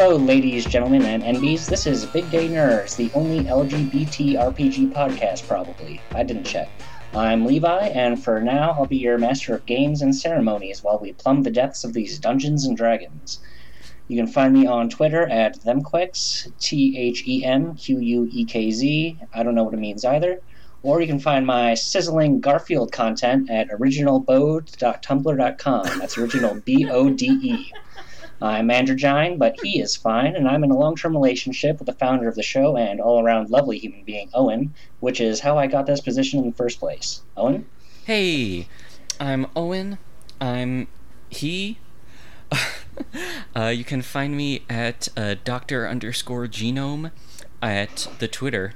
Hello, 0.00 0.14
ladies, 0.14 0.64
gentlemen, 0.64 1.02
and 1.02 1.24
NBs. 1.24 1.66
This 1.66 1.84
is 1.84 2.06
Big 2.06 2.30
Gay 2.30 2.48
Nerds, 2.48 2.94
the 2.94 3.10
only 3.14 3.40
LGBT 3.40 4.36
RPG 4.36 4.92
podcast, 4.92 5.48
probably. 5.48 6.00
I 6.12 6.22
didn't 6.22 6.44
check. 6.44 6.68
I'm 7.12 7.44
Levi, 7.44 7.88
and 7.88 8.22
for 8.22 8.40
now, 8.40 8.76
I'll 8.78 8.86
be 8.86 8.98
your 8.98 9.18
master 9.18 9.56
of 9.56 9.66
games 9.66 10.00
and 10.00 10.14
ceremonies 10.14 10.84
while 10.84 11.00
we 11.00 11.14
plumb 11.14 11.42
the 11.42 11.50
depths 11.50 11.82
of 11.82 11.94
these 11.94 12.20
Dungeons 12.20 12.64
and 12.64 12.76
Dragons. 12.76 13.40
You 14.06 14.16
can 14.16 14.28
find 14.28 14.54
me 14.54 14.68
on 14.68 14.88
Twitter 14.88 15.26
at 15.26 15.58
Themquekz, 15.58 16.52
T 16.60 16.96
H 16.96 17.24
E 17.26 17.44
M 17.44 17.74
Q 17.74 17.98
U 17.98 18.28
E 18.30 18.44
K 18.44 18.70
Z. 18.70 19.18
I 19.34 19.42
don't 19.42 19.56
know 19.56 19.64
what 19.64 19.74
it 19.74 19.80
means 19.80 20.04
either. 20.04 20.40
Or 20.84 21.00
you 21.00 21.08
can 21.08 21.18
find 21.18 21.44
my 21.44 21.74
sizzling 21.74 22.40
Garfield 22.40 22.92
content 22.92 23.50
at 23.50 23.68
originalbode.tumblr.com. 23.70 25.98
That's 25.98 26.16
original 26.16 26.54
B 26.64 26.88
O 26.88 27.10
D 27.10 27.26
E. 27.42 27.72
I'm 28.40 28.70
Andrew 28.70 28.94
Gine, 28.94 29.36
but 29.36 29.56
he 29.62 29.80
is 29.80 29.96
fine, 29.96 30.36
and 30.36 30.46
I'm 30.46 30.62
in 30.62 30.70
a 30.70 30.76
long 30.76 30.94
term 30.94 31.12
relationship 31.12 31.78
with 31.78 31.86
the 31.86 31.92
founder 31.92 32.28
of 32.28 32.36
the 32.36 32.42
show 32.42 32.76
and 32.76 33.00
all 33.00 33.22
around 33.22 33.50
lovely 33.50 33.78
human 33.78 34.04
being, 34.04 34.30
Owen, 34.32 34.74
which 35.00 35.20
is 35.20 35.40
how 35.40 35.58
I 35.58 35.66
got 35.66 35.86
this 35.86 36.00
position 36.00 36.38
in 36.38 36.46
the 36.50 36.56
first 36.56 36.78
place. 36.78 37.22
Owen? 37.36 37.66
Hey, 38.04 38.68
I'm 39.18 39.46
Owen. 39.56 39.98
I'm 40.40 40.86
he. 41.28 41.78
uh, 43.56 43.66
you 43.66 43.84
can 43.84 44.02
find 44.02 44.36
me 44.36 44.62
at 44.70 45.08
uh, 45.16 45.34
Doctor 45.44 45.88
underscore 45.88 46.46
Genome 46.46 47.10
at 47.60 48.08
the 48.20 48.28
Twitter. 48.28 48.74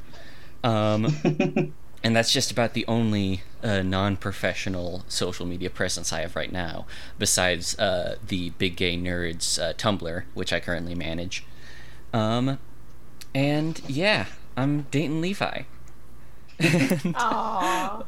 Um, 0.64 1.72
and 2.02 2.16
that's 2.16 2.32
just 2.32 2.50
about 2.50 2.74
the 2.74 2.84
only 2.86 3.42
uh, 3.62 3.82
non-professional 3.82 5.04
social 5.08 5.46
media 5.46 5.70
presence 5.70 6.12
I 6.12 6.20
have 6.20 6.34
right 6.34 6.52
now, 6.52 6.86
besides 7.18 7.78
uh, 7.78 8.16
the 8.26 8.50
Big 8.50 8.76
Gay 8.76 8.96
Nerds 8.96 9.60
uh, 9.60 9.72
Tumblr, 9.74 10.24
which 10.34 10.52
I 10.52 10.60
currently 10.60 10.94
manage. 10.94 11.44
Um, 12.12 12.58
and 13.34 13.80
yeah, 13.86 14.26
I'm 14.56 14.82
Dayton 14.90 15.20
Levi. 15.20 15.62
Aww. 16.60 18.04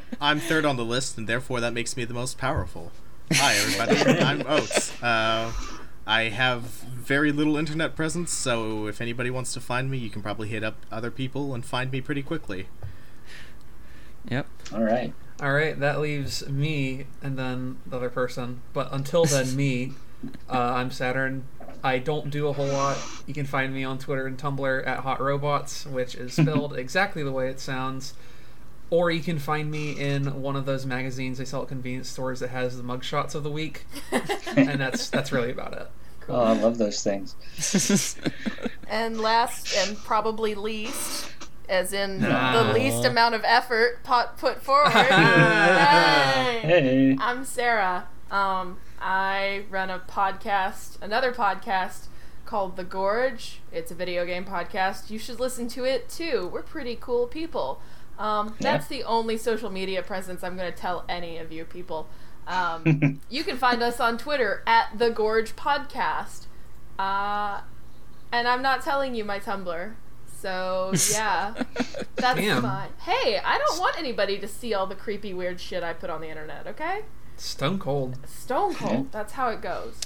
I'm 0.20 0.40
third 0.40 0.64
on 0.64 0.76
the 0.76 0.84
list, 0.84 1.18
and 1.18 1.28
therefore 1.28 1.60
that 1.60 1.72
makes 1.72 1.96
me 1.96 2.04
the 2.04 2.14
most 2.14 2.38
powerful. 2.38 2.92
Hi, 3.32 3.54
everybody. 3.54 4.20
I'm 4.20 4.46
Oates. 4.46 4.92
I 6.06 6.24
have 6.24 6.62
very 6.62 7.32
little 7.32 7.56
internet 7.56 7.96
presence, 7.96 8.32
so 8.32 8.86
if 8.86 9.00
anybody 9.00 9.30
wants 9.30 9.54
to 9.54 9.60
find 9.60 9.90
me, 9.90 9.98
you 9.98 10.10
can 10.10 10.22
probably 10.22 10.48
hit 10.48 10.62
up 10.62 10.76
other 10.92 11.10
people 11.10 11.54
and 11.54 11.64
find 11.64 11.90
me 11.90 12.00
pretty 12.00 12.22
quickly. 12.22 12.68
Yep. 14.28 14.46
All 14.72 14.82
right. 14.82 15.12
All 15.40 15.52
right, 15.52 15.78
that 15.80 16.00
leaves 16.00 16.48
me 16.48 17.06
and 17.22 17.38
then 17.38 17.78
the 17.86 17.96
other 17.96 18.10
person. 18.10 18.60
But 18.72 18.92
until 18.92 19.24
then, 19.24 19.54
me. 19.56 19.92
Uh, 20.48 20.72
I'm 20.76 20.90
Saturn. 20.90 21.44
I 21.82 21.98
don't 21.98 22.30
do 22.30 22.48
a 22.48 22.54
whole 22.54 22.68
lot. 22.68 22.96
You 23.26 23.34
can 23.34 23.44
find 23.44 23.74
me 23.74 23.84
on 23.84 23.98
Twitter 23.98 24.26
and 24.26 24.38
Tumblr 24.38 24.86
at 24.86 25.00
Hot 25.00 25.20
Robots, 25.20 25.84
which 25.84 26.14
is 26.14 26.32
spelled 26.32 26.74
exactly 26.78 27.22
the 27.22 27.30
way 27.30 27.50
it 27.50 27.60
sounds. 27.60 28.14
Or 28.94 29.10
you 29.10 29.22
can 29.22 29.40
find 29.40 29.68
me 29.72 29.90
in 29.98 30.40
one 30.40 30.54
of 30.54 30.66
those 30.66 30.86
magazines 30.86 31.38
they 31.38 31.44
sell 31.44 31.62
at 31.62 31.68
convenience 31.68 32.08
stores 32.08 32.38
that 32.38 32.50
has 32.50 32.76
the 32.76 32.84
mugshots 32.84 33.34
of 33.34 33.42
the 33.42 33.50
week, 33.50 33.86
and 34.56 34.80
that's 34.80 35.10
that's 35.10 35.32
really 35.32 35.50
about 35.50 35.72
it. 35.72 35.90
Oh, 36.28 36.40
I 36.40 36.52
love 36.52 36.78
those 36.78 37.02
things. 37.02 37.34
And 38.88 39.20
last 39.20 39.74
and 39.76 39.96
probably 39.98 40.54
least, 40.54 41.28
as 41.68 41.92
in 41.92 42.20
Nah. 42.20 42.62
the 42.62 42.72
least 42.74 43.04
amount 43.04 43.34
of 43.34 43.42
effort 43.44 44.04
pot 44.04 44.38
put 44.38 44.62
forward. 44.62 44.92
Hey. 44.92 46.60
Hey. 46.62 47.16
I'm 47.20 47.44
Sarah. 47.44 48.06
Um, 48.30 48.78
I 49.00 49.64
run 49.70 49.90
a 49.90 49.98
podcast, 49.98 51.02
another 51.02 51.32
podcast 51.32 52.06
called 52.46 52.76
The 52.76 52.84
Gorge. 52.84 53.60
It's 53.72 53.90
a 53.90 53.94
video 53.94 54.24
game 54.24 54.44
podcast. 54.44 55.10
You 55.10 55.18
should 55.18 55.40
listen 55.40 55.66
to 55.68 55.84
it 55.84 56.08
too. 56.08 56.48
We're 56.52 56.62
pretty 56.62 56.96
cool 57.00 57.26
people. 57.26 57.80
Um, 58.18 58.54
that's 58.60 58.86
the 58.86 59.04
only 59.04 59.36
social 59.36 59.70
media 59.70 60.02
presence 60.02 60.44
I'm 60.44 60.56
going 60.56 60.72
to 60.72 60.78
tell 60.78 61.04
any 61.08 61.38
of 61.38 61.50
you 61.52 61.64
people. 61.64 62.08
Um, 62.46 63.20
you 63.30 63.42
can 63.44 63.56
find 63.56 63.82
us 63.82 64.00
on 64.00 64.18
Twitter 64.18 64.62
at 64.66 64.98
The 64.98 65.10
Gorge 65.10 65.56
Podcast. 65.56 66.46
Uh, 66.98 67.60
and 68.32 68.46
I'm 68.46 68.62
not 68.62 68.82
telling 68.82 69.14
you 69.14 69.24
my 69.24 69.38
Tumblr. 69.40 69.94
So, 70.40 70.92
yeah. 71.12 71.54
That's 72.16 72.38
Damn. 72.38 72.62
fine. 72.62 72.90
Hey, 73.00 73.40
I 73.42 73.58
don't 73.58 73.80
want 73.80 73.98
anybody 73.98 74.38
to 74.38 74.46
see 74.46 74.74
all 74.74 74.86
the 74.86 74.94
creepy, 74.94 75.32
weird 75.32 75.58
shit 75.60 75.82
I 75.82 75.92
put 75.94 76.10
on 76.10 76.20
the 76.20 76.28
internet, 76.28 76.66
okay? 76.66 77.00
Stone 77.36 77.78
cold. 77.78 78.18
Stone 78.26 78.74
cold. 78.76 79.10
That's 79.10 79.32
how 79.32 79.48
it 79.48 79.60
goes. 79.62 80.00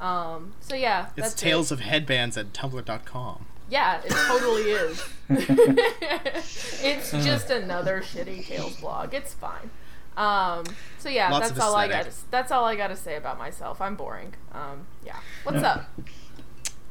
Um, 0.00 0.52
so 0.60 0.76
yeah, 0.76 1.06
It's 1.16 1.28
that's 1.30 1.34
Tales 1.34 1.72
it. 1.72 1.74
of 1.74 1.80
Headbands 1.80 2.36
at 2.36 2.52
Tumblr.com. 2.52 3.46
Yeah, 3.70 4.00
it 4.04 4.10
totally 4.10 4.62
is. 4.70 5.04
it's 5.28 7.10
just 7.10 7.50
another 7.50 8.00
shitty 8.00 8.46
Tales 8.46 8.76
blog. 8.80 9.14
It's 9.14 9.34
fine. 9.34 9.70
Um, 10.16 10.64
so 10.98 11.08
yeah, 11.08 11.30
Lots 11.30 11.50
that's 11.50 11.60
all 11.60 11.76
I 11.76 11.86
got. 11.86 12.08
That's 12.30 12.50
all 12.50 12.64
I 12.64 12.74
got 12.76 12.88
to 12.88 12.96
say 12.96 13.16
about 13.16 13.38
myself. 13.38 13.80
I'm 13.80 13.94
boring. 13.94 14.34
Um, 14.52 14.86
yeah. 15.04 15.16
What's 15.44 15.62
up? 15.62 15.84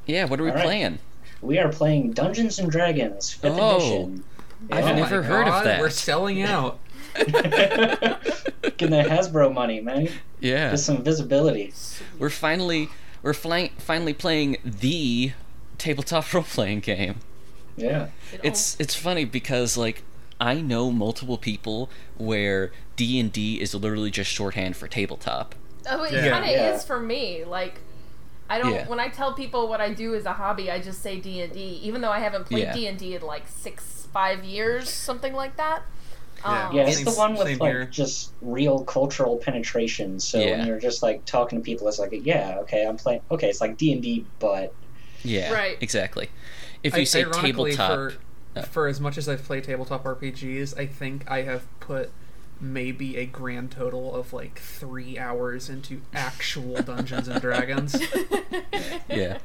Yeah, 0.06 0.26
what 0.26 0.40
are 0.40 0.44
we 0.44 0.50
All 0.50 0.56
right. 0.56 0.64
playing? 0.64 1.00
We 1.42 1.60
are 1.60 1.70
playing 1.70 2.14
Dungeons 2.14 2.58
and 2.60 2.72
Dragons, 2.72 3.38
5th 3.42 3.58
Oh. 3.60 3.76
edition. 3.78 4.24
I've 4.72 4.86
Yeah. 4.86 4.96
never 4.96 5.18
Oh 5.18 5.22
my 5.22 5.28
heard 5.28 5.48
of 5.48 5.64
that. 5.66 5.80
We're 5.82 5.90
selling 5.90 6.42
out. 6.42 6.80
Getting 7.16 8.92
that 8.92 9.08
Hasbro 9.08 9.54
money, 9.54 9.82
man. 9.82 10.10
Yeah. 10.40 10.72
Get 10.72 10.80
some 10.80 11.04
visibility. 11.04 11.74
We're 12.20 12.30
finally 12.30 12.90
we're 13.24 13.34
flying, 13.34 13.72
finally 13.78 14.14
playing 14.14 14.58
the 14.64 15.34
tabletop 15.78 16.34
role 16.34 16.44
playing 16.44 16.80
game. 16.82 17.16
Yeah. 17.76 18.08
It's 18.44 18.76
it's 18.80 18.96
funny 18.96 19.26
because 19.26 19.78
like 19.78 20.04
I 20.40 20.56
know 20.62 20.92
multiple 20.92 21.38
people 21.38 21.90
where 22.18 22.72
D 22.96 23.20
and 23.20 23.32
D 23.32 23.60
is 23.62 23.74
literally 23.76 24.12
just 24.12 24.32
shorthand 24.32 24.76
for 24.76 24.88
tabletop. 24.88 25.56
Oh, 25.90 26.04
it 26.04 26.14
Yeah. 26.14 26.30
kind 26.30 26.46
of 26.46 26.52
Yeah. 26.52 26.76
is 26.76 26.84
for 26.84 27.00
me. 27.00 27.44
Like, 27.46 27.76
I 28.50 28.60
don't. 28.60 28.74
Yeah. 28.74 28.88
When 28.88 29.00
I 29.00 29.10
tell 29.10 29.34
people 29.34 29.68
what 29.68 29.80
I 29.82 29.94
do 29.94 30.16
as 30.16 30.26
a 30.26 30.34
hobby, 30.34 30.70
I 30.72 30.80
just 30.80 31.02
say 31.02 31.20
D 31.20 31.42
and 31.42 31.54
D, 31.54 31.80
even 31.84 32.02
though 32.02 32.12
I 32.12 32.20
haven't 32.20 32.46
played 32.46 32.72
D 32.74 32.88
and 32.88 32.98
D 32.98 33.16
in 33.16 33.22
like 33.22 33.48
six, 33.48 34.08
five 34.14 34.44
years, 34.44 34.90
something 34.90 35.34
like 35.34 35.56
that. 35.58 35.84
Yeah. 36.44 36.68
Um, 36.70 36.76
Yeah, 36.76 36.84
it's 36.88 36.98
Same- 36.98 37.06
the 37.06 37.12
one 37.12 37.36
with 37.36 37.60
like 37.60 37.72
here. 37.72 37.86
just 37.86 38.32
real 38.42 38.84
cultural 38.84 39.38
penetration. 39.38 40.20
So 40.20 40.40
Yeah. 40.40 40.58
when 40.60 40.68
you're 40.68 40.80
just 40.80 41.02
like 41.04 41.26
talking 41.26 41.60
to 41.60 41.64
people, 41.64 41.88
it's 41.88 42.00
like, 42.00 42.14
yeah, 42.24 42.58
okay, 42.62 42.86
I'm 42.86 42.98
playing. 42.98 43.22
Okay, 43.32 43.50
it's 43.50 43.60
like 43.62 43.78
D 43.78 43.92
and 43.94 44.02
D, 44.04 44.26
but 44.40 44.74
Yeah, 45.24 45.52
Right. 45.52 45.78
exactly. 45.82 46.30
If 46.84 46.94
I- 46.94 46.98
you 47.00 47.06
say 47.06 47.24
ironically, 47.24 47.72
tabletop, 47.72 47.90
for, 47.92 48.14
uh, 48.56 48.62
for 48.64 48.88
as 48.88 49.00
much 49.00 49.18
as 49.18 49.28
I've 49.28 49.44
played 49.44 49.64
tabletop 49.64 50.04
RPGs, 50.06 50.78
I 50.78 50.86
think 50.86 51.30
I 51.30 51.42
have 51.44 51.64
put 51.80 52.12
maybe 52.60 53.18
a 53.18 53.26
grand 53.26 53.72
total 53.72 54.16
of 54.16 54.34
like 54.34 54.58
three 54.60 55.18
hours 55.20 55.70
into 55.70 56.02
actual 56.14 56.82
Dungeons 56.84 57.28
and 57.28 57.40
Dragons. 57.42 57.96
yeah, 59.10 59.38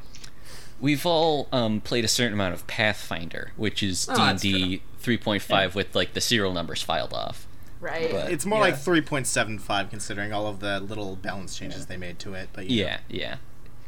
we've 0.80 1.04
all 1.06 1.48
um, 1.52 1.80
played 1.80 2.04
a 2.04 2.08
certain 2.08 2.32
amount 2.34 2.54
of 2.54 2.66
Pathfinder, 2.66 3.52
which 3.56 3.82
is 3.82 4.06
Oh, 4.10 4.14
D 4.14 4.20
and 4.22 4.30
that's 4.30 4.42
D 4.42 4.82
three 4.98 5.18
point 5.18 5.42
five 5.42 5.74
with 5.74 5.94
like 5.94 6.14
the 6.14 6.20
serial 6.20 6.52
numbers 6.52 6.82
filed 6.82 7.12
off. 7.12 7.46
right. 7.80 8.10
But- 8.12 8.30
It's 8.32 8.46
more 8.46 8.58
Yeah. 8.60 8.74
like 8.74 8.76
3.75 8.76 9.90
considering 9.90 10.32
all 10.32 10.46
of 10.46 10.60
the 10.60 10.78
little 10.80 11.16
balance 11.16 11.58
changes 11.58 11.86
they 11.86 11.96
made 11.96 12.18
to 12.20 12.34
it. 12.34 12.48
But 12.52 12.66
you 12.70 12.84
know. 12.84 12.90
Yeah, 12.90 12.98
yeah, 13.08 13.36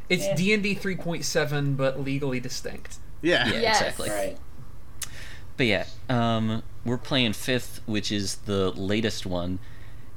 It's 0.09 0.27
D 0.39 0.53
and 0.53 0.61
D 0.63 0.73
three 0.75 0.95
point 0.95 1.25
seven, 1.25 1.75
but 1.75 1.99
legally 1.99 2.39
distinct. 2.39 2.97
Yeah. 3.21 3.47
yeah, 3.47 3.59
Yes. 3.59 3.81
exactly. 3.81 4.09
right. 4.09 4.37
But 5.57 5.65
yeah, 5.67 5.85
um, 6.09 6.61
we're 6.83 6.97
playing 6.97 7.33
fifth, 7.33 7.81
which 7.85 8.11
is 8.11 8.35
the 8.45 8.71
latest 8.71 9.25
one, 9.25 9.59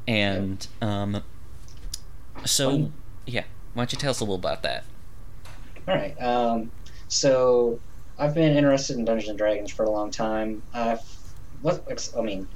and 0.06 0.66
um, 0.82 1.22
so 2.44 2.70
Fun. 2.70 2.92
yeah, 3.26 3.44
why 3.74 3.82
don't 3.82 3.92
you 3.92 3.98
tell 3.98 4.10
us 4.10 4.20
a 4.20 4.24
little 4.24 4.34
about 4.34 4.62
that? 4.64 4.84
All 5.86 5.94
right. 5.94 6.20
Um, 6.20 6.70
so 7.06 7.78
I've 8.18 8.34
been 8.34 8.56
interested 8.56 8.96
in 8.98 9.04
Dungeons 9.04 9.28
and 9.30 9.38
Dragons 9.38 9.70
for 9.70 9.84
a 9.84 9.90
long 9.90 10.10
time. 10.10 10.62
I've, 10.74 11.00
what, 11.62 11.86
I 12.16 12.20
mean, 12.20 12.48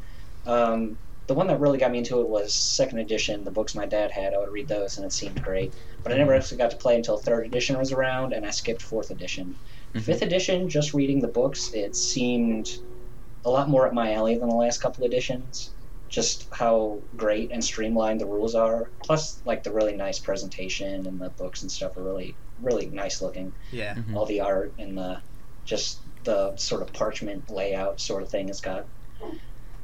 um, 0.45 0.99
the 1.27 1.35
one 1.35 1.47
that 1.47 1.61
really 1.61 1.79
got 1.79 1.91
me 1.91 1.99
into 1.99 2.21
it 2.21 2.29
was 2.29 2.53
second 2.55 2.99
edition. 2.99 3.45
The 3.45 3.51
books 3.51 3.75
my 3.75 3.87
dad 3.87 4.11
had, 4.11 4.35
I 4.35 4.39
would 4.39 4.53
read 4.53 4.69
those, 4.69 4.97
and 4.97 5.07
it 5.07 5.13
seemed 5.13 5.43
great. 5.43 5.73
But 6.03 6.13
I 6.13 6.17
never 6.17 6.35
actually 6.35 6.59
got 6.59 6.71
to 6.73 6.77
play 6.77 6.97
until 6.97 7.17
third 7.17 7.47
edition 7.47 7.79
was 7.79 7.93
around, 7.93 8.33
and 8.33 8.45
I 8.45 8.51
skipped 8.51 8.83
fourth 8.83 9.11
edition. 9.11 9.55
Mhm. 9.95 10.03
Fifth 10.03 10.23
edition, 10.23 10.69
just 10.69 10.95
reading 10.95 11.21
the 11.21 11.29
books, 11.29 11.73
it 11.75 11.95
seemed 11.95 12.69
a 13.45 13.51
lot 13.51 13.69
more 13.69 13.87
up 13.87 13.93
my 13.93 14.13
alley 14.15 14.37
than 14.37 14.49
the 14.49 14.55
last 14.55 14.79
couple 14.81 15.05
editions. 15.05 15.71
Just 16.09 16.47
how 16.53 16.99
great 17.17 17.51
and 17.53 17.65
streamlined 17.65 18.21
the 18.21 18.27
rules 18.27 18.55
are. 18.55 18.91
Plus, 19.05 19.41
like 19.45 19.63
the 19.63 19.73
really 19.73 19.95
nice 19.97 20.19
presentation 20.19 21.07
and 21.07 21.21
the 21.21 21.31
books 21.31 21.63
and 21.63 21.71
stuff 21.73 21.97
are 21.97 22.03
really, 22.03 22.37
really 22.61 22.87
nice 22.87 23.23
looking. 23.23 23.53
Yeah. 23.71 23.95
Mhm. 23.95 24.17
All 24.17 24.27
the 24.27 24.41
art 24.41 24.75
and 24.79 24.97
the 24.99 25.23
just 25.65 26.01
the 26.25 26.55
sort 26.57 26.83
of 26.83 26.93
parchment 26.93 27.49
layout 27.51 28.01
sort 28.01 28.23
of 28.23 28.29
thing 28.29 28.49
it's 28.49 28.61
got. 28.61 28.85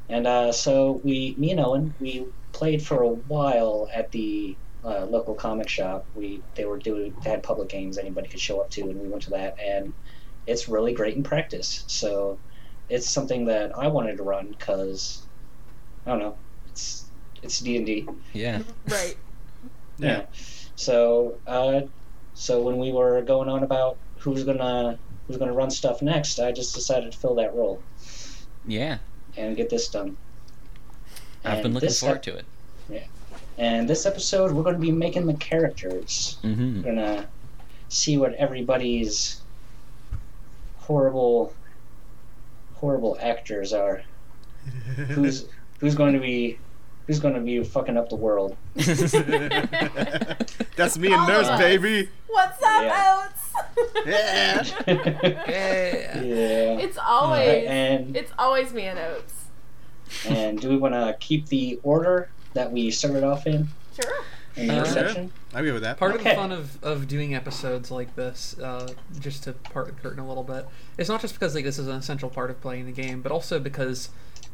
And 0.09 0.25
uh, 0.25 0.51
so 0.51 0.99
we, 1.03 1.35
me 1.37 1.51
and 1.51 1.59
Owen, 1.59 1.93
we 1.99 2.25
played 2.51 2.85
for 2.85 3.03
a 3.03 3.09
while 3.09 3.87
at 3.93 4.11
the 4.11 4.57
uh, 4.83 5.05
local 5.05 5.35
comic 5.35 5.69
shop. 5.69 6.07
We 6.13 6.41
they 6.55 6.65
were 6.65 6.77
doing 6.77 7.13
they 7.23 7.29
had 7.29 7.43
public 7.43 7.69
games 7.69 7.97
anybody 7.97 8.27
could 8.27 8.39
show 8.39 8.59
up 8.61 8.69
to, 8.71 8.81
and 8.81 8.99
we 8.99 9.09
went 9.09 9.23
to 9.23 9.29
that, 9.31 9.55
and 9.63 9.93
it's 10.47 10.67
really 10.67 10.93
great 10.93 11.15
in 11.15 11.23
practice. 11.23 11.83
So 11.87 12.39
it's 12.89 13.09
something 13.09 13.45
that 13.45 13.77
I 13.77 13.87
wanted 13.87 14.17
to 14.17 14.23
run 14.23 14.49
because 14.49 15.27
I 16.05 16.11
don't 16.11 16.19
know, 16.19 16.37
it's 16.65 17.11
it's 17.43 17.59
D 17.59 17.77
and 17.77 17.85
D. 17.85 18.07
Yeah. 18.33 18.61
Right. 18.87 19.17
Yeah. 20.01 20.27
So, 20.75 21.41
uh, 21.45 21.81
so 22.33 22.61
when 22.61 22.77
we 22.77 22.93
were 22.93 23.21
going 23.23 23.49
on 23.49 23.63
about 23.63 23.97
who's 24.21 24.45
gonna 24.45 24.97
who's 25.27 25.35
gonna 25.35 25.51
run 25.51 25.69
stuff 25.69 26.01
next, 26.01 26.39
I 26.39 26.53
just 26.53 26.73
decided 26.73 27.11
to 27.11 27.17
fill 27.17 27.35
that 27.35 27.53
role 27.53 27.83
Yeah. 28.65 28.99
And 29.37 29.55
get 29.55 29.69
this 29.69 29.87
done. 29.89 30.17
I've 31.43 31.53
And 31.53 31.63
been 31.63 31.73
looking 31.73 31.87
this 31.89 31.99
forward 32.01 32.17
ep- 32.17 32.23
to 32.23 32.35
it. 32.37 32.45
Yeah. 32.89 33.03
And 33.57 33.89
this 33.89 34.05
episode, 34.05 34.51
we're 34.51 34.63
going 34.63 34.75
to 34.75 34.81
be 34.81 34.91
making 34.91 35.25
the 35.25 35.33
characters. 35.35 36.37
Mm-hmm. 36.43 36.77
We're 36.83 36.83
gonna 36.95 37.27
see 37.89 38.17
what 38.17 38.33
everybody's 38.35 39.41
horrible, 40.77 41.53
horrible 42.75 43.17
actors 43.21 43.73
are. 43.73 44.01
Who's 44.95 45.45
who's 45.79 45.95
going 45.95 46.13
to 46.13 46.19
be 46.19 46.59
who's 47.09 47.19
going 47.19 47.33
to 47.33 47.39
be 47.41 47.63
fucking 47.63 47.97
up 47.97 48.07
the 48.07 48.15
world? 48.15 48.55
That's 48.75 48.87
me 50.99 51.07
and 51.11 51.15
All 51.21 51.27
Nurse, 51.27 51.47
of 51.47 51.57
baby. 51.57 52.07
What's 52.27 52.61
up, 52.61 52.83
Yeah. 52.83 53.25
Oats? 53.25 54.05
Yeah. 54.05 54.63
Yeah. 55.49 56.21
yeah. 56.21 56.77
It's 56.77 56.99
All 56.99 57.31
right, 57.31 57.47
always 57.47 57.67
and 57.67 58.15
it's 58.15 58.31
always 58.37 58.71
me 58.73 58.83
and 58.83 58.99
Oats. 58.99 59.33
and 60.27 60.61
do 60.61 60.69
we 60.69 60.77
want 60.77 60.93
to 60.93 61.15
keep 61.19 61.47
the 61.47 61.79
order 61.81 62.29
that 62.53 62.71
we 62.71 62.91
started 62.91 63.23
off 63.23 63.47
in 63.47 63.67
Sure. 63.99 64.13
in 64.55 64.67
the 64.67 64.77
Uh, 64.81 64.83
first 64.85 65.15
Sure. 65.15 65.27
I'm 65.55 65.65
good 65.65 65.73
with 65.73 65.81
that. 65.81 65.97
Part 65.97 66.13
of 66.15 66.23
the 66.23 66.29
fun 66.35 66.51
of, 66.51 66.77
of 66.83 67.07
doing 67.07 67.33
episodes 67.33 67.89
like 67.89 68.15
this, 68.15 68.55
uh, 68.59 68.93
just 69.19 69.45
to 69.45 69.53
part 69.53 69.87
the 69.87 69.93
curtain 69.93 70.19
a 70.19 70.27
little 70.27 70.43
bit, 70.43 70.67
it's 70.99 71.09
not 71.09 71.21
just 71.21 71.33
because 71.33 71.55
like 71.55 71.63
this 71.63 71.79
is 71.79 71.87
an 71.87 71.95
essential 71.95 72.29
part 72.29 72.51
of 72.51 72.61
playing 72.61 72.85
the 72.85 72.91
game, 72.91 73.21
but 73.23 73.31
also 73.31 73.59
because 73.59 74.09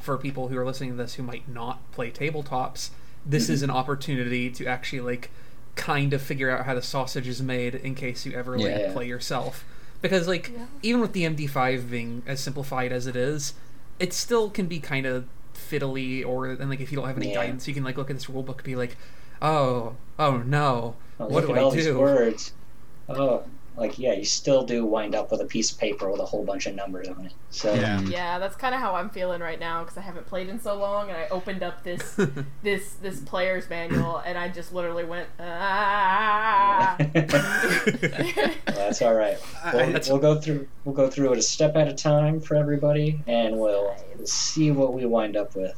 for 0.05 0.17
people 0.17 0.47
who 0.49 0.57
are 0.57 0.65
listening 0.65 0.91
to 0.91 0.95
this 0.95 1.15
who 1.15 1.23
might 1.23 1.49
not 1.49 1.79
play 1.91 2.11
tabletops, 2.11 2.91
this 3.25 3.49
is 3.49 3.61
mm-hmm. 3.61 3.71
an 3.71 3.75
opportunity 3.75 4.49
to 4.51 4.65
actually 4.67 5.01
like 5.01 5.31
kind 5.75 6.13
of 6.13 6.21
figure 6.21 6.49
out 6.49 6.65
how 6.65 6.75
the 6.75 6.81
sausage 6.81 7.27
is 7.27 7.41
made 7.41 7.75
in 7.75 7.95
case 7.95 8.25
you 8.25 8.31
ever 8.33 8.57
like 8.57 8.69
Yeah. 8.77 8.93
play 8.93 9.07
yourself. 9.07 9.65
Because 10.01 10.27
like 10.27 10.51
Yeah. 10.55 10.65
even 10.83 11.01
with 11.01 11.13
the 11.13 11.21
D&D 11.27 11.47
5 11.47 11.89
being 11.89 12.21
as 12.27 12.39
simplified 12.39 12.91
as 12.91 13.07
it 13.07 13.15
is, 13.15 13.53
it 13.99 14.13
still 14.13 14.49
can 14.49 14.67
be 14.67 14.79
kind 14.79 15.05
of 15.05 15.25
fiddly 15.55 16.25
or 16.25 16.45
and 16.45 16.69
like 16.69 16.79
if 16.81 16.91
you 16.91 16.95
don't 16.97 17.07
have 17.07 17.17
any 17.17 17.29
Yeah. 17.29 17.35
guidance, 17.35 17.67
you 17.67 17.73
can 17.73 17.83
like 17.83 17.97
look 17.97 18.09
at 18.11 18.15
this 18.15 18.29
rule 18.29 18.43
book 18.43 18.57
and 18.59 18.65
be 18.65 18.75
like, 18.75 18.95
oh, 19.41 19.95
oh 20.19 20.37
no, 20.37 20.95
Oh, 21.19 21.25
what 21.27 21.45
do 21.47 21.51
at 21.53 21.57
all 21.57 21.71
I 21.71 21.75
these 21.75 21.85
do? 21.85 21.97
words. 21.99 22.53
Oh, 23.09 23.43
like 23.77 23.99
yeah, 23.99 24.13
you 24.13 24.23
still 24.25 24.63
do 24.63 24.85
wind 24.85 25.15
up 25.15 25.31
with 25.31 25.41
a 25.41 25.45
piece 25.45 25.71
of 25.71 25.77
paper 25.77 26.09
with 26.09 26.21
a 26.21 26.25
whole 26.25 26.45
bunch 26.45 26.65
of 26.65 26.75
numbers 26.75 27.07
on 27.09 27.25
it. 27.25 27.33
So 27.49 27.73
Yeah. 27.73 27.99
Yeah, 28.01 28.39
that's 28.39 28.55
kind 28.55 28.73
of 28.73 28.79
how 28.81 28.95
I'm 28.95 29.09
feeling 29.09 29.41
right 29.41 29.59
now 29.59 29.83
because 29.83 29.97
I 29.97 30.01
haven't 30.01 30.25
played 30.27 30.47
in 30.49 30.59
so 30.59 30.75
long, 30.77 31.09
and 31.09 31.17
I 31.17 31.27
opened 31.29 31.61
up 31.63 31.83
this 31.83 32.17
this 32.63 32.93
this 33.01 33.19
player's 33.21 33.69
manual, 33.69 34.17
and 34.19 34.37
I 34.37 34.47
just 34.49 34.73
literally 34.73 35.03
went 35.03 35.27
ah. 35.39 36.95
that's 38.65 39.01
all 39.01 39.13
right. 39.13 39.37
We'll, 39.73 39.87
That's- 39.87 40.09
we'll 40.09 40.19
go 40.19 40.39
through 40.39 40.67
we'll 40.83 40.95
go 40.95 41.09
through 41.09 41.33
it 41.33 41.37
a 41.39 41.41
step 41.41 41.75
at 41.75 41.87
a 41.87 41.93
time 41.93 42.39
for 42.39 42.55
everybody, 42.55 43.19
and 43.27 43.57
we'll 43.57 43.95
see 44.23 44.71
what 44.71 44.93
we 44.93 45.05
wind 45.05 45.35
up 45.37 45.55
with. 45.55 45.75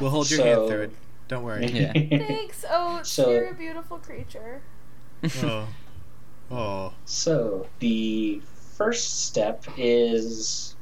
We'll 0.00 0.10
hold 0.10 0.30
your 0.30 0.38
So- 0.40 0.44
hand 0.44 0.68
through 0.68 0.82
it. 0.82 0.92
Don't 1.28 1.44
worry. 1.44 1.66
Yeah. 1.72 1.92
Thanks, 1.92 2.64
Oats. 2.70 3.10
So- 3.10 3.30
You're 3.30 3.48
a 3.50 3.54
beautiful 3.54 3.98
creature. 3.98 4.60
oh. 5.42 5.66
Oh. 6.52 6.92
So 7.06 7.66
the 7.78 8.40
first 8.76 9.24
step 9.26 9.64
is 9.76 10.74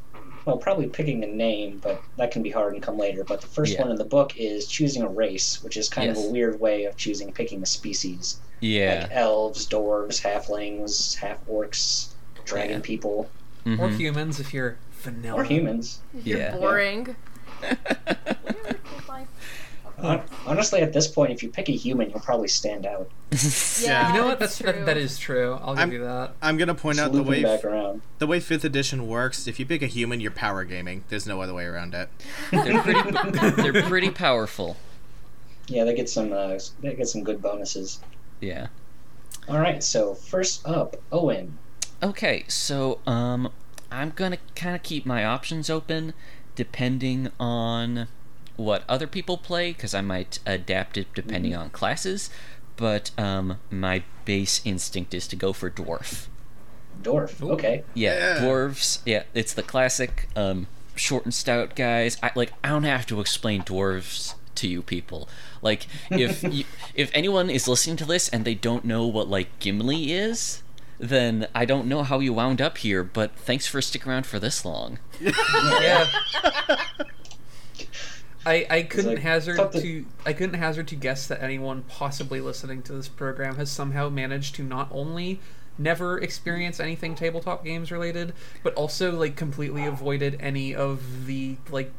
well, 0.47 0.57
probably 0.57 0.87
picking 0.89 1.23
a 1.23 1.27
name, 1.27 1.79
but 1.83 2.03
that 2.17 2.31
can 2.31 2.43
be 2.43 2.51
hard 2.51 2.73
and 2.73 2.83
come 2.83 2.97
later. 2.99 3.25
But 3.25 3.41
the 3.43 3.47
first 3.47 3.75
Yeah. 3.75 3.83
one 3.83 3.91
in 3.91 3.97
the 3.97 4.05
book 4.07 4.39
is 4.39 4.67
choosing 4.67 5.03
a 5.03 5.09
race, 5.09 5.63
which 5.63 5.77
is 5.77 5.89
kind 5.89 6.11
of 6.11 6.17
a 6.17 6.29
weird 6.31 6.59
way 6.59 6.85
of 6.85 6.97
choosing 6.97 7.31
picking 7.31 7.63
a 7.63 7.67
species. 7.67 8.41
Yeah. 8.61 9.03
Like 9.03 9.11
elves, 9.13 9.67
dwarves, 9.69 10.21
halflings, 10.23 11.15
half 11.17 11.47
orcs, 11.47 12.09
dragon 12.47 12.77
Yeah. 12.77 12.83
people, 12.83 13.31
or 13.67 13.71
Mhm. 13.89 13.97
humans 13.97 14.41
if 14.41 14.53
you're 14.55 14.77
vanilla. 15.03 15.41
or 15.41 15.45
humans. 15.45 16.01
You're 16.25 16.39
Yeah. 16.39 16.57
boring. 16.57 17.17
Whatever, 17.61 18.75
kid 18.75 19.09
life. 19.09 19.29
Hon- 19.85 19.90
Honestly, 20.47 20.81
at 20.81 20.93
this 20.93 21.07
point, 21.09 21.33
if 21.33 21.43
you 21.43 21.49
pick 21.51 21.69
a 21.69 21.73
human, 21.73 22.11
you'll 22.11 22.21
probably 22.21 22.49
stand 22.49 22.87
out. 22.87 23.11
Yeah, 23.81 24.09
You 24.13 24.21
know 24.21 24.25
what? 24.27 24.33
it's 24.43 24.59
That's 24.59 24.59
that, 24.59 24.75
true. 24.77 24.85
that 24.85 24.97
is 24.97 25.19
true. 25.19 25.59
I'll 25.63 25.75
give 25.75 25.79
I'm- 25.81 25.93
you 25.93 26.05
that. 26.05 26.33
I'm 26.43 26.57
gonna 26.57 26.75
point 26.75 26.97
Just 26.97 27.07
out 27.07 27.13
the 27.13 27.23
way 27.23 27.43
back 27.43 27.65
around. 27.65 28.03
the 28.19 28.27
way 28.27 28.41
fifth 28.41 28.65
edition 28.65 29.07
works. 29.07 29.47
If 29.47 29.59
you 29.61 29.67
pick 29.67 29.83
a 29.83 29.87
human, 29.87 30.21
you're 30.21 30.31
power 30.31 30.65
gaming. 30.65 31.05
There's 31.09 31.27
no 31.27 31.41
other 31.41 31.55
way 31.55 31.65
around 31.65 31.95
it. 31.95 32.09
they're 32.51 32.83
pretty. 32.83 33.11
they're 33.71 33.83
pretty 33.85 34.11
powerful. 34.11 34.77
Yeah, 35.69 35.85
they 35.85 35.95
get 35.95 36.09
some. 36.11 36.33
Uh, 36.33 36.59
they 36.81 36.95
get 36.95 37.09
some 37.09 37.23
good 37.25 37.41
bonuses. 37.41 38.01
Yeah. 38.41 38.67
All 39.49 39.59
right, 39.61 39.83
so 39.83 40.15
first 40.15 40.67
up, 40.67 40.97
Owen. 41.13 41.57
Okay, 42.03 42.45
so 42.49 42.99
um, 43.07 43.51
I'm 43.91 44.11
gonna 44.15 44.39
kind 44.57 44.75
of 44.77 44.83
keep 44.83 45.07
my 45.07 45.25
options 45.25 45.71
open, 45.71 46.13
depending 46.57 47.31
on 47.39 48.09
what 48.65 48.85
other 48.89 49.07
people 49.07 49.37
play, 49.39 49.73
because 49.73 49.95
I 49.95 50.01
might 50.01 50.39
adapt 50.47 50.97
it 50.97 51.09
depending 51.15 51.55
on 51.55 51.71
classes. 51.71 52.31
But 52.77 53.11
um, 53.19 53.59
my 53.71 54.03
base 54.25 54.61
instinct 54.65 55.13
is 55.15 55.27
to 55.29 55.37
go 55.37 55.53
for 55.53 55.71
dwarf. 55.71 56.27
Dwarf. 57.03 57.43
Okay. 57.43 57.85
Yeah, 57.95 58.15
Yeah. 58.37 58.43
dwarves. 58.45 59.01
Yeah, 59.05 59.25
it's 59.35 59.53
the 59.55 59.63
classic 59.63 60.29
um, 60.37 60.67
short 60.95 61.25
and 61.25 61.35
stout 61.35 61.75
guys. 61.77 62.17
I 62.23 62.31
like. 62.35 62.53
I 62.65 62.69
don't 62.69 62.85
have 62.85 63.07
to 63.07 63.21
explain 63.21 63.63
dwarves 63.63 64.35
to 64.57 64.69
you 64.69 64.83
people. 64.83 65.29
Like, 65.63 65.87
if 66.11 66.43
you, 66.55 66.65
if 66.95 67.11
anyone 67.15 67.51
is 67.51 67.69
listening 67.69 67.97
to 67.97 68.05
this 68.05 68.29
and 68.29 68.45
they 68.45 68.55
don't 68.55 68.85
know 68.85 69.07
what 69.07 69.29
like 69.29 69.59
Gimli 69.59 70.13
is, 70.13 70.63
then 70.99 71.49
I 71.55 71.65
don't 71.65 71.87
know 71.87 72.03
how 72.03 72.19
you 72.21 72.33
wound 72.35 72.61
up 72.63 72.79
here. 72.79 73.03
But 73.05 73.37
thanks 73.37 73.67
for 73.67 73.81
sticking 73.83 74.11
around 74.11 74.27
for 74.27 74.39
this 74.39 74.65
long. 74.65 74.99
Yeah. 75.21 76.07
I, 78.47 78.67
I 78.71 78.83
couldn't 78.83 79.15
like 79.15 79.19
hazard 79.23 79.57
something- 79.57 79.83
to 79.83 80.07
I 80.25 80.33
couldn't 80.33 80.55
hazard 80.55 80.89
to 80.89 80.97
guess 80.97 81.27
that 81.27 81.43
anyone 81.43 81.83
possibly 81.89 82.41
listening 82.41 82.83
to 82.83 82.93
this 82.93 83.09
program 83.09 83.57
has 83.57 83.71
somehow 83.71 84.09
managed 84.09 84.55
to 84.57 84.63
not 84.63 84.89
only 84.91 85.41
never 85.79 86.19
experience 86.19 86.81
anything 86.81 87.15
tabletop 87.15 87.65
games 87.65 87.91
related, 87.93 88.33
but 88.63 88.75
also 88.75 89.13
like 89.13 89.37
completely 89.37 89.85
avoided 89.87 90.37
any 90.41 90.75
of 90.75 91.27
the 91.27 91.57
like 91.71 91.93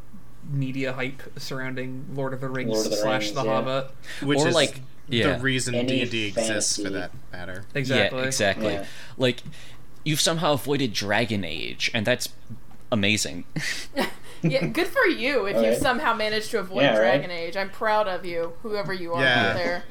media 0.52 0.94
hype 0.94 1.22
surrounding 1.38 2.06
Lord 2.14 2.34
of 2.34 2.42
the 2.42 2.50
Rings 2.50 2.86
of 2.86 2.92
the 2.92 2.98
slash 2.98 3.24
Rings, 3.26 3.36
The 3.36 3.44
yeah. 3.44 3.52
Hobbit. 3.52 3.92
Which 4.24 4.40
Or, 4.40 4.48
is 4.50 4.56
like, 4.56 4.82
yeah. 5.08 5.36
the 5.38 5.44
reason 5.44 5.74
D 5.86 6.02
and 6.02 6.10
D 6.12 6.26
exists 6.28 6.82
for 6.82 6.90
that 6.90 7.12
matter. 7.32 7.66
Exactly. 7.76 8.20
Yeah, 8.20 8.26
exactly. 8.26 8.74
Yeah. 8.74 8.86
Like, 9.18 9.44
you've 10.04 10.20
somehow 10.22 10.54
avoided 10.54 10.94
Dragon 10.94 11.44
Age, 11.44 11.92
and 11.94 12.06
that's 12.08 12.30
amazing. 12.92 13.46
Yeah, 14.44 14.66
good 14.68 14.88
for 14.88 15.06
you 15.06 15.46
if 15.46 15.56
you 15.56 15.62
Alright. 15.64 15.78
somehow 15.78 16.14
managed 16.14 16.52
to 16.52 16.60
avoid 16.60 16.82
Yeah, 16.84 16.92
right. 16.98 17.18
Dragon 17.18 17.32
Age. 17.32 17.56
I'm 17.58 17.70
proud 17.70 18.08
of 18.08 18.26
you, 18.26 18.54
whoever 18.64 18.94
you 18.94 19.14
are 19.14 19.24
Yeah. 19.24 19.48
out 19.50 19.56
there. 19.56 19.84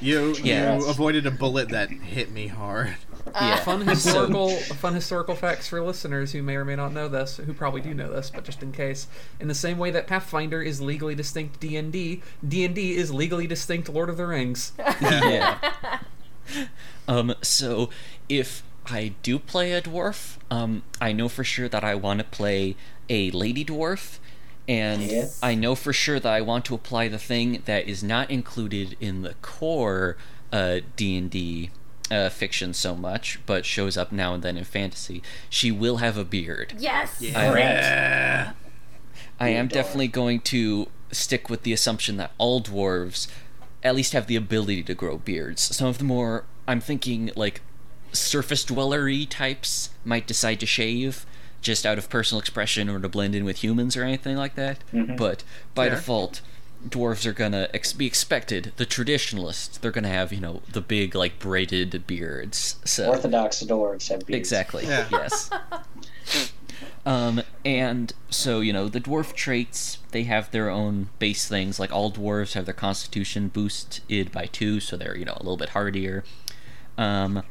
You 0.00 0.34
Yeah. 0.42 0.78
you 0.78 0.86
avoided 0.88 1.26
a 1.26 1.30
bullet 1.30 1.68
that 1.70 1.90
hit 1.90 2.30
me 2.30 2.46
hard. 2.46 2.96
Yeah. 3.34 3.56
Fun 3.56 3.82
historical 3.86 4.48
fun 4.56 4.94
historical 4.94 5.34
facts 5.34 5.68
for 5.68 5.82
listeners 5.82 6.32
who 6.32 6.42
may 6.42 6.56
or 6.56 6.64
may 6.64 6.74
not 6.74 6.92
know 6.92 7.06
this, 7.06 7.36
who 7.36 7.52
probably 7.52 7.80
do 7.82 7.92
know 7.92 8.10
this, 8.10 8.30
but 8.34 8.44
just 8.44 8.62
in 8.62 8.72
case. 8.72 9.06
In 9.38 9.48
the 9.48 9.54
same 9.54 9.76
way 9.78 9.90
that 9.90 10.06
Pathfinder 10.06 10.62
is 10.62 10.80
legally 10.80 11.14
distinct 11.14 11.60
D&D, 11.60 12.22
D&D 12.46 12.96
is 12.96 13.12
legally 13.12 13.46
distinct 13.46 13.88
Lord 13.90 14.08
of 14.08 14.16
the 14.16 14.26
Rings. 14.26 14.72
yeah. 15.00 15.58
Um, 17.06 17.34
so 17.42 17.90
if 18.28 18.62
I 18.92 19.14
do 19.22 19.38
play 19.38 19.72
a 19.72 19.82
dwarf, 19.82 20.36
um, 20.50 20.82
I 21.00 21.12
know 21.12 21.28
for 21.28 21.44
sure 21.44 21.68
that 21.68 21.84
I 21.84 21.94
want 21.94 22.18
to 22.20 22.24
play 22.24 22.76
a 23.08 23.30
lady 23.30 23.64
dwarf, 23.64 24.18
and 24.68 25.02
Yes. 25.02 25.38
I 25.42 25.54
know 25.54 25.74
for 25.74 25.92
sure 25.92 26.20
that 26.20 26.32
I 26.32 26.40
want 26.40 26.64
to 26.66 26.74
apply 26.74 27.08
the 27.08 27.18
thing 27.18 27.62
that 27.64 27.88
is 27.88 28.02
not 28.02 28.30
included 28.30 28.96
in 29.00 29.22
the 29.22 29.34
core 29.42 30.16
uh, 30.52 30.80
D 30.96 31.16
and 31.16 31.30
D 31.30 31.70
uh, 32.10 32.28
fiction 32.28 32.74
so 32.74 32.94
much, 32.96 33.38
but 33.46 33.64
shows 33.64 33.96
up 33.96 34.10
now 34.12 34.34
and 34.34 34.42
then 34.42 34.56
in 34.56 34.64
fantasy. 34.64 35.22
She 35.48 35.70
will 35.70 35.98
have 35.98 36.16
a 36.16 36.24
beard. 36.24 36.74
Yes. 36.78 37.16
Yeah. 37.20 37.50
Correct. 37.52 38.56
I 39.38 39.48
am 39.48 39.68
definitely 39.68 40.08
going 40.08 40.40
to 40.40 40.88
stick 41.12 41.48
with 41.48 41.62
the 41.62 41.72
assumption 41.72 42.16
that 42.18 42.32
all 42.36 42.60
dwarves 42.60 43.26
at 43.82 43.94
least 43.94 44.12
have 44.12 44.26
the 44.26 44.36
ability 44.36 44.82
to 44.82 44.94
grow 44.94 45.16
beards. 45.16 45.62
Some 45.62 45.88
of 45.88 45.98
the 45.98 46.04
more, 46.04 46.44
I'm 46.68 46.80
thinking, 46.80 47.30
like, 47.34 47.62
surface 48.12 48.64
dwellery 48.64 49.26
types 49.26 49.90
might 50.04 50.26
decide 50.26 50.60
to 50.60 50.66
shave 50.66 51.26
just 51.62 51.84
out 51.84 51.98
of 51.98 52.08
personal 52.08 52.40
expression 52.40 52.88
or 52.88 52.98
to 52.98 53.08
blend 53.08 53.34
in 53.34 53.44
with 53.44 53.62
humans 53.62 53.96
or 53.96 54.02
anything 54.04 54.36
like 54.36 54.54
that. 54.54 54.78
Mhm. 54.92 55.16
But 55.16 55.42
by 55.74 55.88
Fair. 55.88 55.96
default, 55.96 56.40
dwarves 56.88 57.26
are 57.26 57.32
gonna 57.34 57.68
ex- 57.74 57.92
be 57.92 58.06
expected. 58.06 58.72
The 58.76 58.86
traditionalists, 58.86 59.76
they're 59.76 59.90
gonna 59.90 60.08
have 60.08 60.32
you 60.32 60.40
know 60.40 60.62
the 60.72 60.80
big 60.80 61.14
like 61.14 61.38
braided 61.38 62.06
beards. 62.06 62.76
So 62.84 63.08
Orthodox 63.08 63.62
dwarves 63.62 64.08
have 64.08 64.24
beards. 64.26 64.38
exactly, 64.38 64.86
Yeah. 64.86 65.06
yes. 65.10 65.50
Um, 67.06 67.40
and 67.64 68.12
so 68.28 68.60
you 68.60 68.72
know 68.74 68.86
the 68.88 69.00
dwarf 69.00 69.34
traits 69.34 69.98
they 70.10 70.24
have 70.24 70.50
their 70.50 70.68
own 70.68 71.08
base 71.18 71.48
things. 71.48 71.80
Like 71.80 71.90
all 71.92 72.12
dwarves 72.12 72.52
have 72.52 72.66
their 72.66 72.74
constitution 72.74 73.48
boosted 73.48 74.30
by 74.32 74.46
two, 74.46 74.80
so 74.80 74.96
they're 74.96 75.16
you 75.16 75.24
know 75.24 75.32
a 75.36 75.42
little 75.42 75.56
bit 75.56 75.70
hardier. 75.70 76.24
Um, 76.98 77.42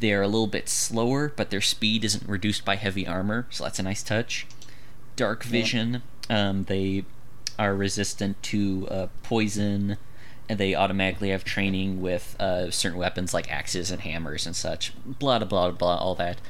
they're 0.00 0.22
a 0.22 0.28
little 0.28 0.46
bit 0.46 0.68
slower, 0.68 1.32
but 1.34 1.50
their 1.50 1.60
speed 1.60 2.04
isn't 2.04 2.28
reduced 2.28 2.64
by 2.64 2.76
heavy 2.76 3.06
armor, 3.06 3.46
so 3.50 3.64
that's 3.64 3.78
a 3.78 3.82
nice 3.82 4.02
touch. 4.02 4.46
Dark 5.16 5.44
vision, 5.44 6.02
um, 6.28 6.64
they 6.64 7.04
are 7.58 7.74
resistant 7.74 8.42
to 8.42 8.88
uh, 8.90 9.06
poison, 9.22 9.96
and 10.48 10.58
they 10.58 10.74
automatically 10.74 11.30
have 11.30 11.44
training 11.44 12.02
with 12.02 12.36
uh, 12.40 12.70
certain 12.70 12.98
weapons 12.98 13.32
like 13.32 13.50
axes 13.50 13.90
and 13.90 14.02
hammers 14.02 14.46
and 14.46 14.56
such. 14.56 14.92
Blah 15.04 15.38
blah 15.38 15.46
blah 15.46 15.70
blah, 15.70 15.96
all 15.96 16.14
that. 16.16 16.40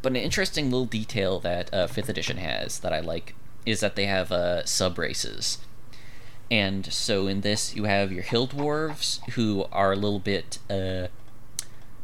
But 0.00 0.12
an 0.12 0.16
interesting 0.16 0.70
little 0.70 0.86
detail 0.86 1.38
that 1.40 1.72
uh, 1.72 1.86
Fifth 1.86 2.08
Edition 2.08 2.36
has 2.36 2.80
that 2.80 2.92
I 2.92 3.00
like 3.00 3.34
is 3.64 3.80
that 3.80 3.96
they 3.96 4.06
have 4.06 4.32
uh, 4.32 4.64
sub 4.64 4.98
races. 4.98 5.58
And 6.50 6.92
so 6.92 7.26
in 7.28 7.40
this, 7.40 7.74
you 7.74 7.84
have 7.84 8.12
your 8.12 8.22
hill 8.22 8.46
dwarves 8.46 9.20
who 9.30 9.64
are 9.72 9.92
a 9.92 9.96
little 9.96 10.18
bit 10.18 10.58
uh, 10.68 11.06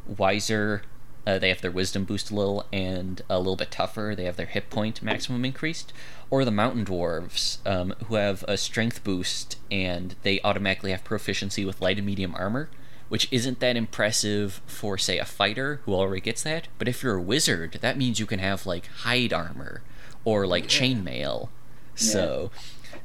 wiser. 0.09 0.83
Uh, 1.27 1.39
they 1.39 1.51
have 1.51 1.61
their 1.61 1.71
wisdom 1.71 2.05
boost 2.05 2.31
a 2.31 2.35
little 2.35 2.65
and 2.73 3.21
a 3.29 3.39
little 3.39 3.57
bit 3.57 3.71
tougher. 3.71 4.15
They 4.17 4.25
have 4.25 4.37
their 4.37 4.47
hit 4.47 4.71
point 4.71 5.03
maximum 5.03 5.45
increased. 5.45 5.93
Or 6.31 6.45
the 6.45 6.51
mountain 6.51 6.85
dwarves 6.85 7.59
um, 7.67 7.95
who 8.07 8.15
have 8.15 8.45
a 8.49 8.57
strength 8.57 9.05
boost 9.05 9.59
and 9.71 10.15
they 10.23 10.41
automatically 10.43 10.91
have 10.91 11.05
proficiency 11.05 11.65
with 11.65 11.81
light 11.83 11.99
and 11.99 12.07
medium 12.07 12.35
armor, 12.35 12.71
which 13.09 13.29
isn't 13.31 13.61
that 13.61 13.77
impressive 13.77 14.63
for, 14.67 14.97
say, 14.97 15.19
a 15.19 15.25
fighter 15.25 15.81
who 15.85 15.95
already 15.95 16.21
gets 16.21 16.43
that. 16.45 16.69
But 16.79 16.89
if 16.89 17.03
you're 17.03 17.17
a 17.17 17.23
wizard, 17.23 17.79
that 17.81 17.99
means 17.99 18.19
you 18.19 18.27
can 18.27 18.39
have 18.39 18.65
like 18.67 18.87
hide 18.87 19.33
armor 19.33 19.83
or 20.25 20.47
like 20.47 20.67
chainmail. 20.67 21.49
So 21.95 22.51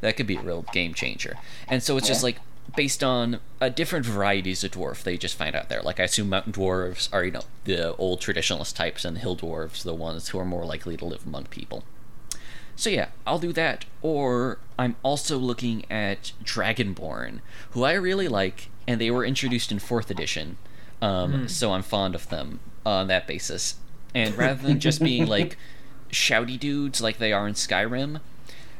that 0.01 0.15
could 0.15 0.27
be 0.27 0.35
a 0.35 0.41
real 0.41 0.65
game 0.71 0.93
changer. 0.93 1.35
And 1.67 1.81
so 1.81 1.97
it's 1.97 2.07
just 2.07 2.23
like 2.23 2.39
based 2.75 3.03
on 3.03 3.39
uh, 3.61 3.69
different 3.69 4.05
varieties 4.05 4.63
of 4.63 4.71
dwarf 4.71 5.03
they 5.03 5.17
just 5.17 5.35
find 5.35 5.55
out 5.55 5.69
there. 5.69 5.81
Like 5.81 5.99
I 5.99 6.03
assume 6.03 6.29
mountain 6.29 6.53
dwarves 6.53 7.09
are 7.13 7.23
you 7.23 7.31
know 7.31 7.43
the 7.65 7.95
old 7.95 8.21
traditionalist 8.21 8.75
types, 8.75 9.05
and 9.05 9.17
hill 9.17 9.35
dwarves 9.35 9.83
the 9.83 9.93
ones 9.93 10.29
who 10.29 10.39
are 10.39 10.45
more 10.45 10.65
likely 10.65 10.97
to 10.97 11.05
live 11.05 11.25
among 11.25 11.45
people. 11.45 11.83
So 12.75 12.89
yeah, 12.89 13.09
I'll 13.27 13.39
do 13.39 13.53
that. 13.53 13.85
Or 14.01 14.57
I'm 14.79 14.95
also 15.03 15.37
looking 15.37 15.85
at 15.91 16.31
Dragonborn, 16.43 17.39
who 17.71 17.83
I 17.83 17.93
really 17.93 18.27
like, 18.27 18.69
and 18.87 18.99
they 18.99 19.11
were 19.11 19.23
introduced 19.23 19.71
in 19.71 19.79
fourth 19.79 20.09
edition, 20.09 20.57
um, 21.01 21.47
so 21.47 21.73
I'm 21.73 21.83
fond 21.83 22.15
of 22.15 22.29
them 22.29 22.59
on 22.85 23.07
that 23.07 23.27
basis. 23.27 23.75
And 24.15 24.35
rather 24.37 24.67
than 24.67 24.79
just 24.79 25.01
being 25.03 25.27
like 25.37 25.57
shouty 26.11 26.59
dudes 26.59 27.01
like 27.01 27.17
they 27.17 27.33
are 27.33 27.47
in 27.47 27.53
Skyrim, 27.53 28.21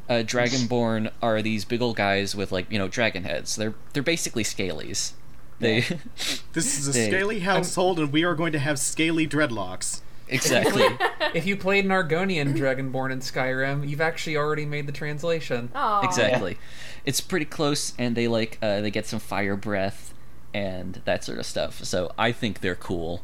uh, 0.10 0.14
Dragonborn 0.26 1.12
are 1.22 1.42
these 1.42 1.66
big 1.66 1.82
old 1.82 1.96
guys 1.96 2.36
with 2.36 2.52
like 2.52 2.72
you 2.72 2.78
know 2.80 2.88
dragon 2.88 3.24
heads. 3.24 3.56
They're 3.56 3.74
they're 3.94 4.04
basically 4.04 4.44
scalies. 4.44 5.14
They 5.60 5.82
This 6.54 6.78
is 6.80 6.88
a 6.88 6.92
They- 6.92 7.10
scaly 7.10 7.40
household, 7.40 8.00
and 8.00 8.12
we 8.12 8.24
are 8.24 8.36
going 8.36 8.52
to 8.54 8.60
have 8.60 8.80
scaly 8.80 9.28
dreadlocks. 9.28 10.02
exactly. 10.28 10.86
If 11.34 11.48
you 11.48 11.58
played 11.58 11.84
an 11.86 11.90
Argonian 11.92 12.54
Dragonborn 12.56 13.12
in 13.12 13.20
Skyrim, 13.20 13.90
you've 13.90 14.02
actually 14.02 14.38
already 14.38 14.66
made 14.68 14.86
the 14.86 14.92
translation. 14.92 15.72
Aw. 15.74 16.02
exactly. 16.06 16.60
It's 17.06 17.22
pretty 17.22 17.46
close, 17.46 17.94
and 17.98 18.16
they 18.16 18.28
like 18.28 18.60
uh, 18.62 18.82
they 18.82 18.92
get 18.92 19.08
some 19.08 19.20
fire 19.20 19.56
breath 19.56 20.14
and 20.54 21.02
that 21.06 21.24
sort 21.24 21.40
of 21.40 21.46
stuff. 21.48 21.84
So 21.84 22.12
I 22.20 22.32
think 22.32 22.60
they're 22.60 22.76
cool. 22.76 23.24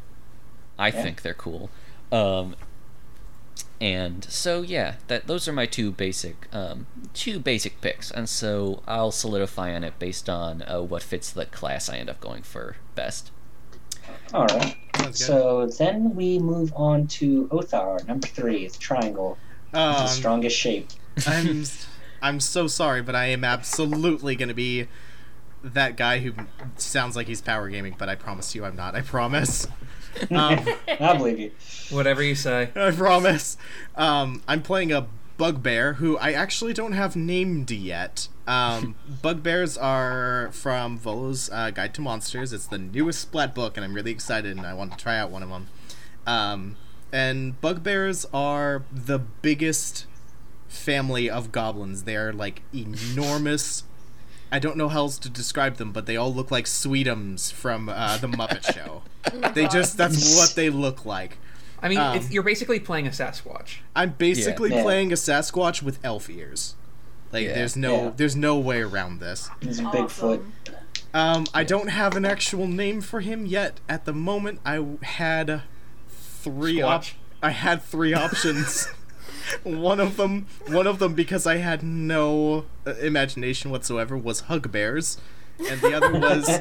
I 0.79 0.87
Yeah. 0.87 1.03
think 1.03 1.21
they're 1.21 1.35
cool. 1.35 1.69
Um, 2.11 2.55
and 3.81 4.23
so 4.25 4.61
yeah, 4.61 4.95
that 5.07 5.27
those 5.27 5.47
are 5.47 5.53
my 5.53 5.65
two 5.65 5.91
basic 5.91 6.47
um, 6.53 6.85
two 7.13 7.39
basic 7.39 7.81
picks, 7.81 8.11
and 8.11 8.27
so 8.29 8.81
I'll 8.87 9.11
solidify 9.11 9.73
on 9.73 9.83
it 9.83 9.97
based 9.99 10.29
on 10.29 10.61
uh, 10.63 10.81
what 10.81 11.01
fits 11.03 11.31
the 11.31 11.45
class 11.45 11.89
I 11.89 11.97
end 11.97 12.09
up 12.09 12.19
going 12.19 12.43
for 12.43 12.75
best. 12.95 13.31
All 14.33 14.45
right. 14.47 14.75
So 15.11 15.67
then 15.67 16.15
we 16.15 16.39
move 16.39 16.73
on 16.75 17.07
to 17.07 17.47
Othar, 17.47 18.05
number 18.07 18.27
three, 18.27 18.67
the 18.67 18.77
triangle. 18.77 19.37
the 19.71 19.79
Um, 19.79 20.07
strongest 20.07 20.57
shape. 20.57 20.89
I'm 21.25 21.63
I'm 22.21 22.39
so 22.39 22.67
sorry, 22.67 23.01
but 23.01 23.15
I 23.15 23.25
am 23.27 23.43
absolutely 23.43 24.35
gonna 24.35 24.53
be 24.53 24.87
that 25.63 25.95
guy 25.97 26.19
who 26.19 26.33
sounds 26.75 27.15
like 27.15 27.27
he's 27.27 27.41
power 27.41 27.69
gaming, 27.69 27.95
but 27.97 28.09
I 28.09 28.15
promise 28.15 28.55
you 28.55 28.65
I'm 28.65 28.75
not. 28.75 28.95
I 28.95 29.01
promise. 29.01 29.67
Um, 30.31 30.65
I 30.99 31.17
believe 31.17 31.39
you. 31.39 31.51
Whatever 31.89 32.23
you 32.23 32.35
say. 32.35 32.69
I 32.75 32.91
promise. 32.91 33.57
Um, 33.95 34.41
I'm 34.47 34.61
playing 34.61 34.91
a 34.91 35.07
bugbear 35.37 35.93
who 35.93 36.17
I 36.17 36.33
actually 36.33 36.73
don't 36.73 36.91
have 36.91 37.15
named 37.15 37.71
yet. 37.71 38.27
Um, 38.45 38.95
bugbears 39.21 39.77
are 39.77 40.49
from 40.51 40.97
Volo's 40.97 41.49
uh, 41.51 41.71
Guide 41.71 41.93
to 41.95 42.01
Monsters. 42.01 42.53
It's 42.53 42.67
the 42.67 42.77
newest 42.77 43.21
Splat 43.21 43.55
book, 43.55 43.77
and 43.77 43.85
I'm 43.85 43.93
really 43.93 44.11
excited, 44.11 44.57
and 44.57 44.65
I 44.65 44.73
want 44.73 44.91
to 44.91 44.97
try 44.97 45.17
out 45.17 45.31
one 45.31 45.41
of 45.41 45.49
them. 45.49 45.67
Um, 46.27 46.75
and 47.11 47.59
bugbears 47.61 48.25
are 48.33 48.83
the 48.91 49.19
biggest 49.19 50.05
family 50.67 51.29
of 51.29 51.51
goblins. 51.51 52.03
They 52.03 52.15
are 52.15 52.33
like 52.33 52.61
enormous. 52.73 53.83
I 54.51 54.59
don't 54.59 54.77
know 54.77 54.89
how 54.89 54.99
else 55.01 55.19
to 55.19 55.29
describe 55.29 55.75
them, 55.77 55.91
but 55.91 56.05
they 56.05 56.17
all 56.17 56.33
look 56.33 56.49
like 56.51 56.65
Sweetums 56.65 57.51
from 57.53 57.87
uh, 57.89 58.17
the 58.17 58.27
Muppet 58.27 58.73
Show. 58.73 59.03
they 59.53 59.67
just 59.67 59.97
that's 59.97 60.35
what 60.37 60.55
they 60.55 60.69
look 60.69 61.05
like. 61.05 61.37
I 61.81 61.87
mean, 61.89 61.97
Um, 61.99 62.17
it's, 62.17 62.31
you're 62.31 62.43
basically 62.43 62.79
playing 62.79 63.07
a 63.07 63.11
Sasquatch. 63.11 63.77
I'm 63.95 64.11
basically 64.17 64.71
Yeah. 64.71 64.81
playing 64.83 65.11
a 65.11 65.15
Sasquatch 65.15 65.81
with 65.81 65.99
elf 66.03 66.29
ears. 66.29 66.75
Like 67.31 67.45
Yeah. 67.45 67.53
there's 67.53 67.75
no 67.75 67.95
Yeah. 68.05 68.11
there's 68.17 68.35
no 68.35 68.57
way 68.57 68.81
around 68.81 69.19
this. 69.19 69.49
He's 69.61 69.79
Bigfoot. 69.79 70.43
Um, 71.13 71.45
I 71.53 71.63
don't 71.63 71.87
have 71.89 72.15
an 72.15 72.25
actual 72.25 72.67
name 72.67 73.01
for 73.01 73.21
him 73.21 73.45
yet. 73.45 73.79
At 73.87 74.05
the 74.05 74.13
moment, 74.13 74.59
I 74.65 74.83
had 75.03 75.61
three 76.09 76.81
op- 76.81 77.05
I 77.41 77.51
had 77.51 77.81
three 77.83 78.13
options. 78.13 78.87
one 79.63 79.99
of 79.99 80.17
them, 80.17 80.47
one 80.67 80.87
of 80.87 80.99
them, 80.99 81.13
because 81.13 81.45
I 81.47 81.57
had 81.57 81.83
no 81.83 82.65
uh, 82.85 82.91
imagination 82.95 83.71
whatsoever, 83.71 84.17
was 84.17 84.41
Hugbears, 84.41 85.17
and 85.69 85.81
the 85.81 85.93
other 85.93 86.19
was 86.19 86.59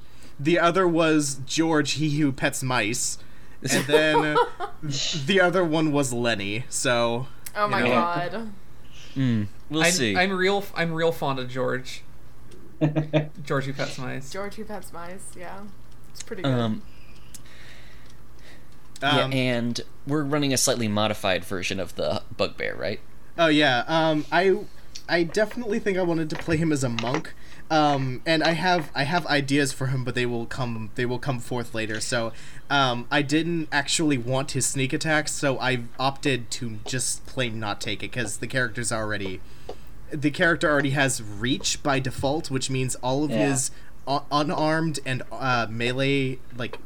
the 0.40 0.58
other 0.58 0.86
was 0.86 1.40
George, 1.46 1.92
he 1.92 2.18
who 2.18 2.32
pets 2.32 2.62
mice, 2.62 3.18
and 3.62 3.84
then 3.86 4.36
the 5.26 5.40
other 5.40 5.64
one 5.64 5.92
was 5.92 6.12
Lenny. 6.12 6.64
So 6.68 7.26
Oh 7.56 7.66
my 7.68 7.80
know. 7.80 7.88
god. 7.88 8.50
Mm, 9.16 9.48
we'll 9.68 9.82
I'm, 9.82 9.90
see. 9.90 10.16
I'm 10.16 10.32
real. 10.32 10.64
I'm 10.76 10.92
real 10.92 11.10
fond 11.12 11.38
of 11.40 11.48
George. 11.50 12.02
George 13.44 13.64
who 13.64 13.72
pets 13.72 13.98
mice. 13.98 14.30
George 14.30 14.54
who 14.54 14.64
pets 14.64 14.92
mice, 14.92 15.24
yeah. 15.36 15.62
It's 16.10 16.22
pretty 16.22 16.42
good. 16.42 16.52
um, 16.52 16.82
um, 19.02 19.32
yeah, 19.32 19.38
and 19.38 19.80
we're 20.06 20.22
running 20.24 20.52
a 20.52 20.56
slightly 20.56 20.88
modified 20.88 21.44
version 21.44 21.78
of 21.80 21.94
the 21.96 22.22
bugbear, 22.36 22.74
right? 22.76 23.00
Oh 23.36 23.48
yeah, 23.48 23.84
um, 23.86 24.24
I 24.32 24.56
I 25.08 25.22
definitely 25.22 25.78
think 25.78 25.96
I 25.98 26.02
wanted 26.02 26.28
to 26.30 26.36
play 26.36 26.56
him 26.56 26.72
as 26.72 26.82
a 26.84 26.88
monk, 26.88 27.32
um, 27.70 28.20
and 28.26 28.42
I 28.42 28.52
have 28.52 28.90
I 28.94 29.04
have 29.04 29.26
ideas 29.26 29.72
for 29.72 29.86
him, 29.86 30.04
but 30.04 30.14
they 30.14 30.26
will 30.26 30.46
come 30.46 30.90
they 30.96 31.06
will 31.06 31.18
come 31.18 31.38
forth 31.38 31.74
later. 31.74 32.00
So, 32.00 32.32
um, 32.68 33.06
I 33.10 33.22
didn't 33.22 33.68
actually 33.70 34.18
want 34.18 34.52
his 34.52 34.66
sneak 34.66 34.92
attacks, 34.92 35.32
so 35.32 35.58
I 35.58 35.82
opted 35.98 36.50
to 36.52 36.78
just 36.84 37.24
plain 37.26 37.58
not 37.60 37.80
take 37.80 38.02
it 38.02 38.10
because 38.10 38.38
the 38.38 38.46
character's 38.46 38.90
already 38.92 39.40
the 40.10 40.30
character 40.30 40.68
already 40.70 40.90
has 40.90 41.22
reach 41.22 41.82
by 41.82 42.00
default, 42.00 42.50
which 42.50 42.70
means 42.70 42.94
all 42.96 43.24
of 43.24 43.30
Yeah. 43.30 43.48
his 43.50 43.70
unarmed 44.30 44.98
and 45.06 45.22
uh, 45.30 45.66
melee 45.70 46.38
like. 46.56 46.78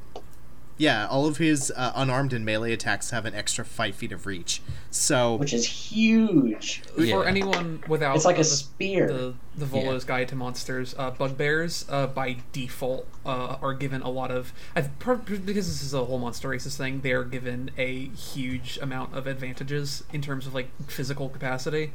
Yeah, 0.83 1.07
all 1.07 1.29
of 1.29 1.37
his 1.37 1.73
uh, 1.77 1.93
unarmed 1.95 2.33
and 2.33 2.45
melee 2.45 2.73
attacks 2.73 3.11
have 3.11 3.25
an 3.25 3.37
extra 3.37 3.65
five 3.65 3.95
feet 3.95 4.11
of 4.11 4.27
reach. 4.27 4.61
So 4.91 5.37
Which 5.37 5.53
is 5.53 5.65
huge. 5.65 6.83
For 6.97 7.25
anyone 7.25 7.85
without 7.87 8.17
It's 8.17 8.25
like 8.25 8.35
a 8.35 8.39
the, 8.39 8.45
spear. 8.45 9.07
the 9.07 9.35
the 9.57 9.65
Volo's 9.65 10.05
Guide 10.05 10.27
to 10.31 10.35
Monsters, 10.35 10.93
uh, 10.99 11.13
bugbears 11.13 11.85
uh, 11.89 12.09
by 12.09 12.39
default 12.53 13.07
uh, 13.25 13.59
are 13.63 13.75
given 13.75 14.03
a 14.03 14.11
lot 14.11 14.33
of. 14.33 14.53
I've 14.75 14.99
because 14.99 15.45
this 15.69 15.85
is 15.85 15.95
a 15.95 16.05
whole 16.05 16.19
monster 16.19 16.49
races 16.49 16.77
thing. 16.77 17.03
They 17.03 17.13
are 17.13 17.23
given 17.23 17.71
a 17.79 18.07
huge 18.09 18.77
amount 18.83 19.15
of 19.15 19.29
advantages 19.29 20.03
in 20.13 20.21
terms 20.21 20.49
of 20.49 20.55
like 20.55 20.69
physical 20.89 21.29
capacity, 21.29 21.93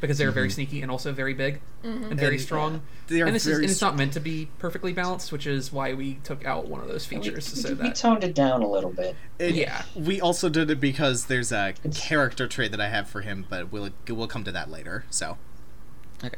because 0.00 0.18
they're 0.18 0.30
very 0.30 0.50
sneaky 0.50 0.82
and 0.82 0.90
also 0.90 1.12
very 1.12 1.34
big 1.34 1.60
and 1.82 2.18
very 2.18 2.34
And, 2.34 2.42
strong. 2.42 2.82
they 3.08 3.20
are 3.20 3.26
and 3.26 3.34
this 3.34 3.46
is 3.46 3.58
and 3.58 3.64
it's 3.70 3.80
not 3.80 3.96
meant 3.96 4.14
to 4.14 4.20
be 4.20 4.48
perfectly 4.58 4.92
balanced, 4.92 5.30
which 5.32 5.46
is 5.46 5.72
why 5.72 5.92
we 5.94 6.14
took 6.24 6.44
out 6.44 6.66
one 6.68 6.80
of 6.80 6.88
those 6.88 7.08
We, 7.10 7.16
features 7.18 7.44
so 7.46 7.68
we, 7.70 7.74
we 7.74 7.82
that 7.88 7.94
toned 7.96 8.24
it 8.24 8.34
down 8.34 8.62
a 8.62 8.68
little 8.68 8.90
bit. 8.90 9.14
And 9.38 9.54
Yeah. 9.54 9.82
We 9.94 10.20
also 10.20 10.48
did 10.48 10.70
it 10.70 10.80
because 10.80 11.26
there's 11.26 11.52
a 11.52 11.74
character 11.94 12.46
trait 12.48 12.70
that 12.70 12.80
I 12.80 12.88
have 12.88 13.08
for 13.08 13.20
him, 13.20 13.46
but 13.48 13.70
we'll 13.70 13.90
we'll 14.08 14.28
come 14.28 14.44
to 14.44 14.52
that 14.52 14.70
later. 14.70 15.04
So, 15.10 15.36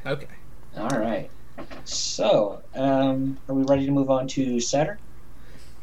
okay. 0.07 0.27
All 0.77 0.89
right. 0.89 1.31
So, 1.85 2.63
um, 2.75 3.39
are 3.49 3.55
we 3.55 3.63
ready 3.65 3.87
to 3.87 3.93
move 3.93 4.11
on 4.11 4.27
to 4.29 4.59
Saturn? 4.59 4.99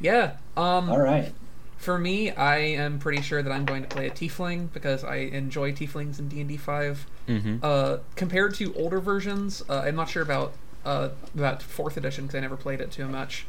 Yeah. 0.01 0.37
Um, 0.57 0.89
All 0.89 0.99
right. 0.99 1.31
For 1.79 1.97
me, 1.97 2.29
I 2.31 2.57
am 2.57 2.99
pretty 2.99 3.21
sure 3.21 3.41
that 3.41 3.51
I'm 3.51 3.63
going 3.63 3.83
to 3.83 3.87
play 3.87 4.07
a 4.07 4.11
tiefling 4.11 4.71
because 4.73 5.05
I 5.05 5.15
enjoy 5.15 5.71
tieflings 5.71 6.19
in 6.19 6.27
D 6.27 6.41
and 6.41 6.49
D 6.49 6.57
five. 6.57 7.07
Mm-hmm. 7.27 7.57
Uh, 7.63 7.97
compared 8.17 8.53
to 8.55 8.73
older 8.73 8.99
versions, 8.99 9.63
uh, 9.69 9.83
I'm 9.85 9.95
not 9.95 10.09
sure 10.09 10.21
about 10.21 10.51
uh, 10.83 11.09
about 11.33 11.63
fourth 11.63 11.95
edition 11.95 12.25
because 12.25 12.37
I 12.37 12.41
never 12.41 12.57
played 12.57 12.81
it 12.81 12.91
too 12.91 13.07
much. 13.07 13.45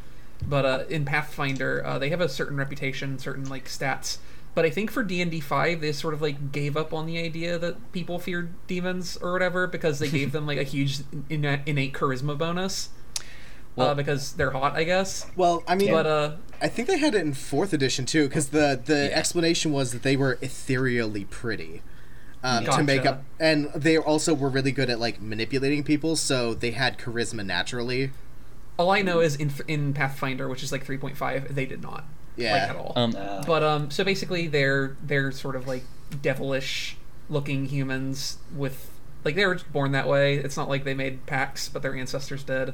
But 0.49 0.65
uh, 0.65 0.85
in 0.89 1.05
Pathfinder, 1.05 1.85
uh, 1.85 1.99
they 1.99 2.11
have 2.11 2.21
a 2.21 2.29
certain 2.29 2.57
reputation, 2.57 3.19
certain 3.19 3.49
like 3.49 3.65
stats. 3.65 4.19
But 4.55 4.65
I 4.65 4.71
think 4.71 4.93
for 4.93 5.03
D 5.03 5.21
and 5.21 5.31
D 5.31 5.41
five, 5.41 5.81
they 5.81 5.91
sort 5.91 6.15
of 6.15 6.23
like 6.23 6.53
gave 6.53 6.77
up 6.77 6.95
on 6.95 7.07
the 7.07 7.19
idea 7.19 7.59
that 7.59 7.91
people 7.91 8.21
feared 8.21 8.53
demons 8.69 9.17
or 9.17 9.33
whatever 9.33 9.67
because 9.67 9.99
they 9.99 10.09
gave 10.09 10.31
them 10.33 10.47
like 10.47 10.59
a 10.59 10.63
huge 10.63 11.01
in- 11.29 11.45
innate 11.67 11.95
charisma 11.95 12.39
bonus. 12.39 12.91
Uh, 13.77 13.85
Well- 13.85 13.95
because 13.95 14.33
they're 14.33 14.51
hot, 14.51 14.75
I 14.77 14.85
guess. 14.85 15.27
Well, 15.37 15.63
I 15.67 15.75
mean, 15.75 15.91
But 15.93 16.07
uh, 16.07 16.33
I 16.61 16.69
think 16.69 16.89
they 16.89 16.99
had 16.99 17.15
it 17.15 17.21
in 17.23 17.33
fourth 17.35 17.73
edition 17.73 18.05
too, 18.07 18.29
because 18.29 18.49
the 18.49 18.81
the 18.85 19.09
Yeah. 19.11 19.17
explanation 19.19 19.73
was 19.73 19.93
that 19.93 20.03
they 20.03 20.17
were 20.17 20.39
ethereally 20.41 21.25
pretty. 21.25 21.83
Um, 22.43 22.65
To 22.65 22.83
make 22.83 23.05
up, 23.05 23.23
and 23.39 23.71
they 23.75 23.99
also 23.99 24.33
were 24.33 24.49
really 24.49 24.73
good 24.73 24.89
at 24.89 24.99
like 24.99 25.21
manipulating 25.21 25.83
people, 25.85 26.17
so 26.17 26.55
they 26.55 26.71
had 26.71 26.99
charisma 26.99 27.45
naturally. 27.45 28.13
all 28.79 28.91
I 28.91 29.03
know 29.03 29.21
is 29.21 29.37
in 29.37 29.53
in 29.69 29.93
Pathfinder, 29.93 30.49
which 30.49 30.63
is 30.63 30.73
like 30.73 30.83
3.5, 30.87 31.55
they 31.55 31.67
did 31.67 31.83
not 31.83 32.05
Yeah. 32.37 32.53
like 32.55 32.71
at 32.71 32.77
all. 32.77 32.93
Um, 32.97 33.15
Uh, 33.15 33.43
But 33.47 33.63
um, 33.63 33.91
so 33.91 34.03
basically, 34.05 34.47
they're 34.49 34.97
they're 35.07 35.31
sort 35.33 35.55
of 35.55 35.67
like 35.69 35.85
devilish 36.23 36.97
looking 37.29 37.67
humans 37.67 38.39
with 38.57 38.89
like 39.23 39.35
they 39.37 39.45
were 39.45 39.59
born 39.71 39.93
that 39.93 40.09
way. 40.09 40.37
It's 40.37 40.57
not 40.57 40.69
like 40.71 40.85
they 40.85 40.95
made 40.95 41.27
packs, 41.27 41.69
but 41.69 41.83
their 41.83 41.95
ancestors 41.95 42.43
did. 42.43 42.73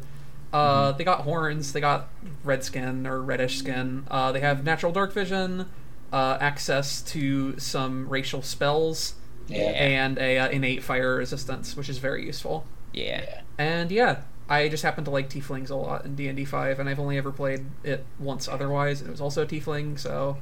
Uh, 0.52 0.92
They 0.92 1.04
got 1.04 1.20
horns. 1.22 1.72
They 1.72 1.80
got 1.80 2.08
red 2.44 2.64
skin 2.64 3.06
or 3.06 3.20
reddish 3.22 3.58
skin. 3.58 4.04
Uh, 4.10 4.32
they 4.32 4.40
have 4.40 4.64
natural 4.64 4.92
dark 4.92 5.12
vision, 5.12 5.66
uh, 6.12 6.38
access 6.40 7.02
to 7.02 7.58
some 7.58 8.08
racial 8.08 8.42
spells, 8.42 9.14
yeah. 9.48 9.58
and 9.70 10.18
a 10.18 10.38
uh, 10.38 10.48
innate 10.48 10.82
fire 10.82 11.16
resistance, 11.16 11.76
which 11.76 11.88
is 11.88 11.98
very 11.98 12.24
useful. 12.24 12.64
yeah. 12.92 13.40
And 13.58 13.90
yeah, 13.90 14.18
I 14.48 14.68
just 14.68 14.82
happen 14.82 15.04
to 15.04 15.10
like 15.10 15.28
tieflings 15.30 15.70
a 15.70 15.74
lot 15.74 16.04
in 16.04 16.14
D 16.14 16.28
and 16.28 16.36
D 16.36 16.44
five, 16.44 16.78
and 16.78 16.88
I've 16.88 17.00
only 17.00 17.16
ever 17.18 17.32
played 17.32 17.66
it 17.82 18.04
once 18.18 18.46
otherwise, 18.48 19.00
and 19.00 19.08
it 19.08 19.10
was 19.12 19.20
also 19.20 19.42
a 19.42 19.46
tiefling. 19.46 19.98
So, 19.98 20.36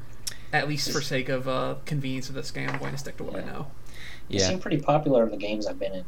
at 0.53 0.69
least 0.69 0.91
for 0.93 1.01
sake 1.01 1.29
of 1.29 1.49
uh, 1.49 1.77
convenience 1.87 2.29
of 2.29 2.35
this 2.35 2.51
game, 2.51 2.69
I'm 2.69 2.79
going 2.79 2.93
to 2.93 2.99
stick 2.99 3.17
to 3.19 3.25
what 3.25 3.37
I 3.37 3.45
know. 3.45 3.69
Yeah. 4.29 4.39
They 4.39 4.45
Yeah. 4.45 4.49
seem 4.49 4.59
pretty 4.59 4.79
popular 4.79 5.23
in 5.25 5.31
the 5.31 5.37
games 5.37 5.67
I've 5.67 5.79
been 5.79 5.95
in. 5.95 6.05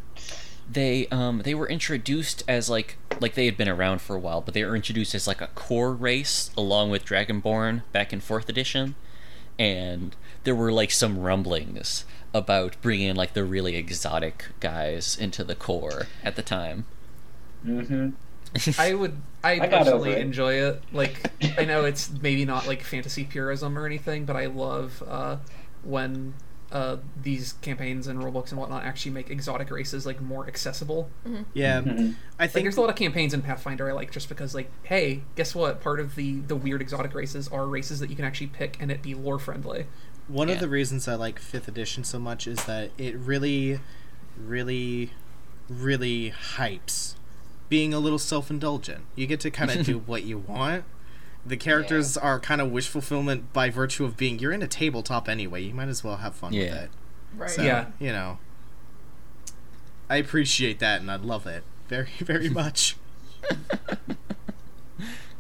They 0.71 1.07
um 1.09 1.43
they 1.45 1.55
were 1.55 1.69
introduced 1.69 2.43
as 2.49 2.69
like 2.69 2.97
like 3.21 3.35
they 3.35 3.47
had 3.47 3.57
been 3.57 3.69
around 3.69 4.01
for 4.01 4.17
a 4.17 4.19
while, 4.19 4.41
but 4.41 4.55
they 4.55 4.65
were 4.65 4.77
introduced 4.77 5.15
as 5.15 5.27
like 5.27 5.41
a 5.41 5.49
core 5.49 5.93
race 5.93 6.51
along 6.57 6.91
with 6.91 7.05
Dragonborn 7.05 7.83
back 7.93 8.13
in 8.13 8.21
fourth 8.21 8.49
edition, 8.49 8.95
and 9.59 10.17
there 10.45 10.55
were 10.55 10.73
like 10.73 10.91
some 10.91 11.19
rumblings 11.19 12.05
about 12.35 12.77
bringing 12.83 13.15
like 13.15 13.33
the 13.33 13.45
really 13.45 13.77
exotic 13.77 14.47
guys 14.61 15.17
into 15.17 15.43
the 15.43 15.55
core 15.55 16.07
at 16.23 16.37
the 16.37 16.43
time. 16.43 16.85
Mm-hmm. 17.65 18.11
I 18.79 18.95
would, 18.95 19.21
I, 19.43 19.61
I 19.61 19.69
personally 19.69 20.13
it. 20.13 20.19
enjoy 20.19 20.55
it. 20.55 20.83
Like, 20.93 21.31
I 21.59 21.65
know 21.65 21.85
it's 21.87 22.11
maybe 22.11 22.45
not 22.45 22.67
like 22.67 22.83
fantasy 22.83 23.25
purism 23.25 23.79
or 23.79 23.87
anything, 23.87 24.25
but 24.25 24.37
I 24.37 24.47
love 24.47 25.03
uh, 25.07 25.39
when 25.83 26.35
uh, 26.73 26.97
these 27.23 27.53
campaigns 27.63 28.07
and 28.09 28.19
rulebooks 28.21 28.51
and 28.51 28.59
whatnot 28.59 28.83
actually 28.85 29.13
make 29.13 29.31
exotic 29.31 29.71
races 29.71 30.05
like 30.05 30.21
more 30.21 30.47
accessible. 30.49 31.09
Yeah, 31.55 31.81
Mhm. 31.83 32.15
I 32.39 32.45
Like, 32.45 32.51
think 32.51 32.65
there's 32.65 32.77
a 32.77 32.81
lot 32.81 32.91
of 32.91 32.97
campaigns 32.97 33.33
in 33.33 33.43
Pathfinder 33.43 33.89
I 33.89 33.93
like 33.93 34.11
just 34.11 34.29
because, 34.29 34.55
like, 34.55 34.71
hey, 34.83 35.23
guess 35.37 35.55
what? 35.55 35.81
Part 35.81 36.01
of 36.01 36.17
the 36.17 36.41
the 36.41 36.57
weird 36.57 36.83
exotic 36.83 37.15
races 37.15 37.47
are 37.49 37.67
races 37.67 38.01
that 38.01 38.11
you 38.11 38.17
can 38.17 38.25
actually 38.25 38.49
pick 38.49 38.77
and 38.81 38.91
it 38.91 39.01
be 39.03 39.15
lore 39.15 39.39
friendly. 39.39 39.87
one 40.29 40.49
Yeah. 40.49 40.55
of 40.55 40.61
the 40.61 40.69
reasons 40.69 41.07
I 41.07 41.15
like 41.15 41.39
fifth 41.39 41.69
edition 41.69 42.03
so 42.03 42.19
much 42.19 42.49
is 42.49 42.65
that 42.65 42.91
it 42.99 43.15
really, 43.17 43.79
really, 44.37 45.13
really 45.69 46.33
hypes 46.57 47.15
being 47.69 47.95
a 47.95 47.99
little 48.01 48.19
self 48.19 48.51
indulgent. 48.51 49.05
You 49.15 49.27
get 49.29 49.39
to 49.41 49.51
kind 49.53 49.71
of 49.71 49.87
do 49.87 49.99
what 49.99 50.25
you 50.25 50.39
want. 50.39 50.85
The 51.47 51.57
characters 51.57 52.17
are 52.17 52.41
kind 52.41 52.61
of 52.61 52.71
wish 52.73 52.89
fulfillment 52.89 53.53
by 53.53 53.71
virtue 53.71 54.05
of 54.05 54.17
being 54.17 54.39
you're 54.41 54.53
in 54.53 54.63
a 54.63 54.67
tabletop 54.69 55.29
anyway. 55.29 55.63
You 55.63 55.75
might 55.75 55.89
as 55.89 56.03
well 56.03 56.17
have 56.17 56.35
fun 56.35 56.51
with 56.53 56.61
Yeah. 56.63 56.75
it. 56.83 56.91
Right. 57.37 57.51
So, 57.51 57.63
Yeah. 57.63 57.87
you 58.01 58.11
know, 58.13 58.39
I 60.11 60.17
appreciate 60.17 60.79
that 60.81 61.01
and 61.01 61.11
I 61.11 61.17
love 61.17 61.47
it 61.47 61.63
very, 61.89 62.09
very 62.19 62.49
much. 62.49 62.97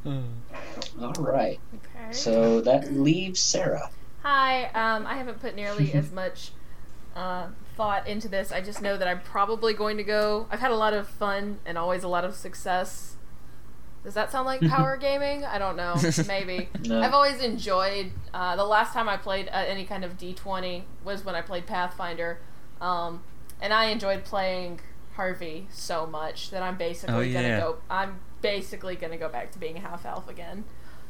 All 0.06 1.12
right. 1.18 1.58
Okay. 1.74 2.12
So 2.12 2.60
that 2.60 2.92
leaves 2.92 3.40
Sarah. 3.40 3.90
Hi. 4.22 4.66
Um, 4.66 5.06
I 5.06 5.16
haven't 5.16 5.40
put 5.40 5.56
nearly 5.56 5.92
as 5.92 6.12
much 6.12 6.50
uh, 7.14 7.48
thought 7.76 8.06
into 8.06 8.28
this. 8.28 8.52
I 8.52 8.60
just 8.60 8.80
know 8.80 8.96
that 8.96 9.08
I'm 9.08 9.20
probably 9.20 9.74
going 9.74 9.96
to 9.96 10.04
go. 10.04 10.46
I've 10.50 10.60
had 10.60 10.70
a 10.70 10.76
lot 10.76 10.94
of 10.94 11.08
fun 11.08 11.58
and 11.66 11.76
always 11.76 12.04
a 12.04 12.08
lot 12.08 12.24
of 12.24 12.34
success. 12.34 13.15
Does 14.06 14.14
that 14.14 14.30
sound 14.30 14.46
like 14.46 14.60
power 14.60 14.96
gaming? 15.00 15.44
I 15.44 15.58
don't 15.58 15.76
know. 15.76 15.96
Maybe. 16.28 16.68
No. 16.84 17.02
I've 17.02 17.12
always 17.12 17.40
enjoyed. 17.42 18.12
Uh, 18.32 18.54
the 18.54 18.64
last 18.64 18.92
time 18.92 19.08
I 19.08 19.16
played 19.16 19.48
uh, 19.48 19.64
any 19.66 19.84
kind 19.84 20.04
of 20.04 20.16
D20 20.16 20.84
was 21.04 21.24
when 21.24 21.34
I 21.34 21.42
played 21.42 21.66
Pathfinder, 21.66 22.38
um, 22.80 23.24
and 23.60 23.72
I 23.72 23.86
enjoyed 23.86 24.24
playing 24.24 24.78
Harvey 25.14 25.66
so 25.72 26.06
much 26.06 26.50
that 26.50 26.62
I'm 26.62 26.76
basically 26.76 27.30
Oh, 27.30 27.32
gonna 27.32 27.58
go. 27.60 27.76
I'm 27.90 28.20
basically 28.42 28.94
gonna 28.94 29.16
go 29.16 29.28
back 29.28 29.50
to 29.52 29.58
being 29.58 29.76
a 29.76 29.80
half 29.80 30.06
elf 30.06 30.28
again. 30.28 30.62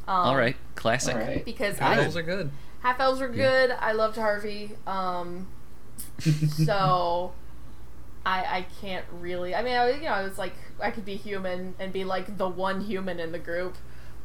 Um, 0.09 0.15
All 0.29 0.37
right, 0.37 0.57
classic. 0.75 1.17
All 1.17 1.21
right. 1.21 1.45
Because 1.45 1.79
Half 1.79 1.99
elves 1.99 2.17
are 2.17 2.23
good. 2.23 2.51
half 2.81 2.99
elves 2.99 3.21
are 3.21 3.29
good. 3.29 3.73
I 3.79 3.93
loved 3.93 4.17
Harvey. 4.17 4.71
Um, 4.87 5.49
so 6.21 7.33
I 8.27 8.41
I 8.59 8.67
can't 8.83 9.05
really. 9.13 9.55
I 9.55 9.63
mean, 9.63 9.75
I 9.77 9.87
was- 9.87 9.97
you 9.97 10.03
know, 10.03 10.09
I 10.09 10.23
was 10.23 10.37
like 10.37 10.53
I 10.83 10.91
could 10.91 11.05
be 11.07 11.17
human 11.17 11.75
and 11.79 11.93
be 11.93 12.05
like 12.05 12.37
the 12.37 12.49
one 12.49 12.81
human 12.83 13.19
in 13.21 13.33
the 13.33 13.39
group, 13.39 13.77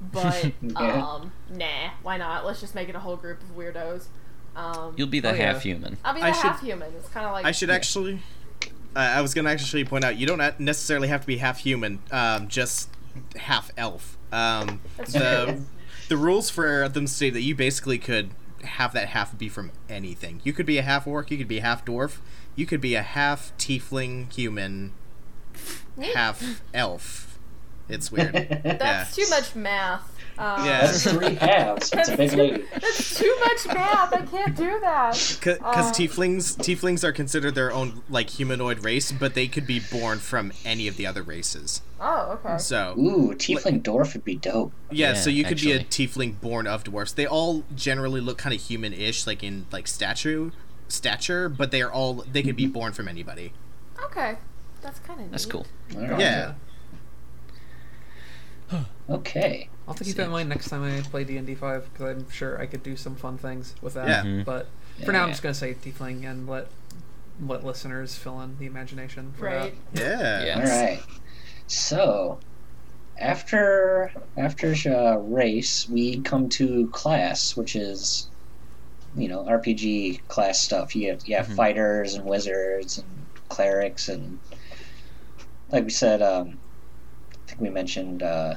but 0.02 0.52
Yeah. 0.62 1.06
um, 1.06 1.32
nah, 1.50 1.92
why 2.02 2.18
not? 2.18 2.46
Let's 2.46 2.60
just 2.60 2.76
make 2.76 2.90
it 2.90 2.96
a 2.96 3.00
whole 3.00 3.16
group 3.16 3.42
of 3.42 3.56
weirdos. 3.56 4.08
Um, 4.56 4.94
You'll 4.98 5.08
be 5.08 5.22
the 5.22 5.30
Oh, 5.32 5.34
yeah. 5.34 5.54
half 5.54 5.62
human. 5.64 5.98
I'll 6.04 6.14
be 6.14 6.20
the 6.20 6.26
I 6.26 6.32
should- 6.34 6.42
half 6.42 6.62
human. 6.62 6.92
It's 6.96 7.08
kind 7.10 7.26
of 7.26 7.32
like 7.32 7.46
I 7.46 7.52
should 7.52 7.70
actually. 7.70 8.20
Uh, 8.94 9.00
I 9.00 9.22
was 9.22 9.34
gonna 9.34 9.50
actually 9.50 9.86
point 9.86 10.04
out 10.04 10.18
you 10.18 10.28
don't 10.28 10.60
necessarily 10.60 11.08
have 11.08 11.22
to 11.22 11.28
be 11.28 11.38
half 11.38 11.60
human, 11.60 12.00
um, 12.12 12.50
just 12.50 12.90
half 13.38 13.72
elf. 13.78 14.18
Um, 14.34 14.82
the 14.98 15.62
the 16.10 16.18
rules 16.18 16.50
for 16.50 16.90
them 16.90 17.08
state 17.08 17.30
that 17.34 17.42
you 17.42 17.56
basically 17.56 17.98
could 17.98 18.32
have 18.64 18.92
that 18.94 19.08
half 19.10 19.38
be 19.38 19.48
from 19.48 19.72
anything. 19.90 20.42
You 20.44 20.52
could 20.54 20.66
be 20.66 20.78
a 20.78 20.82
half 20.82 21.08
orc, 21.08 21.32
you 21.32 21.38
could 21.38 21.48
be 21.48 21.60
a 21.60 21.62
half 21.62 21.86
dwarf, 21.86 22.18
you 22.56 22.66
could 22.66 22.82
be 22.82 22.96
a 22.96 23.02
half 23.02 23.52
tiefling 23.58 24.32
human, 24.34 24.94
Neat. 25.98 26.16
half 26.16 26.62
elf. 26.74 27.40
It's 27.90 28.12
weird. 28.12 28.34
That's 28.64 29.18
yeah. 29.18 29.24
too 29.26 29.30
much 29.30 29.56
math. 29.56 30.08
Um, 30.38 30.66
Yeah. 30.66 30.82
That's 30.88 31.12
three 31.12 31.36
halves. 31.42 31.92
It's 31.94 32.08
a 32.10 32.16
big 32.16 32.32
too, 32.32 32.38
lady. 32.38 32.64
That's 32.74 33.20
too 33.20 33.36
much 33.42 33.68
math. 33.76 34.14
I 34.14 34.22
can't 34.26 34.56
do 34.56 34.80
that. 34.80 35.12
Because 35.40 35.58
Uh, 35.62 35.92
tieflings 35.92 36.56
tieflings 36.58 37.04
are 37.04 37.12
considered 37.12 37.54
their 37.54 37.72
own 37.72 38.02
like 38.10 38.30
humanoid 38.30 38.86
race, 38.86 39.12
but 39.12 39.34
they 39.34 39.48
could 39.50 39.68
be 39.68 39.82
born 39.92 40.20
from 40.20 40.54
any 40.64 40.88
of 40.88 40.96
the 40.96 41.06
other 41.06 41.22
races. 41.22 41.82
Oh, 42.00 42.40
okay. 42.44 42.58
So 42.60 42.96
Ooh, 42.98 43.34
tiefling 43.36 43.82
dwarf 43.84 44.14
would 44.14 44.24
be 44.24 44.38
dope. 44.38 44.72
Yeah, 44.90 45.10
Yeah, 45.10 45.14
so 45.16 45.30
you 45.30 45.44
could 45.44 45.60
be 45.60 45.74
a 45.74 45.80
tiefling 45.84 46.40
born 46.40 46.68
of 46.68 46.86
dwarfs. 46.86 47.12
They 47.12 47.26
all 47.28 47.66
generally 47.76 48.22
look 48.22 48.38
kind 48.38 48.56
of 48.56 48.62
human-ish, 48.62 49.28
like 49.28 49.44
in 49.44 49.66
like 49.72 49.86
stature, 49.88 50.52
stature, 50.92 51.50
but 51.50 51.72
they 51.72 51.82
are 51.82 51.92
all 51.92 52.24
they 52.32 52.44
could 52.44 52.56
be 52.56 52.68
born 52.68 52.94
from 52.94 53.08
anybody. 53.08 53.54
Okay. 54.04 54.38
That's 54.82 55.00
kind 55.00 55.22
of 55.22 55.32
That's 55.32 55.46
cool. 55.46 55.66
All 55.96 56.02
right. 56.02 56.20
Yeah. 56.20 56.54
Okay. 59.10 59.68
I'll 59.88 59.94
have 59.94 59.98
to 59.98 60.04
keep 60.06 60.16
that 60.16 60.26
in 60.26 60.32
mind 60.32 60.48
next 60.50 60.70
time 60.70 60.84
I 60.84 61.02
play 61.02 61.24
D 61.24 61.38
and 61.38 61.46
D 61.46 61.56
five 61.56 61.92
because 61.92 62.16
I'm 62.16 62.30
sure 62.30 62.60
I 62.60 62.66
could 62.66 62.84
do 62.84 62.96
some 62.96 63.16
fun 63.16 63.38
things 63.38 63.76
with 63.82 63.96
that. 63.96 64.08
Yeah. 64.08 64.24
Mhm. 64.24 64.46
But 64.46 64.68
Yeah, 65.00 65.06
for 65.06 65.12
now, 65.12 65.24
I'm 65.24 65.30
just 65.30 65.44
gonna 65.44 65.54
say 65.54 65.74
tiefling 65.74 66.24
and 66.26 66.48
let 66.48 66.68
let 67.46 67.66
listeners 67.66 68.16
fill 68.16 68.40
in 68.42 68.58
the 68.60 68.66
imagination. 68.66 69.34
For 69.38 69.46
Right. 69.46 69.76
Yeah. 69.94 70.46
Yeah. 70.46 70.56
All 70.60 70.66
right. 70.66 71.02
So, 71.68 72.40
after 73.18 74.12
after 74.38 74.74
uh, 74.88 75.16
race, 75.18 75.90
we 75.90 76.22
come 76.22 76.48
to 76.50 76.88
class, 76.90 77.56
which 77.58 77.76
is, 77.76 78.30
you 79.16 79.28
know, 79.28 79.44
RPG 79.44 80.22
class 80.28 80.60
stuff. 80.60 80.96
You 80.96 81.10
have 81.12 81.28
you 81.28 81.36
have 81.36 81.48
Mhm. 81.48 81.56
fighters 81.56 82.14
and 82.16 82.26
wizards 82.26 82.98
and 82.98 83.08
clerics 83.50 84.08
and, 84.10 84.40
like 85.70 85.84
we 85.84 85.90
said, 85.90 86.22
um, 86.22 86.58
I 87.34 87.50
think 87.50 87.62
we 87.62 87.70
mentioned 87.70 88.24
uh, 88.24 88.56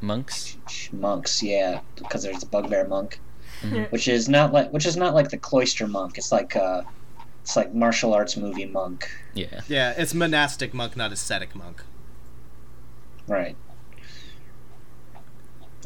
Monks. 0.00 0.56
monks. 0.92 1.42
Yeah, 1.42 1.80
because 1.96 2.22
there's 2.22 2.38
the 2.40 2.46
bugbear 2.46 2.86
monk, 2.86 3.20
Mhm. 3.62 3.90
which 3.90 4.06
is 4.08 4.28
not 4.28 4.52
like 4.52 4.72
which 4.72 4.86
is 4.86 4.96
not 4.96 5.14
like 5.14 5.30
the 5.30 5.38
cloister 5.38 5.86
monk. 5.86 6.16
It's 6.18 6.32
like 6.32 6.54
uh, 6.56 6.82
It's 7.42 7.56
like 7.56 7.72
martial 7.74 8.12
arts 8.12 8.36
movie 8.36 8.66
monk. 8.66 9.08
Yeah. 9.32 9.62
Yeah, 9.68 9.94
it's 9.96 10.12
monastic 10.12 10.74
monk, 10.74 10.96
not 10.96 11.12
ascetic 11.12 11.54
monk. 11.54 11.82
Right. 13.26 13.56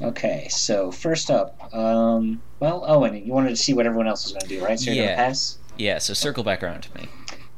Okay, 0.03 0.49
so 0.51 0.91
first 0.91 1.31
up, 1.31 1.73
um, 1.75 2.43
well, 2.61 2.85
Owen, 2.87 3.25
you 3.25 3.33
wanted 3.33 3.51
to 3.51 3.57
see 3.57 3.73
what 3.73 3.87
everyone 3.87 4.09
else 4.09 4.25
was 4.25 4.33
going 4.33 4.43
to 4.43 4.49
do, 4.49 4.65
right? 4.65 4.79
So 4.79 4.91
you're 4.91 5.05
Yeah. 5.05 5.17
going 5.17 5.19
to 5.19 5.25
pass? 5.25 5.59
Yeah, 5.79 5.99
so 5.99 6.13
circle 6.15 6.43
back 6.45 6.63
around 6.63 6.83
to 6.83 6.95
me. 6.99 7.09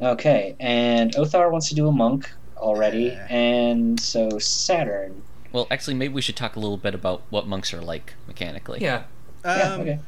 Okay, 0.00 0.54
and 0.61 1.12
Othar 1.14 1.50
wants 1.50 1.68
to 1.70 1.74
do 1.74 1.88
a 1.88 1.92
monk 1.92 2.30
already, 2.57 3.04
Yeah. 3.04 3.26
and 3.30 3.98
so 3.98 4.38
Saturn. 4.38 5.22
Well, 5.52 5.66
actually, 5.70 5.94
maybe 5.94 6.12
we 6.14 6.20
should 6.20 6.37
talk 6.37 6.57
a 6.57 6.61
little 6.61 6.76
bit 6.76 6.94
about 6.94 7.22
what 7.30 7.46
monks 7.46 7.72
are 7.72 7.80
like 7.80 8.14
mechanically. 8.26 8.80
Yeah. 8.83 9.04
Um, 9.44 9.59
yeah, 9.59 9.76
okay. 9.78 9.98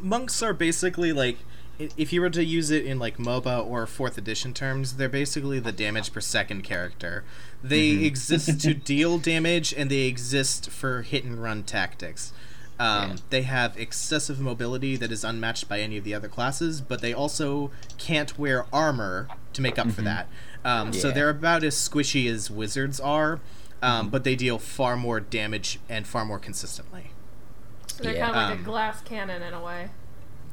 monks 0.00 0.42
are 0.42 0.52
basically 0.54 1.12
like 1.12 1.36
i- 1.36 1.40
if 1.78 2.12
you 2.12 2.20
were 2.20 2.30
to 2.30 2.44
use 2.44 2.70
it 2.70 2.84
in 2.84 2.98
like 2.98 3.16
MOBA 3.18 3.64
or 3.66 3.86
fourth 3.86 4.16
edition 4.18 4.52
terms, 4.54 4.96
they're 4.96 5.08
basically 5.08 5.58
the 5.60 5.72
damage 5.72 6.12
per 6.12 6.20
second 6.20 6.62
character. 6.62 7.24
They 7.62 7.90
exist 8.04 8.60
to 8.62 8.74
deal 8.74 9.18
damage 9.18 9.72
and 9.76 9.90
they 9.90 10.02
exist 10.02 10.70
for 10.70 11.02
hit 11.02 11.24
and 11.24 11.42
run 11.42 11.62
tactics. 11.64 12.32
Um, 12.78 13.10
Yeah. 13.10 13.16
They 13.30 13.42
have 13.42 13.76
excessive 13.78 14.40
mobility 14.40 14.96
that 14.96 15.10
is 15.12 15.24
unmatched 15.24 15.68
by 15.68 15.80
any 15.80 15.96
of 15.96 16.04
the 16.04 16.14
other 16.14 16.28
classes, 16.28 16.80
but 16.80 17.00
they 17.00 17.12
also 17.12 17.70
can't 17.98 18.36
wear 18.38 18.66
armor 18.72 19.28
to 19.52 19.62
make 19.62 19.78
up 19.78 19.90
for 19.92 20.02
that. 20.02 20.28
Um, 20.64 20.92
So 20.92 21.10
they're 21.10 21.30
about 21.30 21.62
as 21.64 21.74
squishy 21.76 22.28
as 22.30 22.50
wizards 22.50 22.98
are, 23.00 23.40
um, 23.82 24.08
but 24.10 24.24
they 24.24 24.34
deal 24.34 24.58
far 24.58 24.96
more 24.96 25.20
damage 25.20 25.78
and 25.88 26.06
far 26.06 26.24
more 26.24 26.38
consistently. 26.38 27.10
So 27.86 28.02
they're 28.04 28.14
Yeah. 28.14 28.26
kind 28.26 28.36
of 28.36 28.42
like 28.50 28.52
Um, 28.54 28.60
a 28.60 28.64
glass 28.64 29.00
cannon 29.02 29.42
in 29.42 29.54
a 29.54 29.62
way. 29.62 29.90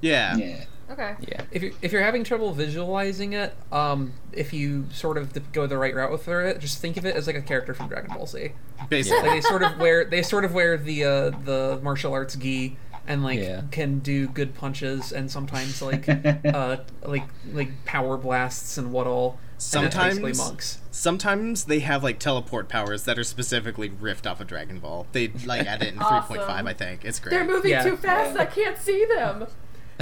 Yeah. 0.02 0.66
Yeah. 0.98 1.06
Okay. 1.12 1.16
Yeah. 1.30 1.42
If 1.52 1.62
you're, 1.64 1.72
if 1.82 1.92
you're 1.92 2.02
having 2.04 2.24
trouble 2.24 2.54
visualizing 2.54 3.34
it, 3.34 3.56
um, 3.72 4.14
if 4.32 4.54
you 4.54 4.86
sort 4.92 5.18
of 5.18 5.52
go 5.54 5.68
the 5.68 5.78
right 5.78 5.94
route 5.96 6.12
with 6.12 6.28
it, 6.28 6.60
just 6.60 6.80
think 6.80 6.98
of 6.98 7.06
it 7.06 7.16
as 7.16 7.28
like 7.28 7.36
a 7.36 7.42
character 7.42 7.74
from 7.74 7.88
Dragon 7.88 8.14
Ball 8.14 8.28
Z. 8.28 8.52
Basically. 8.90 9.20
Like 9.22 9.32
they 9.32 9.42
sort 9.42 9.64
of 9.64 9.78
wear 9.78 10.06
they 10.06 10.22
sort 10.22 10.46
of 10.46 10.54
wear 10.54 10.78
the 10.78 11.04
uh, 11.04 11.30
the 11.46 11.80
martial 11.84 12.14
arts 12.14 12.36
gi 12.36 12.78
and 13.08 13.24
like 13.24 13.40
Yeah. 13.40 13.62
can 13.72 14.00
do 14.00 14.28
good 14.28 14.54
punches 14.54 15.12
and 15.12 15.30
sometimes 15.32 15.82
like 15.82 16.08
uh, 16.46 16.78
like 17.04 17.24
like 17.54 17.70
power 17.86 18.18
blasts 18.18 18.78
and 18.78 18.92
what 18.92 19.08
all. 19.08 19.40
And 19.54 19.62
Sometimes- 19.94 20.38
monks. 20.40 20.80
Sometimes 20.90 21.66
they 21.66 21.80
have 21.82 22.04
like 22.04 22.18
teleport 22.20 22.68
powers 22.68 23.04
that 23.04 23.18
are 23.20 23.24
specifically 23.24 23.90
riffed 23.90 24.30
off 24.30 24.42
of 24.42 24.48
Dragon 24.48 24.80
Ball. 24.80 25.06
They 25.12 25.28
like 25.46 25.68
add 25.68 25.84
it 25.84 25.94
in 25.94 26.00
Awesome. 26.02 26.36
3.5, 26.38 26.68
I 26.68 26.74
think. 26.74 27.06
It's 27.06 27.20
great. 27.20 27.30
They're 27.32 27.46
moving 27.46 27.70
Yeah. 27.72 27.84
too 27.84 27.96
fast. 27.96 28.38
I 28.38 28.46
can't 28.48 28.78
see 28.78 29.06
them. 29.06 29.46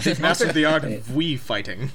They've 0.03 0.19
mastered 0.19 0.53
the 0.53 0.65
art 0.65 0.83
of 0.83 1.13
we 1.15 1.37
fighting. 1.37 1.91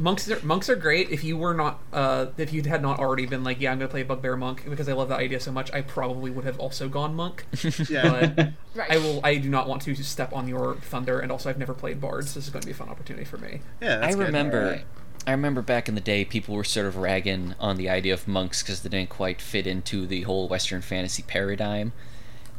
Monks 0.00 0.30
are, 0.30 0.40
monks 0.46 0.68
are 0.68 0.76
great. 0.76 1.10
If 1.10 1.24
you 1.24 1.36
were 1.36 1.54
not, 1.54 1.80
uh, 1.92 2.26
if 2.36 2.52
you 2.52 2.62
had 2.62 2.82
not 2.82 3.00
already 3.00 3.26
been 3.26 3.42
like, 3.42 3.60
yeah, 3.60 3.72
I'm 3.72 3.80
gonna 3.80 3.88
play 3.90 4.04
Bugbear 4.04 4.36
Monk 4.36 4.64
because 4.70 4.88
I 4.88 4.92
love 4.92 5.08
that 5.08 5.18
idea 5.18 5.40
so 5.40 5.50
much, 5.50 5.72
I 5.72 5.80
probably 5.82 6.30
would 6.30 6.44
have 6.44 6.60
also 6.60 6.88
gone 6.88 7.16
Monk. 7.16 7.44
Yeah. 7.90 8.26
But 8.28 8.48
Right. 8.76 8.90
I 8.92 8.98
will. 8.98 9.20
I 9.24 9.38
do 9.38 9.48
not 9.50 9.68
want 9.68 9.82
to 9.82 9.94
step 9.96 10.32
on 10.32 10.46
your 10.46 10.76
thunder, 10.76 11.18
and 11.18 11.32
also 11.32 11.50
I've 11.50 11.58
never 11.58 11.74
played 11.74 12.00
bards. 12.00 12.34
This 12.34 12.44
is 12.44 12.50
going 12.50 12.60
to 12.60 12.66
be 12.66 12.72
a 12.72 12.76
fun 12.76 12.88
opportunity 12.88 13.24
for 13.24 13.38
me. 13.38 13.60
yeah, 13.80 13.96
that's 13.98 14.14
I 14.14 14.18
good. 14.18 14.26
remember. 14.26 14.64
Alright. 14.64 14.84
I 15.26 15.32
remember 15.32 15.62
back 15.62 15.88
in 15.88 15.96
the 15.96 16.00
day, 16.00 16.24
people 16.24 16.54
were 16.54 16.62
sort 16.64 16.86
of 16.86 16.96
ragging 16.96 17.54
on 17.58 17.76
the 17.76 17.90
idea 17.90 18.14
of 18.14 18.28
monks 18.28 18.62
because 18.62 18.80
they 18.82 18.88
didn't 18.88 19.10
quite 19.10 19.42
fit 19.42 19.66
into 19.66 20.06
the 20.06 20.22
whole 20.22 20.46
Western 20.48 20.80
fantasy 20.80 21.22
paradigm. 21.24 21.92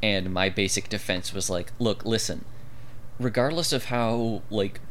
And 0.04 0.32
my 0.34 0.50
basic 0.50 0.90
defense 0.90 1.34
was 1.34 1.50
like, 1.50 1.72
look, 1.80 2.04
listen, 2.06 2.44
regardless 3.18 3.72
of 3.74 3.86
how 3.86 4.42
like 4.50 4.82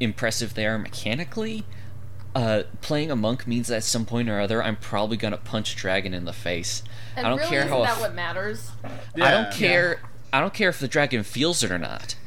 impressive 0.00 0.54
they 0.54 0.66
are 0.66 0.78
mechanically, 0.78 1.64
uh, 2.34 2.62
playing 2.82 3.10
a 3.10 3.16
monk 3.16 3.46
means 3.46 3.68
that 3.68 3.76
at 3.76 3.84
some 3.84 4.04
point 4.04 4.28
or 4.28 4.40
other, 4.40 4.62
I'm 4.62 4.76
probably 4.76 5.16
gonna 5.16 5.38
punch 5.38 5.74
a 5.74 5.76
dragon 5.76 6.14
in 6.14 6.24
the 6.24 6.32
face. 6.32 6.82
And 7.16 7.26
I 7.26 7.30
don't 7.30 7.38
really, 7.38 7.50
care 7.50 7.60
isn't 7.60 7.72
how. 7.72 7.82
that 7.82 7.90
eff- 7.92 8.00
what 8.00 8.14
matters? 8.14 8.70
I 9.16 9.30
don't 9.30 9.52
care. 9.52 10.00
I 10.32 10.40
don't 10.40 10.54
care 10.54 10.68
if 10.68 10.78
the 10.78 10.88
dragon 10.88 11.22
feels 11.22 11.62
it 11.62 11.70
or 11.70 11.78
not. 11.78 12.14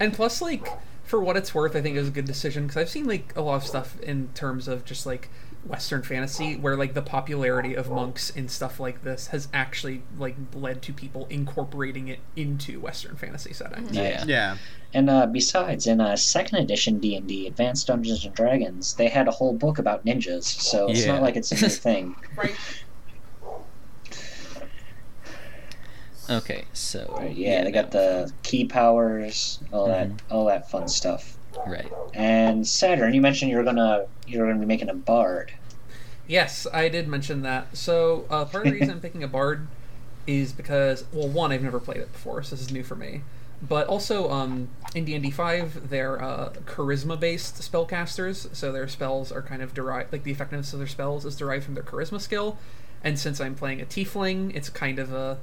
And 0.00 0.12
plus, 0.12 0.42
like 0.42 0.66
for 1.04 1.20
what 1.20 1.36
it's 1.36 1.54
worth, 1.54 1.76
I 1.76 1.80
think 1.82 1.96
it 1.96 2.00
was 2.00 2.08
a 2.08 2.12
good 2.12 2.24
decision 2.24 2.66
because 2.66 2.76
I've 2.78 2.88
seen 2.88 3.06
like 3.06 3.32
a 3.36 3.40
lot 3.42 3.56
of 3.56 3.64
stuff 3.64 4.00
in 4.00 4.28
terms 4.34 4.66
of 4.66 4.84
just 4.84 5.06
like 5.06 5.28
Western 5.66 6.02
fantasy 6.02 6.56
where 6.56 6.76
like 6.76 6.92
the 6.94 7.02
popularity 7.02 7.74
of 7.74 7.88
monks 7.88 8.30
and 8.34 8.50
stuff 8.50 8.80
like 8.80 9.02
this 9.04 9.28
has 9.28 9.46
actually 9.54 10.02
like 10.18 10.34
led 10.54 10.82
to 10.82 10.92
people 10.92 11.26
incorporating 11.30 12.08
it 12.08 12.18
into 12.34 12.80
Western 12.80 13.14
fantasy 13.16 13.52
settings. 13.52 13.96
Yeah. 13.96 14.24
Yeah. 14.26 14.56
And 14.94 15.08
uh, 15.08 15.26
besides, 15.26 15.86
in 15.86 16.00
uh, 16.00 16.16
second 16.16 16.58
edition 16.58 16.98
D 16.98 17.14
and 17.16 17.26
D, 17.28 17.46
Advanced 17.46 17.86
Dungeons 17.86 18.24
and 18.26 18.34
Dragons, 18.34 18.94
they 18.94 19.08
had 19.08 19.28
a 19.28 19.30
whole 19.30 19.54
book 19.54 19.78
about 19.78 20.04
ninjas, 20.04 20.42
so 20.44 20.88
it's 20.90 21.06
Yeah. 21.06 21.12
not 21.12 21.22
like 21.22 21.36
it's 21.36 21.50
a 21.52 21.54
new 21.54 21.68
thing. 21.68 22.16
Right. 22.36 22.54
Okay, 26.30 26.64
so 26.72 27.12
Right, 27.18 27.34
yeah, 27.36 27.64
they 27.64 27.72
got 27.72 27.90
the 27.90 28.32
key 28.42 28.64
powers, 28.64 29.60
all 29.72 29.86
that, 29.88 30.08
Mm-hmm. 30.08 30.34
all 30.34 30.44
that 30.46 30.70
fun 30.70 30.88
stuff. 30.88 31.36
Right. 31.66 31.90
And 32.14 32.66
Saturn, 32.66 33.14
you 33.14 33.20
mentioned 33.20 33.50
you're 33.50 33.64
gonna, 33.64 34.06
you're 34.26 34.46
gonna 34.46 34.58
be 34.58 34.66
making 34.66 34.88
a 34.88 34.94
bard. 34.94 35.52
Yes, 36.26 36.66
I 36.72 36.88
did 36.88 37.08
mention 37.08 37.42
that. 37.42 37.76
So 37.76 38.26
uh, 38.30 38.44
part 38.44 38.66
of 38.66 38.72
the 38.72 38.78
reason 38.78 38.90
I'm 38.90 39.00
picking 39.02 39.22
a 39.22 39.28
bard 39.28 39.66
is 40.26 40.52
because, 40.52 41.04
well, 41.12 41.28
one, 41.28 41.52
I've 41.52 41.62
never 41.62 41.80
played 41.80 41.98
it 41.98 42.12
before, 42.12 42.42
so 42.42 42.54
this 42.54 42.66
is 42.66 42.72
new 42.72 42.84
for 42.84 42.94
me. 42.94 43.22
But 43.60 43.86
also, 43.86 44.30
um, 44.30 44.68
in 44.94 45.04
D&D 45.04 45.30
5, 45.30 45.88
they're 45.88 46.20
uh, 46.20 46.52
charisma-based 46.64 47.56
spellcasters, 47.56 48.54
so 48.54 48.72
their 48.72 48.88
spells 48.88 49.30
are 49.30 49.42
kind 49.42 49.62
of 49.62 49.72
derived, 49.72 50.12
like 50.12 50.24
the 50.24 50.32
effectiveness 50.32 50.72
of 50.72 50.80
their 50.80 50.88
spells 50.88 51.24
is 51.24 51.36
derived 51.36 51.64
from 51.64 51.74
their 51.74 51.84
charisma 51.84 52.20
skill. 52.20 52.58
And 53.04 53.18
since 53.18 53.40
I'm 53.40 53.54
playing 53.54 53.80
a 53.80 53.84
tiefling, 53.84 54.54
it's 54.54 54.68
kind 54.68 54.98
of 54.98 55.12
a, 55.12 55.38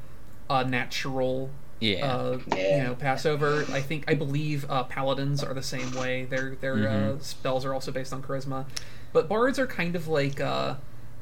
a 0.49 0.65
natural 0.65 1.49
Yeah. 1.79 2.05
uh, 2.13 2.39
Yeah. 2.55 2.77
you 2.77 2.83
know, 2.89 2.95
Passover. 2.95 3.65
I 3.71 3.81
think 3.81 4.03
I 4.07 4.13
believe 4.13 4.65
uh, 4.69 4.83
paladins 4.83 5.43
are 5.43 5.53
the 5.53 5.63
same 5.63 5.91
way. 5.95 6.25
Their 6.25 6.55
their 6.55 6.73
uh, 6.75 6.77
Mhm. 7.15 7.23
spells 7.23 7.65
are 7.65 7.73
also 7.73 7.91
based 7.91 8.11
on 8.13 8.21
charisma, 8.21 8.65
but 9.13 9.27
bards 9.29 9.57
are 9.59 9.67
kind 9.67 9.95
of 9.95 10.07
like 10.07 10.39
uh, 10.41 10.75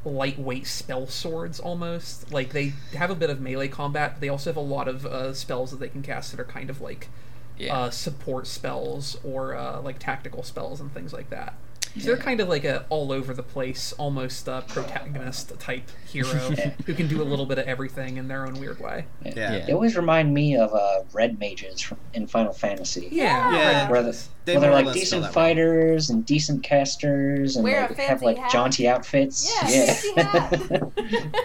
lightweight 0.04 0.65
spell 0.67 1.06
swords 1.08 1.60
almost. 1.60 2.32
Like 2.32 2.54
they 2.54 2.74
have 2.96 3.10
a 3.12 3.15
bit 3.15 3.30
of 3.30 3.39
melee 3.41 3.67
combat, 3.67 4.13
but 4.15 4.22
they 4.22 4.30
also 4.30 4.50
have 4.50 4.58
a 4.58 4.62
lot 4.62 4.88
of 4.88 5.06
uh, 5.06 5.34
spells 5.34 5.72
that 5.72 5.80
they 5.80 5.89
can 5.89 6.02
cast 6.02 6.32
that 6.32 6.39
are 6.39 6.46
kind 6.46 6.70
of 6.70 6.82
like 6.82 7.10
yeah. 7.58 7.76
uh, 7.76 7.89
support 7.89 8.48
spells 8.48 9.17
or 9.24 9.56
uh, 9.56 9.82
like 9.82 10.00
tactical 10.00 10.43
spells 10.43 10.80
and 10.80 10.93
things 10.93 11.13
like 11.13 11.30
that. 11.30 11.54
So 11.97 12.06
they're 12.08 12.17
kind 12.17 12.39
of 12.39 12.47
like 12.50 12.63
a 12.63 12.86
all 12.89 13.12
over 13.12 13.34
the 13.34 13.43
place, 13.43 13.93
almost 13.93 14.47
uh, 14.50 14.62
protagonist 14.62 15.58
type 15.60 15.89
hero 16.08 16.30
Yeah. 16.58 16.71
who 16.86 16.93
can 16.93 17.08
do 17.08 17.21
a 17.21 17.23
little 17.26 17.45
bit 17.45 17.58
of 17.58 17.67
everything 17.67 18.17
in 18.17 18.28
their 18.28 18.45
own 18.45 18.54
weird 18.60 18.80
way. 18.80 19.06
Yeah. 19.26 19.32
Yeah. 19.36 19.65
They 19.65 19.73
always 19.73 19.95
remind 19.97 20.34
me 20.34 20.56
of 20.58 20.73
uh, 20.73 21.04
red 21.13 21.39
mages 21.39 21.82
from 21.82 21.97
in 22.13 22.28
Final 22.28 22.54
Fantasy. 22.54 23.08
Yeah, 23.12 23.52
Yeah. 23.56 23.89
Where, 23.89 24.04
the, 24.04 24.19
They 24.45 24.54
where 24.54 24.62
they're 24.62 24.71
like 24.84 24.93
decent 24.93 25.21
that 25.23 25.30
way. 25.30 25.34
fighters 25.34 26.10
and 26.10 26.26
decent 26.26 26.63
casters 26.63 27.56
and 27.56 27.63
Wear 27.63 27.86
a 27.86 27.88
like, 27.89 27.97
have 27.97 28.21
like 28.21 28.38
hat. 28.38 28.52
jaunty 28.52 28.88
outfits. 28.88 29.52
Yeah, 29.73 29.93
fancy 29.93 30.80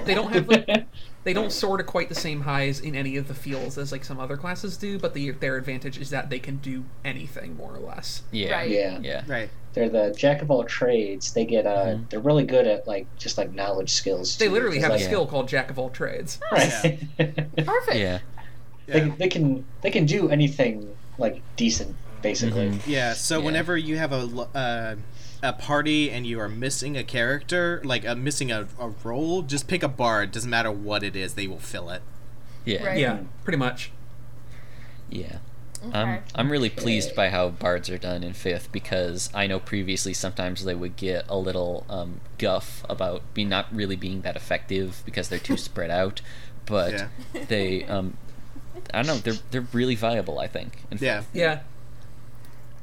They 0.04 0.14
don't 0.14 0.32
have 0.32 0.48
like 0.48 0.86
they 1.24 1.32
don't 1.32 1.52
soar 1.52 1.76
to 1.76 1.84
quite 1.84 2.08
the 2.08 2.14
same 2.14 2.40
highs 2.42 2.80
in 2.80 2.94
any 2.94 3.16
of 3.16 3.28
the 3.28 3.34
fields 3.34 3.78
as 3.78 3.92
like 3.92 4.04
some 4.04 4.18
other 4.18 4.36
classes 4.36 4.76
do, 4.76 4.98
but 4.98 5.14
the, 5.14 5.30
their 5.30 5.56
advantage 5.56 5.98
is 5.98 6.10
that 6.10 6.30
they 6.30 6.38
can 6.38 6.56
do 6.56 6.84
anything 7.04 7.56
more 7.56 7.74
or 7.74 7.78
less. 7.78 8.22
yeah. 8.32 8.52
Right. 8.52 8.70
yeah. 8.70 8.98
Yeah. 9.00 9.22
Right. 9.26 9.48
They're 9.74 9.88
the 9.88 10.14
jack 10.16 10.42
of 10.42 10.50
all 10.50 10.64
trades. 10.64 11.32
They 11.32 11.44
get 11.46 11.66
uh, 11.66 11.86
Mhm. 11.86 12.10
they're 12.10 12.20
really 12.20 12.44
good 12.44 12.66
at 12.66 12.86
like 12.86 13.06
just 13.16 13.38
like 13.38 13.52
knowledge 13.54 13.90
skills. 13.90 14.36
They 14.36 14.48
literally 14.48 14.76
literally 14.76 14.76
'cause, 14.78 14.82
have 14.82 14.90
a 14.92 14.94
like, 14.96 15.04
skill 15.04 15.26
called 15.26 15.48
Jack 15.48 15.70
of 15.70 15.78
all 15.78 15.88
trades. 15.90 16.38
Right. 16.52 17.00
Perfect. 17.18 17.96
Yeah. 17.96 18.18
they, 18.86 18.98
Yeah. 19.06 19.14
they 19.16 19.28
can 19.28 19.64
they 19.80 19.90
can 19.90 20.04
do 20.06 20.28
anything 20.28 20.94
like 21.18 21.40
decent 21.56 21.94
basically. 22.22 22.70
Mhm. 22.70 22.80
Yeah, 22.86 23.12
so 23.14 23.38
Yeah. 23.38 23.44
whenever 23.44 23.76
you 23.76 23.96
have 23.98 24.12
a 24.12 24.16
l- 24.20 24.50
uh, 24.54 24.94
a 25.42 25.52
party 25.52 26.10
and 26.10 26.24
you 26.26 26.38
are 26.40 26.48
missing 26.48 26.96
a 26.96 27.02
character, 27.02 27.80
like 27.84 28.06
uh, 28.06 28.14
missing 28.14 28.52
a, 28.52 28.68
a 28.78 28.88
role, 29.02 29.42
just 29.42 29.66
pick 29.68 29.82
a 29.82 29.88
bard. 29.88 30.30
Doesn't 30.32 30.48
matter 30.50 30.70
what 30.70 31.02
it 31.02 31.16
is, 31.16 31.34
they 31.34 31.46
will 31.48 31.58
fill 31.58 31.90
it. 31.90 32.02
Yeah. 32.64 32.84
Right. 32.84 32.98
Yeah, 32.98 33.18
pretty 33.44 33.58
much. 33.58 33.90
Yeah. 35.10 35.38
Okay. 35.84 35.98
I'm 35.98 36.22
I'm 36.36 36.52
really 36.52 36.70
pleased 36.70 37.16
by 37.16 37.30
how 37.30 37.48
bards 37.48 37.90
are 37.90 37.98
done 37.98 38.22
in 38.22 38.34
fifth 38.34 38.70
because 38.70 39.30
I 39.34 39.48
know 39.48 39.58
previously 39.58 40.14
sometimes 40.14 40.64
they 40.64 40.76
would 40.76 40.96
get 40.96 41.24
a 41.28 41.36
little 41.36 41.84
um, 41.90 42.20
guff 42.38 42.84
about 42.88 43.22
being 43.34 43.48
not 43.48 43.66
really 43.74 43.96
being 43.96 44.20
that 44.22 44.36
effective 44.36 45.02
because 45.04 45.28
they're 45.28 45.40
too 45.40 45.56
spread 45.68 45.90
out, 45.90 46.20
but 46.66 46.92
Yeah. 46.92 47.08
they 47.48 47.82
um, 47.86 48.16
I 48.94 49.02
don't 49.02 49.08
know 49.08 49.16
they're 49.16 49.42
they're 49.50 49.66
really 49.72 49.96
viable 49.96 50.38
I 50.38 50.46
think. 50.46 50.84
In 50.92 50.98
Yeah. 51.00 51.22
fifth. 51.22 51.30
Yeah. 51.34 51.60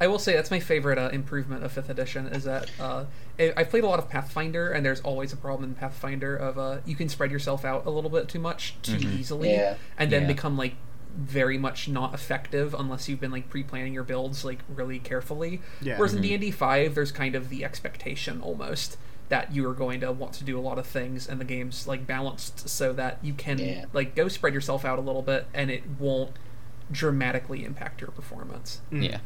I 0.02 0.08
will 0.08 0.20
say 0.20 0.34
that's 0.34 0.52
my 0.52 0.60
favorite 0.60 0.98
uh, 0.98 1.10
improvement 1.12 1.64
of 1.64 1.72
fifth 1.72 1.90
edition 1.90 2.28
is 2.28 2.46
that 2.46 2.72
uh, 2.80 3.06
I- 3.38 3.54
I've 3.58 3.70
played 3.70 3.84
a 3.84 3.88
lot 3.88 4.00
of 4.00 4.10
Pathfinder 4.10 4.72
and 4.72 4.86
there's 4.86 5.02
always 5.02 5.34
a 5.34 5.38
problem 5.38 5.70
in 5.72 5.76
Pathfinder 5.76 6.36
of 6.36 6.58
uh, 6.58 6.78
you 6.86 6.96
can 6.96 7.10
spread 7.10 7.32
yourself 7.32 7.66
out 7.66 7.86
a 7.86 7.90
little 7.90 8.10
bit 8.10 8.30
too 8.30 8.40
much 8.40 8.76
too 8.82 8.94
Mhm. 8.98 9.20
easily 9.20 9.52
Yeah. 9.52 9.76
and 9.98 10.12
then 10.12 10.22
Yeah. 10.24 10.28
become 10.30 10.58
like 10.58 10.76
very 11.18 11.58
much 11.58 11.90
not 11.90 12.14
effective 12.14 12.74
unless 12.78 13.10
you've 13.10 13.20
been 13.20 13.32
like 13.32 13.50
pre-planning 13.50 13.94
your 13.94 14.04
builds 14.04 14.46
like 14.46 14.60
really 14.70 15.00
carefully. 15.00 15.62
Yeah. 15.82 15.98
Whereas 15.98 16.14
in 16.14 16.22
D 16.22 16.34
and 16.34 16.42
D 16.42 16.52
five, 16.52 16.96
there's 16.96 17.12
kind 17.12 17.36
of 17.36 17.50
the 17.50 17.66
expectation 17.66 18.40
almost 18.42 18.98
that 19.28 19.52
you 19.54 19.68
are 19.68 19.74
going 19.74 20.00
to 20.00 20.12
want 20.12 20.34
to 20.34 20.44
do 20.44 20.58
a 20.58 20.62
lot 20.62 20.80
of 20.80 20.88
things, 20.88 21.28
and 21.28 21.40
the 21.42 21.46
game's 21.46 21.88
like 21.88 22.08
balanced 22.08 22.68
so 22.70 22.94
that 22.94 23.18
you 23.22 23.34
can 23.34 23.58
Yeah. 23.60 23.86
like 23.92 24.16
go 24.16 24.28
spread 24.28 24.54
yourself 24.54 24.86
out 24.86 24.98
a 24.98 25.02
little 25.02 25.22
bit, 25.22 25.46
and 25.54 25.70
it 25.70 25.84
won't 26.00 26.32
dramatically 26.92 27.64
impact 27.66 28.02
your 28.02 28.12
performance. 28.12 28.82
Yeah. 28.92 29.20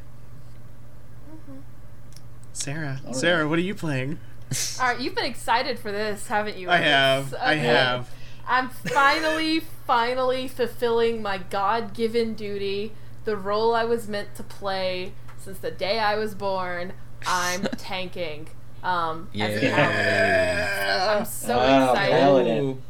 Sarah, 2.54 3.02
All 3.06 3.14
Sarah, 3.14 3.44
right. 3.44 3.50
what 3.50 3.60
are 3.60 3.64
you 3.64 3.76
playing? 3.76 4.20
All 4.80 4.88
right, 4.88 5.00
you've 5.00 5.16
been 5.16 5.26
excited 5.26 5.80
for 5.80 5.92
this, 5.92 6.28
haven't 6.28 6.58
you? 6.58 6.70
I 6.70 6.82
Alex? 6.84 7.32
have, 7.32 7.42
I 7.42 7.54
have. 7.56 8.10
I'm 8.48 8.70
finally, 8.70 9.60
finally 9.88 10.48
fulfilling 10.48 11.22
my 11.22 11.38
God 11.40 11.94
given 11.94 12.34
duty, 12.36 12.92
the 13.26 13.36
role 13.38 13.74
I 13.74 13.86
was 13.86 14.08
meant 14.08 14.36
to 14.36 14.44
play 14.44 15.14
since 15.38 15.58
the 15.60 15.72
day 15.72 16.00
I 16.00 16.16
was 16.16 16.36
born. 16.36 16.94
I'm 17.26 17.64
tanking. 17.78 18.50
Um, 18.84 19.30
as 19.34 19.62
a 19.62 19.66
Yeah. 19.66 21.16
I'm 21.20 21.26
so 21.26 21.58
Wow, 21.58 21.92
excited. 21.94 22.62
Ooh. 22.64 22.82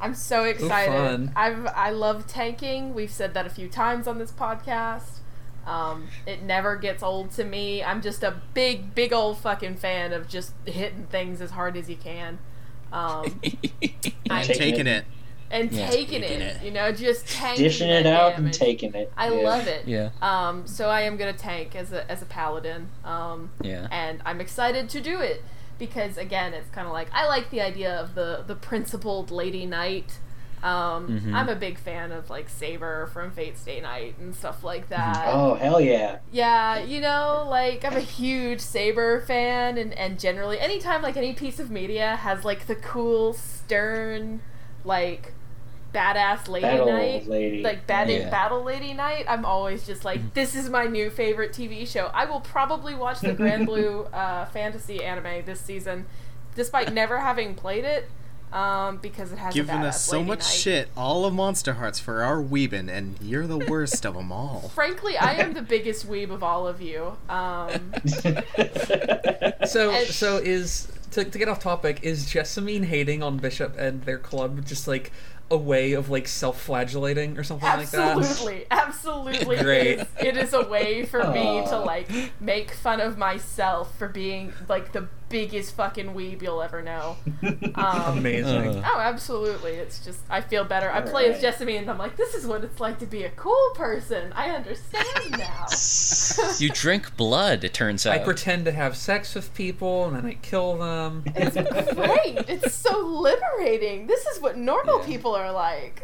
I'm 0.00 0.14
so 0.14 0.44
excited. 0.44 0.90
fun. 0.92 1.32
I've 1.36 1.66
I 1.66 1.90
love 1.90 2.26
tanking. 2.26 2.92
We've 2.94 3.10
said 3.10 3.34
that 3.34 3.46
a 3.46 3.50
few 3.50 3.68
times 3.68 4.08
on 4.08 4.18
this 4.18 4.32
podcast. 4.32 5.18
Um, 5.66 6.08
it 6.26 6.42
never 6.42 6.76
gets 6.76 7.02
old 7.02 7.30
to 7.32 7.44
me. 7.44 7.82
I'm 7.84 8.02
just 8.02 8.22
a 8.22 8.40
big, 8.54 8.94
big 8.94 9.12
old 9.12 9.38
fucking 9.38 9.76
fan 9.76 10.12
of 10.12 10.28
just 10.28 10.52
hitting 10.66 11.06
things 11.10 11.40
as 11.40 11.52
hard 11.52 11.76
as 11.76 11.88
you 11.88 11.96
can. 11.96 12.38
Um, 12.92 13.40
I'm 14.30 14.44
Taking 14.44 14.54
Taking 14.58 14.86
it. 14.86 14.98
it. 14.98 15.04
and 15.50 15.72
Yeah. 15.72 15.86
taking, 15.88 16.20
Taking 16.22 16.40
it, 16.40 16.56
it. 16.56 16.62
you 16.64 16.70
know, 16.72 16.92
just 16.92 17.26
tanking 17.28 17.64
Dishing 17.64 17.88
it 17.88 18.06
out 18.06 18.36
damage. 18.36 18.44
and 18.44 18.54
taking 18.54 18.94
it. 18.94 19.12
I 19.16 19.28
Yeah. 19.32 19.48
love 19.48 19.66
it. 19.66 19.86
Yeah. 19.86 20.10
Um, 20.20 20.66
so 20.66 20.88
I 20.88 21.02
am 21.02 21.16
gonna 21.16 21.32
tank 21.32 21.76
as 21.76 21.92
a 21.92 22.10
as 22.10 22.22
a 22.22 22.26
paladin. 22.26 22.88
Um, 23.04 23.50
Yeah. 23.62 23.86
and 23.90 24.20
I'm 24.24 24.40
excited 24.40 24.88
to 24.90 25.00
do 25.00 25.20
it 25.20 25.42
because 25.78 26.16
again, 26.18 26.54
it's 26.54 26.68
kind 26.70 26.86
of 26.86 26.92
like 26.92 27.08
I 27.12 27.26
like 27.26 27.50
the 27.50 27.60
idea 27.60 27.94
of 27.94 28.14
the 28.14 28.44
the 28.46 28.54
principled 28.56 29.30
lady 29.30 29.64
knight. 29.66 30.18
Um, 30.62 31.08
Mhm. 31.20 31.34
I'm 31.34 31.48
a 31.48 31.56
big 31.56 31.76
fan 31.78 32.12
of 32.12 32.30
like 32.30 32.48
Saber 32.48 33.08
from 33.12 33.32
Fate 33.32 33.58
Stay 33.58 33.80
Night 33.80 34.14
and 34.18 34.34
stuff 34.34 34.62
like 34.62 34.88
that. 34.90 35.24
Oh 35.26 35.54
hell 35.54 35.80
yeah! 35.80 36.18
Yeah, 36.30 36.78
you 36.78 37.00
know, 37.00 37.46
like 37.48 37.84
I'm 37.84 37.96
a 37.96 38.00
huge 38.00 38.60
Saber 38.60 39.20
fan, 39.22 39.76
and 39.78 39.92
and 39.94 40.20
generally, 40.20 40.60
anytime 40.60 41.02
like 41.02 41.16
any 41.16 41.32
piece 41.32 41.58
of 41.58 41.70
media 41.70 42.16
has 42.16 42.44
like 42.44 42.66
the 42.68 42.76
cool, 42.76 43.32
stern, 43.32 44.40
like 44.84 45.32
badass 45.94 46.48
lady 46.48 46.62
Battle 46.66 46.86
knight, 46.86 47.26
lady. 47.28 47.62
like 47.62 47.86
bad 47.86 48.08
Yeah. 48.08 48.30
battle 48.30 48.62
lady 48.62 48.94
knight, 48.94 49.26
I'm 49.28 49.44
always 49.44 49.84
just 49.86 50.04
like, 50.06 50.32
this 50.32 50.54
is 50.54 50.70
my 50.70 50.86
new 50.86 51.10
favorite 51.10 51.52
TV 51.52 51.84
show. 51.86 52.10
I 52.14 52.24
will 52.24 52.40
probably 52.40 52.94
watch 52.94 53.20
the 53.20 53.34
Grand 53.34 53.66
Blue 53.70 54.04
uh, 54.04 54.46
fantasy 54.46 55.04
anime 55.04 55.44
this 55.44 55.60
season, 55.60 56.06
despite 56.54 56.92
never 56.94 57.18
having 57.18 57.54
played 57.54 57.84
it, 57.84 58.08
um, 58.52 58.98
because 58.98 59.32
it 59.32 59.38
has 59.38 59.54
a 59.54 59.58
Giving 59.58 59.76
badass 59.76 59.84
us 59.88 60.04
so 60.04 60.16
lady 60.18 60.28
much 60.28 60.38
knight. 60.40 60.44
shit, 60.46 60.88
all 60.96 61.24
of 61.24 61.34
Monster 61.34 61.74
Hearts 61.74 61.98
for 61.98 62.22
our 62.22 62.42
weebin, 62.42 62.88
and 62.90 63.16
you're 63.20 63.46
the 63.46 63.58
worst 63.58 64.04
of 64.04 64.14
them 64.14 64.30
all. 64.32 64.68
Frankly, 64.74 65.16
I 65.16 65.34
am 65.34 65.54
the 65.54 65.62
biggest 65.62 66.08
weeb 66.08 66.30
of 66.30 66.42
all 66.42 66.66
of 66.68 66.80
you. 66.82 67.16
Um, 67.28 67.94
So 69.66 69.90
And- 69.90 70.06
so 70.08 70.36
is 70.38 70.88
to, 71.12 71.24
to 71.24 71.38
get 71.38 71.48
off 71.48 71.60
topic 71.60 72.00
is 72.02 72.26
Jessamine 72.30 72.84
hating 72.84 73.22
on 73.22 73.36
Bishop 73.38 73.76
and 73.78 74.02
their 74.02 74.18
club 74.18 74.64
just 74.64 74.88
like 74.88 75.12
a 75.50 75.56
way 75.56 75.92
of 75.92 76.08
like 76.08 76.26
self-flagellating 76.26 77.36
or 77.38 77.44
something 77.44 77.68
like 77.68 77.90
that? 77.90 78.16
Absolutely, 78.16 78.64
absolutely. 78.70 79.56
Great. 79.58 79.98
It 79.98 80.00
is, 80.00 80.06
it 80.20 80.36
is 80.38 80.52
a 80.54 80.62
way 80.66 81.04
for 81.04 81.30
me 81.30 81.62
to 81.68 81.78
like 81.78 82.08
make 82.40 82.70
fun 82.70 83.00
of 83.00 83.18
myself 83.18 83.96
for 83.98 84.08
being 84.08 84.52
like 84.68 84.92
the 84.92 85.08
biggest 85.32 85.74
fucking 85.74 86.14
weeb 86.14 86.42
you'll 86.42 86.62
ever 86.62 86.82
know. 86.82 87.16
Um, 87.74 88.18
Amazing. 88.18 88.76
Uh. 88.76 88.82
Oh, 88.94 89.00
absolutely. 89.00 89.72
It's 89.72 90.04
just 90.04 90.20
I 90.30 90.40
feel 90.42 90.62
better. 90.64 90.90
I 90.92 91.00
play 91.00 91.22
as 91.24 91.36
Alright. 91.36 91.40
Jessamine 91.40 91.76
and 91.78 91.90
I'm 91.90 91.98
like, 91.98 92.16
this 92.16 92.34
is 92.34 92.46
what 92.46 92.62
it's 92.62 92.78
like 92.80 92.98
to 92.98 93.06
be 93.06 93.24
a 93.24 93.30
cool 93.30 93.70
person. 93.74 94.32
I 94.34 94.50
understand 94.50 95.06
now. 95.30 95.66
You 96.58 96.68
drink 96.70 97.16
blood, 97.16 97.64
it 97.64 97.72
turns 97.72 98.06
out. 98.06 98.14
I 98.14 98.18
pretend 98.18 98.66
to 98.66 98.72
have 98.72 98.96
sex 98.96 99.34
with 99.34 99.52
people 99.54 100.04
and 100.06 100.16
then 100.16 100.26
I 100.26 100.34
kill 100.34 100.76
them. 100.76 101.22
It's 101.34 101.54
great. 101.94 102.44
It's 102.52 102.74
so 102.74 102.98
liberating. 103.00 104.06
This 104.06 104.26
is 104.26 104.40
what 104.40 104.58
normal 104.58 105.00
Yeah. 105.00 105.06
people 105.06 105.34
are 105.34 105.50
like. 105.52 106.02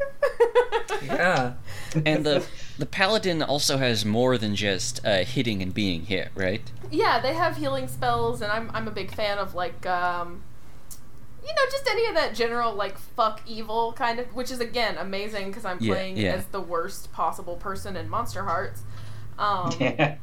Yeah. 1.05 1.55
and 2.07 2.25
the 2.25 2.45
the 2.79 2.87
paladin 2.87 3.43
also 3.43 3.77
has 3.77 4.05
more 4.05 4.39
than 4.39 4.55
just 4.55 5.05
uh, 5.05 5.19
hitting 5.25 5.63
and 5.63 5.75
being 5.75 6.07
hit, 6.07 6.31
right? 6.35 6.63
Yeah, 6.91 7.21
they 7.21 7.35
have 7.35 7.57
healing 7.57 7.89
spells, 7.89 8.41
and 8.41 8.51
I'm 8.53 8.71
I'm 8.73 8.87
a 8.89 8.91
big 8.91 9.11
fan 9.19 9.39
of 9.39 9.55
like 9.55 9.85
um, 9.87 10.43
you 11.43 11.49
know, 11.55 11.63
just 11.71 11.87
any 11.91 12.07
of 12.07 12.15
that 12.15 12.35
general 12.35 12.73
like 12.75 12.97
fuck 12.99 13.41
evil 13.47 13.93
kind 13.93 14.19
of, 14.21 14.35
which 14.35 14.51
is 14.51 14.61
again 14.61 14.97
amazing 14.99 15.49
because 15.49 15.65
I'm 15.65 15.79
Yeah, 15.81 15.93
playing 15.95 16.17
yeah. 16.17 16.35
as 16.35 16.45
the 16.47 16.61
worst 16.61 17.13
possible 17.13 17.57
person 17.57 17.97
in 17.97 18.09
Monster 18.09 18.45
Hearts. 18.45 18.83
Um, 19.39 19.73
yeah. 19.81 20.17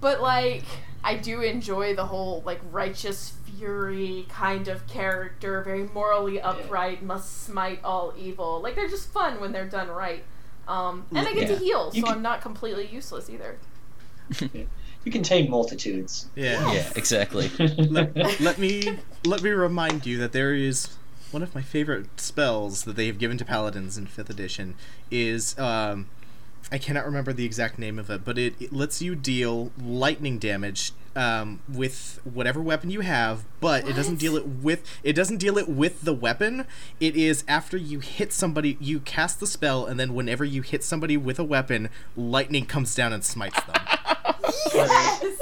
but 0.00 0.20
like 0.20 0.64
I 1.02 1.16
do 1.16 1.40
enjoy 1.42 1.94
the 1.94 2.06
whole 2.06 2.42
like 2.46 2.60
righteous 2.72 3.34
fury 3.58 4.26
kind 4.28 4.68
of 4.68 4.86
character, 4.86 5.62
very 5.62 5.84
morally 5.94 6.40
upright, 6.40 7.02
must 7.02 7.44
smite 7.44 7.80
all 7.84 8.12
evil. 8.18 8.60
Like 8.60 8.74
they're 8.76 8.88
just 8.88 9.08
fun 9.12 9.40
when 9.40 9.52
they're 9.52 9.68
done 9.68 9.88
right. 9.88 10.24
Um, 10.66 11.04
and 11.10 11.26
I 11.28 11.32
get 11.34 11.42
Yeah. 11.50 11.56
to 11.56 11.56
heal, 11.56 11.90
You 11.92 12.00
so 12.00 12.06
can- 12.08 12.16
I'm 12.16 12.22
not 12.22 12.40
completely 12.40 12.86
useless 12.86 13.28
either. 13.30 13.58
You 15.04 15.12
can 15.12 15.22
tame 15.22 15.50
multitudes. 15.50 16.26
Yeah. 16.34 16.72
Yeah, 16.72 16.90
exactly. 16.96 17.50
let, 17.58 18.16
let 18.40 18.58
me 18.58 18.98
let 19.24 19.42
me 19.42 19.50
remind 19.50 20.06
you 20.06 20.18
that 20.18 20.32
there 20.32 20.54
is 20.54 20.96
one 21.30 21.42
of 21.42 21.54
my 21.54 21.62
favorite 21.62 22.20
spells 22.20 22.84
that 22.84 22.96
they 22.96 23.06
have 23.06 23.18
given 23.18 23.36
to 23.38 23.44
paladins 23.44 23.98
in 23.98 24.06
fifth 24.06 24.30
edition 24.30 24.76
is 25.10 25.58
um 25.58 26.06
I 26.72 26.78
cannot 26.78 27.04
remember 27.04 27.32
the 27.32 27.44
exact 27.44 27.78
name 27.78 27.98
of 27.98 28.08
it, 28.08 28.24
but 28.24 28.38
it, 28.38 28.54
it 28.60 28.72
lets 28.72 29.02
you 29.02 29.14
deal 29.14 29.70
lightning 29.78 30.38
damage 30.38 30.92
um, 31.14 31.60
with 31.68 32.20
whatever 32.24 32.60
weapon 32.60 32.90
you 32.90 33.00
have, 33.00 33.44
but 33.60 33.88
it 33.88 33.94
doesn't 33.94 34.16
deal 34.16 34.36
it 34.36 34.46
with 34.46 34.82
it 35.02 35.12
doesn't 35.12 35.36
deal 35.36 35.58
it 35.58 35.68
with 35.68 36.02
the 36.02 36.12
weapon. 36.12 36.66
It 37.00 37.16
is 37.16 37.44
after 37.46 37.76
you 37.76 38.00
hit 38.00 38.32
somebody, 38.32 38.76
you 38.80 39.00
cast 39.00 39.40
the 39.40 39.46
spell, 39.46 39.86
and 39.86 40.00
then 40.00 40.14
whenever 40.14 40.44
you 40.44 40.62
hit 40.62 40.82
somebody 40.82 41.16
with 41.16 41.38
a 41.38 41.44
weapon, 41.44 41.90
lightning 42.16 42.66
comes 42.66 42.94
down 42.94 43.12
and 43.12 43.24
smites 43.24 43.62
them. 43.64 44.33
Yes! 44.74 45.40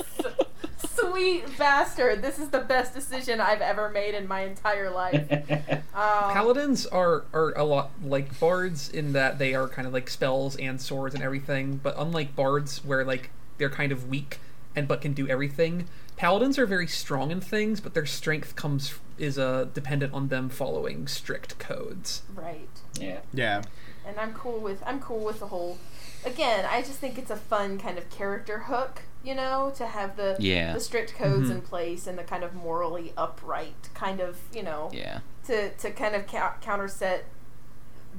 Sweet 0.95 1.59
bastard. 1.59 2.23
This 2.23 2.39
is 2.39 2.49
the 2.49 2.61
best 2.61 2.95
decision 2.95 3.41
I've 3.41 3.61
ever 3.61 3.89
made 3.89 4.15
in 4.15 4.27
my 4.29 4.43
entire 4.43 4.91
life. 4.91 5.29
Um, 5.95 6.33
Paladins 6.33 6.87
are, 6.87 7.25
are 7.35 7.53
a 7.53 7.65
lot 7.65 7.91
like 8.03 8.41
bards 8.41 8.89
in 8.89 9.13
that 9.13 9.39
they 9.39 9.55
are 9.55 9.69
kind 9.69 9.87
of 9.87 9.93
like 9.93 10.09
spells 10.09 10.57
and 10.57 10.81
swords 10.81 11.15
and 11.15 11.23
everything, 11.23 11.77
but 11.83 11.95
unlike 11.99 12.35
bards 12.35 12.83
where 12.83 13.05
like 13.05 13.29
they're 13.59 13.69
kind 13.69 13.93
of 13.93 14.09
weak 14.09 14.39
and 14.75 14.89
but 14.89 15.03
can 15.03 15.13
do 15.13 15.29
everything, 15.29 15.87
paladins 16.17 16.59
are 16.59 16.65
very 16.65 16.87
strong 16.87 17.31
in 17.31 17.43
things, 17.43 17.79
but 17.79 17.93
their 17.93 18.07
strength 18.07 18.57
comes 18.57 18.95
is 19.19 19.39
uh, 19.39 19.67
dependent 19.75 20.15
on 20.15 20.29
them 20.29 20.49
following 20.49 21.07
strict 21.07 21.59
codes. 21.59 22.23
right. 22.35 22.71
yeah. 22.99 23.19
Yeah. 23.35 23.61
And 24.07 24.19
I'm 24.19 24.33
cool 24.33 24.61
with 24.61 24.83
I'm 24.87 24.99
cool 24.99 25.23
with 25.23 25.41
the 25.41 25.49
whole 25.49 25.77
again, 26.25 26.65
I 26.71 26.81
just 26.83 26.99
think 26.99 27.19
it's 27.19 27.31
a 27.31 27.37
fun 27.37 27.79
kind 27.79 27.99
of 27.99 28.09
character 28.11 28.59
hook, 28.61 29.03
you 29.25 29.35
know, 29.35 29.73
to 29.77 29.87
have 29.87 30.17
the 30.17 30.37
Yeah. 30.39 30.73
the 30.73 30.81
strict 30.81 31.15
codes 31.15 31.49
Mhm. 31.49 31.53
in 31.53 31.63
place 31.63 32.07
and 32.07 32.19
the 32.19 32.25
kind 32.25 32.45
of 32.45 32.55
morally 32.55 33.13
upright 33.17 33.89
kind 33.95 34.21
of, 34.21 34.39
you 34.53 34.63
know, 34.63 34.91
Yeah. 34.93 35.21
to 35.47 35.71
to 35.71 35.91
kind 35.91 36.15
of 36.15 36.27
cou- 36.27 36.59
counterset 36.63 37.21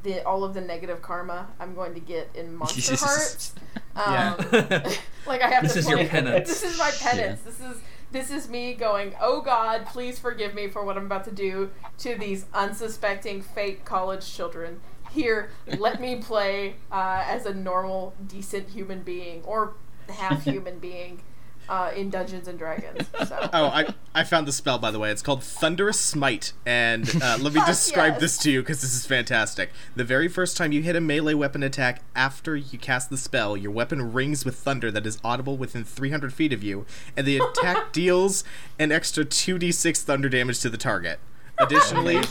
the 0.01 0.23
all 0.25 0.43
of 0.43 0.53
the 0.53 0.61
negative 0.61 1.01
karma 1.01 1.47
I'm 1.59 1.75
going 1.75 1.93
to 1.93 1.99
get 1.99 2.29
in 2.33 2.55
Monster 2.55 2.95
Hearts. 2.99 3.53
Um, 3.95 4.13
Yeah. 4.13 4.89
like 5.27 5.41
I 5.41 5.49
have 5.49 5.63
This 5.63 5.73
to 5.73 5.79
is 5.79 5.89
your 5.89 6.05
penance. 6.07 6.49
This 6.49 6.63
is 6.63 6.77
my 6.79 6.91
penance. 6.91 7.41
This 7.41 7.59
is 7.59 7.77
this 8.11 8.29
is 8.29 8.47
me 8.47 8.73
going, 8.75 9.15
"Oh 9.19 9.41
God, 9.41 9.85
please 9.87 10.19
forgive 10.19 10.53
me 10.53 10.67
for 10.67 10.83
what 10.83 10.97
I'm 10.97 11.05
about 11.05 11.23
to 11.25 11.31
do 11.31 11.71
to 11.99 12.15
these 12.15 12.45
unsuspecting 12.53 13.41
fake 13.41 13.85
college 13.85 14.31
children." 14.33 14.81
Here, 15.13 15.51
let 15.77 16.01
me 16.01 16.15
play 16.15 16.75
uh, 16.91 17.23
as 17.25 17.45
a 17.45 17.53
normal, 17.53 18.15
decent 18.27 18.69
human 18.69 19.03
being 19.03 19.43
or 19.43 19.73
half 20.09 20.43
human 20.45 20.79
being 20.79 21.21
uh, 21.69 21.91
in 21.95 22.09
Dungeons 22.09 22.47
and 22.47 22.57
Dragons. 22.57 23.07
So. 23.27 23.39
Oh, 23.53 23.65
I 23.65 23.93
I 24.15 24.23
found 24.23 24.47
the 24.47 24.51
spell 24.51 24.79
by 24.79 24.91
the 24.91 24.99
way. 24.99 25.11
It's 25.11 25.21
called 25.21 25.43
Thunderous 25.43 25.99
Smite, 25.99 26.53
and 26.65 27.09
uh, 27.21 27.37
let 27.39 27.53
me 27.53 27.61
describe 27.65 28.13
yes. 28.13 28.21
this 28.21 28.37
to 28.39 28.51
you 28.51 28.61
because 28.61 28.81
this 28.81 28.95
is 28.95 29.05
fantastic. 29.05 29.69
The 29.95 30.03
very 30.03 30.27
first 30.27 30.57
time 30.57 30.71
you 30.71 30.81
hit 30.81 30.95
a 30.95 31.01
melee 31.01 31.33
weapon 31.33 31.61
attack 31.63 32.01
after 32.15 32.55
you 32.55 32.79
cast 32.79 33.09
the 33.09 33.17
spell, 33.17 33.55
your 33.55 33.71
weapon 33.71 34.13
rings 34.13 34.43
with 34.43 34.55
thunder 34.55 34.91
that 34.91 35.05
is 35.05 35.19
audible 35.23 35.57
within 35.57 35.83
300 35.83 36.33
feet 36.33 36.51
of 36.51 36.63
you, 36.63 36.85
and 37.15 37.27
the 37.27 37.37
attack 37.37 37.93
deals 37.93 38.43
an 38.79 38.91
extra 38.91 39.23
2d6 39.23 39.99
thunder 39.99 40.29
damage 40.29 40.59
to 40.61 40.69
the 40.69 40.77
target. 40.77 41.19
Additionally, 41.59 42.21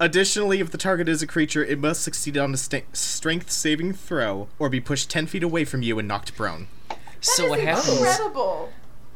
additionally, 0.00 0.60
if 0.60 0.70
the 0.70 0.78
target 0.78 1.08
is 1.08 1.22
a 1.22 1.26
creature, 1.26 1.64
it 1.64 1.78
must 1.78 2.02
succeed 2.02 2.36
on 2.36 2.52
a 2.52 2.56
sta 2.56 2.82
strength 2.92 3.50
saving 3.50 3.92
throw 3.92 4.48
or 4.58 4.68
be 4.68 4.80
pushed 4.80 5.08
ten 5.10 5.26
feet 5.26 5.42
away 5.42 5.64
from 5.64 5.80
you 5.82 5.98
and 5.98 6.08
knocked 6.08 6.34
prone. 6.36 6.66
so 7.20 7.44
what 7.44 7.50
what 7.50 7.58
is 7.60 7.64
happens? 7.66 7.98
Incredible. 8.00 8.72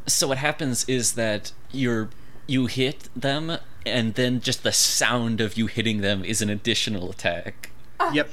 So 0.07 0.29
what 0.29 0.38
happens 0.38 0.85
is 0.88 1.14
that 1.14 1.53
you're 1.73 2.09
you 2.47 2.66
hit 2.66 3.09
them, 3.14 3.59
and 3.85 4.14
then 4.14 4.40
just 4.40 4.62
the 4.62 4.73
sound 4.73 5.40
of 5.40 5.57
you 5.59 5.66
hitting 5.66 6.01
them 6.01 6.25
is 6.25 6.40
an 6.40 6.49
additional 6.49 7.11
attack. 7.11 7.71
Yep. 8.12 8.31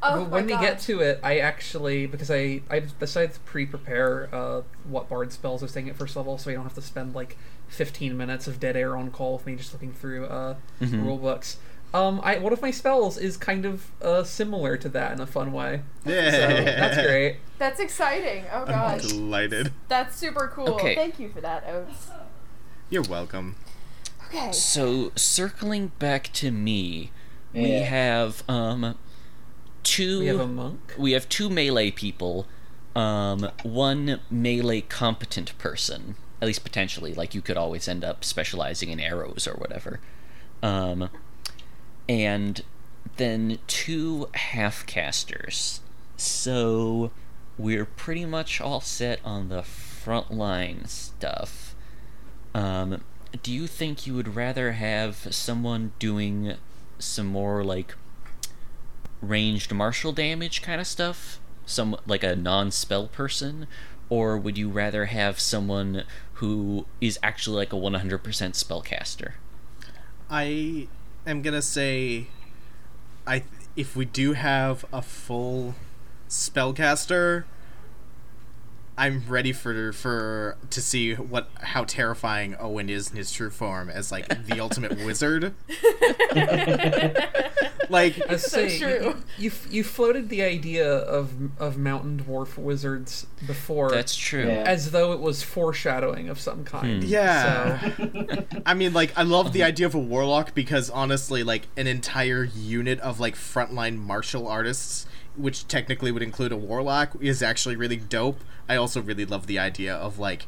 Oh 0.00 0.20
But 0.20 0.30
my 0.30 0.36
when 0.36 0.46
we 0.46 0.52
get 0.52 0.78
to 0.82 1.00
it, 1.00 1.18
I 1.22 1.38
actually 1.40 2.06
because 2.06 2.30
I 2.30 2.62
I 2.70 2.80
decided 3.00 3.34
to 3.34 3.40
pre-prepare 3.40 4.28
uh, 4.32 4.62
what 4.84 5.08
bard 5.08 5.32
spells 5.32 5.62
I 5.62 5.64
was 5.64 5.72
taking 5.72 5.90
at 5.90 5.96
first 5.96 6.14
level, 6.14 6.38
so 6.38 6.50
I 6.50 6.54
don't 6.54 6.62
have 6.62 6.74
to 6.74 6.82
spend 6.82 7.14
like 7.14 7.36
15 7.68 8.16
minutes 8.16 8.46
of 8.46 8.58
dead 8.60 8.76
air 8.76 8.96
on 8.96 9.10
call 9.10 9.34
with 9.34 9.46
me 9.46 9.54
just 9.56 9.72
looking 9.72 9.92
through 9.92 10.26
uh, 10.26 10.56
Mhm. 10.80 11.04
rule 11.04 11.18
books. 11.18 11.58
Um, 11.94 12.20
I 12.22 12.38
one 12.38 12.52
of 12.52 12.60
my 12.60 12.70
spells 12.70 13.16
is 13.16 13.36
kind 13.38 13.64
of 13.64 13.90
uh, 14.02 14.22
similar 14.22 14.76
to 14.76 14.88
that 14.90 15.12
in 15.12 15.20
a 15.20 15.26
fun 15.26 15.52
way. 15.52 15.82
Yeah. 16.04 16.30
So 16.30 16.64
that's 16.64 16.96
great. 17.06 17.36
That's 17.58 17.80
exciting. 17.80 18.44
Oh 18.52 18.62
I'm 18.62 18.66
gosh. 18.68 19.02
delighted. 19.02 19.72
That's 19.88 20.14
super 20.16 20.50
cool. 20.54 20.68
Okay. 20.74 20.94
Thank 20.94 21.18
you 21.18 21.28
for 21.30 21.40
that, 21.40 21.64
Oates. 21.66 22.08
You're 22.90 23.02
welcome. 23.04 23.56
Okay. 24.28 24.52
So 24.52 25.12
circling 25.16 25.92
back 25.98 26.30
to 26.34 26.50
me, 26.50 27.10
we 27.54 27.70
have 27.80 28.42
um 28.48 28.94
two 29.82 30.20
We 30.20 30.26
have 30.26 30.40
a 30.40 30.46
monk. 30.46 30.94
we 30.98 31.12
have 31.12 31.26
two 31.30 31.48
melee 31.48 31.90
people, 31.90 32.46
um, 32.94 33.50
one 33.62 34.20
melee 34.30 34.82
competent 34.82 35.56
person, 35.56 36.16
at 36.40 36.46
least 36.46 36.64
potentially. 36.64 37.14
Like 37.14 37.34
you 37.34 37.42
could 37.42 37.56
always 37.56 37.88
end 37.88 38.04
up 38.04 38.24
specializing 38.24 38.90
in 38.90 39.00
arrows 39.00 39.46
or 39.46 39.54
whatever, 39.54 40.00
um, 40.62 41.10
and 42.08 42.62
then 43.16 43.58
two 43.66 44.28
half 44.34 44.86
casters. 44.86 45.80
So 46.16 47.10
we're 47.56 47.84
pretty 47.84 48.24
much 48.24 48.60
all 48.60 48.80
set 48.80 49.20
on 49.24 49.48
the 49.48 49.62
front 49.62 50.32
line 50.32 50.86
stuff. 50.86 51.74
Um, 52.54 53.02
do 53.42 53.52
you 53.52 53.66
think 53.66 54.06
you 54.06 54.14
would 54.14 54.34
rather 54.34 54.72
have 54.72 55.16
someone 55.34 55.92
doing 55.98 56.54
some 56.98 57.26
more 57.26 57.62
like 57.62 57.94
ranged 59.20 59.72
martial 59.72 60.12
damage 60.12 60.62
kind 60.62 60.80
of 60.80 60.86
stuff? 60.86 61.40
Some 61.66 61.96
like 62.06 62.22
a 62.22 62.34
non-spell 62.34 63.08
person 63.08 63.66
or 64.10 64.38
would 64.38 64.56
you 64.56 64.68
rather 64.68 65.06
have 65.06 65.38
someone 65.38 66.04
who 66.34 66.86
is 67.00 67.18
actually 67.22 67.56
like 67.56 67.72
a 67.72 67.76
100% 67.76 68.20
spellcaster? 68.22 69.32
I 70.30 70.88
am 71.26 71.42
gonna 71.42 71.62
say, 71.62 72.26
I 73.26 73.42
if 73.76 73.96
we 73.96 74.04
do 74.04 74.32
have 74.32 74.84
a 74.92 75.02
full 75.02 75.74
spellcaster, 76.28 77.44
I'm 78.98 79.22
ready 79.28 79.52
for 79.52 79.92
for 79.92 80.56
to 80.70 80.80
see 80.82 81.14
what 81.14 81.48
how 81.60 81.84
terrifying 81.84 82.56
Owen 82.58 82.88
is 82.90 83.10
in 83.10 83.16
his 83.16 83.32
true 83.32 83.50
form 83.50 83.88
as 83.88 84.10
like 84.12 84.28
the 84.46 84.60
ultimate 84.66 84.96
wizard. 85.04 85.54
Like 87.90 88.20
I 88.30 88.36
So 88.36 88.68
say, 88.68 88.78
true. 88.78 88.90
You, 89.38 89.50
you 89.50 89.52
you 89.70 89.82
floated 89.84 90.28
the 90.28 90.42
idea 90.42 90.86
of 90.92 91.32
of 91.58 91.78
mountain 91.78 92.22
dwarf 92.22 92.58
wizards 92.58 93.26
before, 93.46 93.90
That's 93.90 94.14
true. 94.14 94.46
Yeah. 94.46 94.64
as 94.66 94.90
though 94.90 95.12
it 95.12 95.20
was 95.20 95.42
foreshadowing 95.42 96.28
of 96.28 96.38
some 96.38 96.64
kind. 96.64 97.02
Hmm. 97.02 97.08
Yeah. 97.08 97.80
So, 97.96 98.44
I 98.66 98.74
mean, 98.74 98.92
like, 98.92 99.16
I 99.16 99.22
love 99.22 99.54
the 99.54 99.62
idea 99.62 99.86
of 99.86 99.94
a 99.94 99.98
warlock 99.98 100.54
because 100.54 100.90
honestly, 100.90 101.42
like, 101.42 101.66
an 101.78 101.86
entire 101.86 102.44
unit 102.44 103.00
of 103.00 103.20
like 103.20 103.36
frontline 103.36 103.96
martial 103.96 104.46
artists, 104.46 105.06
which 105.38 105.66
technically 105.68 106.12
would 106.12 106.22
include 106.22 106.52
a 106.52 106.56
warlock, 106.56 107.16
is 107.20 107.42
actually 107.42 107.76
really 107.76 107.96
dope. 107.96 108.40
I 108.68 108.76
also 108.76 109.00
really 109.00 109.24
love 109.24 109.46
the 109.46 109.58
idea 109.58 109.94
of 109.94 110.18
like 110.18 110.46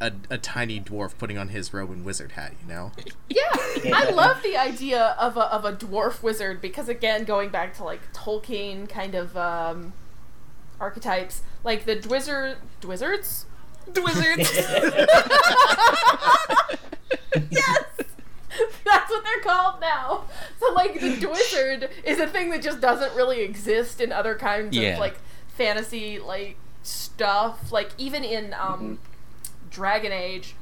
a, 0.00 0.12
a 0.30 0.38
tiny 0.38 0.80
dwarf 0.80 1.16
putting 1.16 1.38
on 1.38 1.48
his 1.48 1.72
robe 1.72 1.90
and 1.90 2.04
wizard 2.04 2.32
hat. 2.32 2.52
You 2.60 2.68
know? 2.68 2.92
Yeah, 3.28 3.42
I 3.94 4.10
love 4.10 4.42
the 4.42 4.56
idea 4.56 5.16
of 5.18 5.36
a 5.36 5.52
of 5.52 5.64
a 5.64 5.72
dwarf 5.72 6.22
wizard 6.22 6.60
because 6.60 6.88
again, 6.88 7.24
going 7.24 7.50
back 7.50 7.74
to 7.74 7.84
like 7.84 8.12
Tolkien 8.12 8.88
kind 8.88 9.14
of 9.14 9.36
um, 9.36 9.92
archetypes, 10.80 11.42
like 11.62 11.84
the 11.84 11.96
dwizard, 11.96 12.56
dwizzards, 12.80 13.44
dwizzards. 13.90 14.44
yes, 17.50 17.84
that's 18.84 19.10
what 19.10 19.24
they're 19.24 19.40
called 19.42 19.80
now. 19.80 20.24
So 20.60 20.72
like 20.72 20.94
the 21.00 21.16
dwizzard 21.20 21.90
is 22.04 22.18
a 22.20 22.26
thing 22.26 22.50
that 22.50 22.62
just 22.62 22.80
doesn't 22.80 23.14
really 23.14 23.40
exist 23.40 24.00
in 24.00 24.12
other 24.12 24.34
kinds 24.34 24.76
Yeah. 24.76 24.94
of 24.94 24.98
like 25.00 25.16
fantasy 25.56 26.18
like 26.18 26.56
stuff. 26.82 27.72
Like 27.72 27.90
even 27.98 28.24
in 28.24 28.54
um, 28.54 28.98
Dragon 29.70 30.12
Age, 30.12 30.54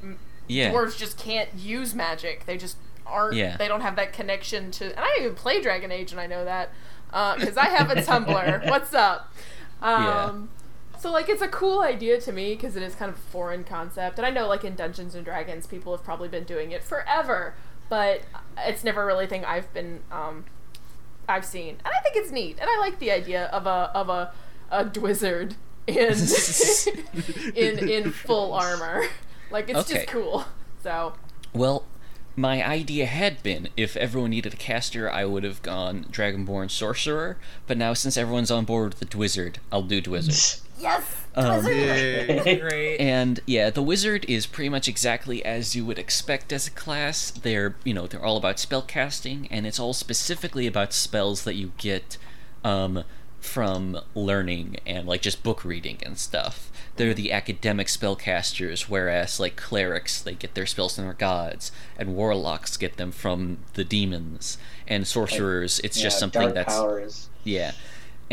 Yeah. 0.47 0.71
dwarves 0.71 0.97
just 0.97 1.17
can't 1.17 1.49
use 1.55 1.93
magic. 1.93 2.45
They 2.45 2.57
just 2.57 2.77
aren't. 3.05 3.35
Yeah. 3.35 3.57
They 3.57 3.67
don't 3.67 3.81
have 3.81 3.95
that 3.97 4.13
connection 4.13 4.71
to. 4.71 4.85
And 4.85 4.99
I 4.99 5.17
even 5.19 5.35
play 5.35 5.61
Dragon 5.61 5.91
Age, 5.91 6.11
and 6.11 6.19
I 6.21 6.27
know 6.27 6.45
that 6.45 6.69
because 7.37 7.57
I 7.57 7.65
have 7.65 7.91
a 7.91 7.95
Tumblr. 8.01 8.69
What's 8.69 8.93
up? 8.93 9.33
Um, 9.81 10.49
So 10.99 11.11
like, 11.11 11.27
it's 11.27 11.41
a 11.41 11.49
cool 11.49 11.81
idea 11.81 12.19
to 12.21 12.31
me 12.31 12.55
because 12.55 12.77
it 12.77 12.81
is 12.83 12.95
kind 12.95 13.09
of 13.11 13.17
a 13.17 13.21
foreign 13.21 13.65
concept, 13.65 14.17
and 14.17 14.25
I 14.25 14.29
know 14.29 14.47
like 14.47 14.63
in 14.63 14.73
Dungeons 14.75 15.15
and 15.15 15.25
Dragons, 15.25 15.67
people 15.67 15.93
have 15.95 16.03
probably 16.05 16.29
been 16.29 16.45
doing 16.45 16.71
it 16.71 16.81
forever, 16.81 17.55
but 17.93 18.21
it's 18.57 18.83
never 18.83 19.05
really 19.05 19.25
a 19.25 19.27
thing 19.27 19.45
I've 19.45 19.71
been. 19.71 19.99
Um, 20.11 20.45
I've 21.29 21.45
seen, 21.45 21.75
and 21.85 21.93
I 21.95 22.01
think 22.01 22.15
it's 22.15 22.31
neat, 22.31 22.57
and 22.59 22.67
I 22.67 22.79
like 22.79 22.97
the 22.97 23.11
idea 23.11 23.45
of 23.49 23.67
a 23.67 23.91
of 23.93 24.09
a 24.09 24.31
a 24.71 24.83
dwizzard 24.83 25.53
in 25.85 26.15
in 27.55 27.87
in 27.87 28.11
full 28.11 28.51
armor. 28.53 29.03
Like 29.51 29.69
it's 29.69 29.77
Okay. 29.81 29.93
just 29.93 30.07
cool. 30.07 30.45
So 30.81 31.13
Well, 31.53 31.85
my 32.35 32.67
idea 32.67 33.05
had 33.05 33.43
been 33.43 33.69
if 33.77 33.95
everyone 33.95 34.31
needed 34.31 34.55
a 34.55 34.57
caster, 34.57 35.07
I 35.07 35.25
would 35.25 35.43
have 35.43 35.61
gone 35.61 36.05
Dragonborn 36.05 36.71
Sorcerer. 36.71 37.37
But 37.67 37.77
now, 37.77 37.93
since 37.93 38.17
everyone's 38.17 38.49
on 38.49 38.65
board 38.65 38.95
with 38.99 39.07
the 39.11 39.17
Wizard, 39.17 39.59
I'll 39.71 39.83
do 39.83 40.01
Dwizzard. 40.01 40.61
yes, 40.83 41.03
Um, 41.35 41.65
Yay. 41.65 42.59
great. 42.59 42.97
And 42.99 43.39
yeah, 43.47 43.69
the 43.71 43.81
wizard 43.81 44.25
is 44.27 44.45
pretty 44.45 44.69
much 44.69 44.87
exactly 44.87 45.43
as 45.43 45.75
you 45.75 45.83
would 45.85 45.97
expect 45.97 46.53
as 46.53 46.67
a 46.67 46.71
class. 46.71 47.31
They're, 47.31 47.75
you 47.83 47.93
know, 47.93 48.05
they're 48.05 48.23
all 48.23 48.37
about 48.37 48.59
spell 48.59 48.83
casting, 48.83 49.47
and 49.49 49.65
it's 49.65 49.79
all 49.79 49.93
specifically 49.93 50.67
about 50.67 50.93
spells 50.93 51.43
that 51.45 51.55
you 51.55 51.71
get 51.77 52.17
um, 52.63 53.03
from 53.39 53.99
learning 54.13 54.77
and 54.85 55.07
like 55.07 55.21
just 55.21 55.41
book 55.43 55.65
reading 55.65 55.97
and 56.05 56.17
stuff. 56.19 56.69
They're 56.95 57.15
the 57.15 57.31
academic 57.31 57.87
spellcasters, 57.87 58.81
whereas 58.83 59.39
like 59.39 59.55
clerics, 59.55 60.21
they 60.21 60.35
get 60.35 60.53
their 60.53 60.67
spells 60.67 60.95
from 60.95 61.05
their 61.05 61.13
gods, 61.13 61.71
and 61.97 62.15
warlocks 62.15 62.77
get 62.77 62.97
them 62.97 63.11
from 63.11 63.57
the 63.73 63.83
demons, 63.83 64.59
and 64.87 65.07
sorcerers, 65.07 65.79
it's 65.83 65.99
just 65.99 66.19
something 66.19 66.41
dark 66.43 66.53
that's 66.53 66.75
powers. 66.75 67.29
yeah. 67.43 67.71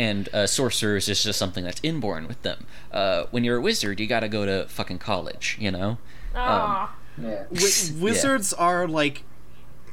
And 0.01 0.29
uh, 0.33 0.47
sorcerers 0.47 1.07
is 1.07 1.23
just 1.23 1.37
something 1.37 1.63
that's 1.63 1.79
inborn 1.83 2.27
with 2.27 2.41
them. 2.41 2.65
Uh, 2.91 3.25
when 3.29 3.43
you're 3.43 3.57
a 3.57 3.61
wizard, 3.61 3.99
you 3.99 4.07
gotta 4.07 4.27
go 4.27 4.45
to 4.45 4.67
fucking 4.67 4.97
college, 4.97 5.57
you 5.59 5.69
know? 5.69 5.99
Aw. 6.33 6.95
Yeah. 7.21 7.43
Wi- 7.51 7.99
wizards 7.99 8.51
are 8.53 8.87
like, 8.87 9.23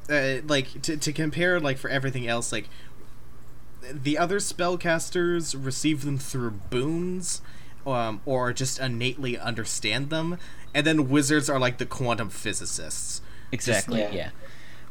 uh, 0.09 0.37
like 0.47 0.81
to 0.83 0.97
to 0.97 1.13
compare 1.13 1.61
like 1.61 1.77
for 1.77 1.91
everything 1.91 2.27
else 2.27 2.53
like. 2.53 2.69
The 3.91 4.19
other 4.19 4.39
spellcasters 4.39 5.55
receive 5.59 6.05
them 6.05 6.19
through 6.19 6.51
boons, 6.71 7.43
um, 7.87 8.21
or 8.27 8.53
just 8.53 8.79
innately 8.79 9.39
understand 9.39 10.11
them, 10.11 10.39
and 10.75 10.87
then 10.87 11.09
wizards 11.09 11.49
are 11.49 11.59
like 11.59 11.79
the 11.79 11.87
quantum 11.87 12.29
physicists. 12.29 13.21
Exactly, 13.53 14.01
yeah. 14.01 14.13
yeah. 14.13 14.31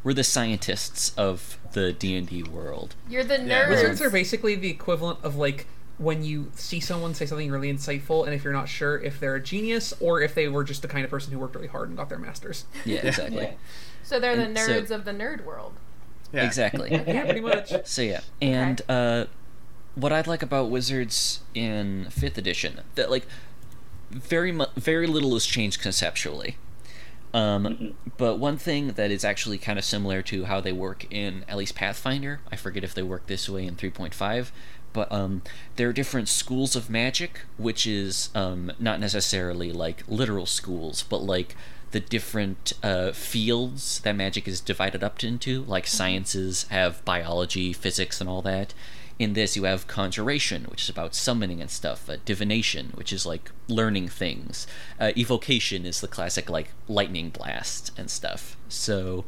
We're 0.08 0.14
the 0.14 0.24
scientists 0.24 1.12
of 1.18 1.58
the 1.74 1.92
D&D 1.92 2.44
world. 2.44 2.96
You're 3.10 3.26
the 3.26 3.42
Yeah. 3.44 3.68
Wizards 3.68 4.02
are 4.02 4.10
basically 4.10 4.56
the 4.56 4.70
equivalent 4.70 5.20
of 5.22 5.36
like 5.36 5.68
when 5.98 6.24
you 6.24 6.50
see 6.56 6.80
someone 6.80 7.14
say 7.14 7.26
something 7.26 7.52
really 7.52 7.70
insightful, 7.74 8.24
and 8.24 8.34
if 8.34 8.42
you're 8.46 8.54
not 8.54 8.70
sure 8.70 8.98
if 9.02 9.20
they're 9.20 9.36
a 9.36 9.42
genius 9.42 9.94
or 10.00 10.22
if 10.22 10.34
they 10.34 10.48
were 10.48 10.64
just 10.64 10.82
the 10.82 10.88
kind 10.88 11.04
of 11.04 11.12
person 11.12 11.34
who 11.34 11.40
worked 11.40 11.56
really 11.56 11.68
hard 11.68 11.90
and 11.90 11.98
got 11.98 12.08
their 12.08 12.20
masters. 12.20 12.64
Yeah, 12.86 13.06
exactly. 13.06 13.42
Yeah. 13.44 13.52
So 14.02 14.18
they're 14.18 14.38
the 14.38 14.44
And 14.44 14.58
so- 14.58 14.82
nerds 14.82 14.92
of 14.92 15.04
the 15.04 15.12
nerd 15.12 15.44
world. 15.44 15.74
Yeah. 16.32 16.46
Exactly. 16.46 16.90
Yeah, 17.06 17.26
pretty 17.26 17.42
much. 17.42 17.74
So 17.86 18.02
yeah, 18.02 18.22
and 18.42 18.82
uh, 18.88 19.26
what 19.96 20.14
I 20.14 20.22
like 20.22 20.42
about 20.42 20.70
Wizards 20.70 21.42
in 21.54 22.08
fifth 22.12 22.38
edition 22.38 22.80
that 22.96 23.12
like 23.12 23.26
very 24.10 24.54
mu- 24.54 24.68
very 24.78 25.06
little 25.08 25.34
has 25.34 25.46
changed 25.46 25.82
conceptually. 25.82 26.56
Um, 27.34 27.94
but 28.18 28.40
one 28.40 28.58
thing 28.58 28.94
that 28.94 29.12
is 29.12 29.26
actually 29.26 29.58
kind 29.58 29.78
of 29.78 29.86
similar 29.86 30.22
to 30.24 30.46
how 30.46 30.62
they 30.62 30.72
work 30.72 31.06
in 31.12 31.44
at 31.48 31.58
least 31.58 31.76
Pathfinder, 31.76 32.40
I 32.52 32.56
forget 32.56 32.84
if 32.84 32.94
they 32.94 33.04
work 33.04 33.28
this 33.28 33.50
way 33.50 33.66
in 33.66 33.76
3.5, 33.76 34.52
but 34.94 35.12
um, 35.12 35.42
there 35.76 35.90
are 35.90 35.94
different 35.94 36.30
schools 36.30 36.76
of 36.76 36.90
magic, 36.90 37.42
which 37.58 37.86
is 37.86 38.30
um, 38.34 38.72
not 38.80 39.00
necessarily 39.00 39.72
like 39.72 40.04
literal 40.08 40.46
schools, 40.46 41.04
but 41.04 41.18
like 41.18 41.56
the 41.92 42.00
different 42.00 42.74
uh, 42.82 43.12
fields 43.12 44.00
that 44.00 44.16
magic 44.16 44.48
is 44.48 44.60
divided 44.60 45.04
up 45.04 45.24
into. 45.24 45.64
Like 45.64 45.88
sciences 45.88 46.66
have 46.70 47.04
biology, 47.06 47.74
physics, 47.74 48.20
and 48.20 48.30
all 48.30 48.42
that. 48.44 48.74
In 49.20 49.34
this, 49.34 49.56
you 49.56 49.64
have 49.64 49.88
conjuration, 49.88 50.66
which 50.66 50.84
is 50.84 50.90
about 50.90 51.16
summoning 51.16 51.60
and 51.60 51.72
stuff. 51.72 52.08
Uh, 52.08 52.18
divination, 52.24 52.92
which 52.94 53.12
is 53.12 53.26
like 53.26 53.50
learning 53.68 54.10
things. 54.10 54.68
Uh, 55.00 55.12
evocation 55.18 55.86
is 55.86 56.02
the 56.02 56.08
classic 56.08 56.50
like 56.50 56.72
lightning 56.88 57.30
blast 57.30 57.92
and 57.98 58.12
stuff. 58.12 58.56
So 58.70 59.26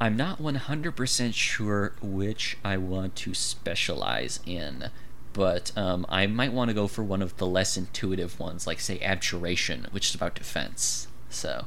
I'm 0.00 0.16
not 0.16 0.40
100% 0.40 1.34
sure 1.34 1.92
which 2.00 2.56
I 2.64 2.76
want 2.76 3.16
to 3.16 3.34
specialize 3.34 4.40
in, 4.46 4.90
but 5.32 5.72
um, 5.76 6.06
I 6.08 6.26
might 6.26 6.52
want 6.52 6.68
to 6.68 6.74
go 6.74 6.86
for 6.86 7.02
one 7.02 7.20
of 7.20 7.36
the 7.38 7.46
less 7.46 7.76
intuitive 7.76 8.38
ones, 8.38 8.66
like, 8.66 8.78
say, 8.80 9.00
Abjuration, 9.00 9.88
which 9.90 10.08
is 10.08 10.14
about 10.14 10.34
defense. 10.34 11.08
So, 11.30 11.66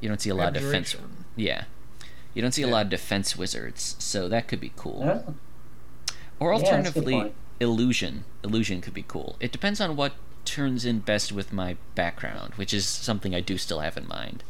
you 0.00 0.08
don't 0.08 0.20
see 0.20 0.30
a 0.30 0.34
lot 0.34 0.56
of 0.56 0.62
defense. 0.62 0.96
Yeah. 1.34 1.64
You 2.34 2.42
don't 2.42 2.52
see 2.52 2.62
a 2.62 2.68
lot 2.68 2.86
of 2.86 2.90
defense 2.90 3.36
wizards, 3.36 3.96
so 3.98 4.28
that 4.28 4.46
could 4.46 4.60
be 4.60 4.72
cool. 4.76 5.02
Oh, 5.04 5.34
Or 6.40 6.52
Yeah, 6.52 6.58
that's 6.58 6.62
a 6.62 6.64
good 6.64 6.74
alternatively, 6.76 7.12
point. 7.12 7.34
illusion. 7.60 8.24
Illusion 8.42 8.80
could 8.80 8.94
be 8.94 9.04
cool. 9.06 9.36
It 9.40 9.52
depends 9.52 9.80
on 9.80 9.94
what 9.94 10.14
turns 10.44 10.84
in 10.84 11.00
best 11.00 11.30
with 11.30 11.52
my 11.52 11.76
background, 11.94 12.54
which 12.54 12.72
is 12.74 12.86
something 12.86 13.34
I 13.34 13.40
do 13.40 13.58
still 13.58 13.80
have 13.80 13.96
in 13.96 14.08
mind. 14.08 14.42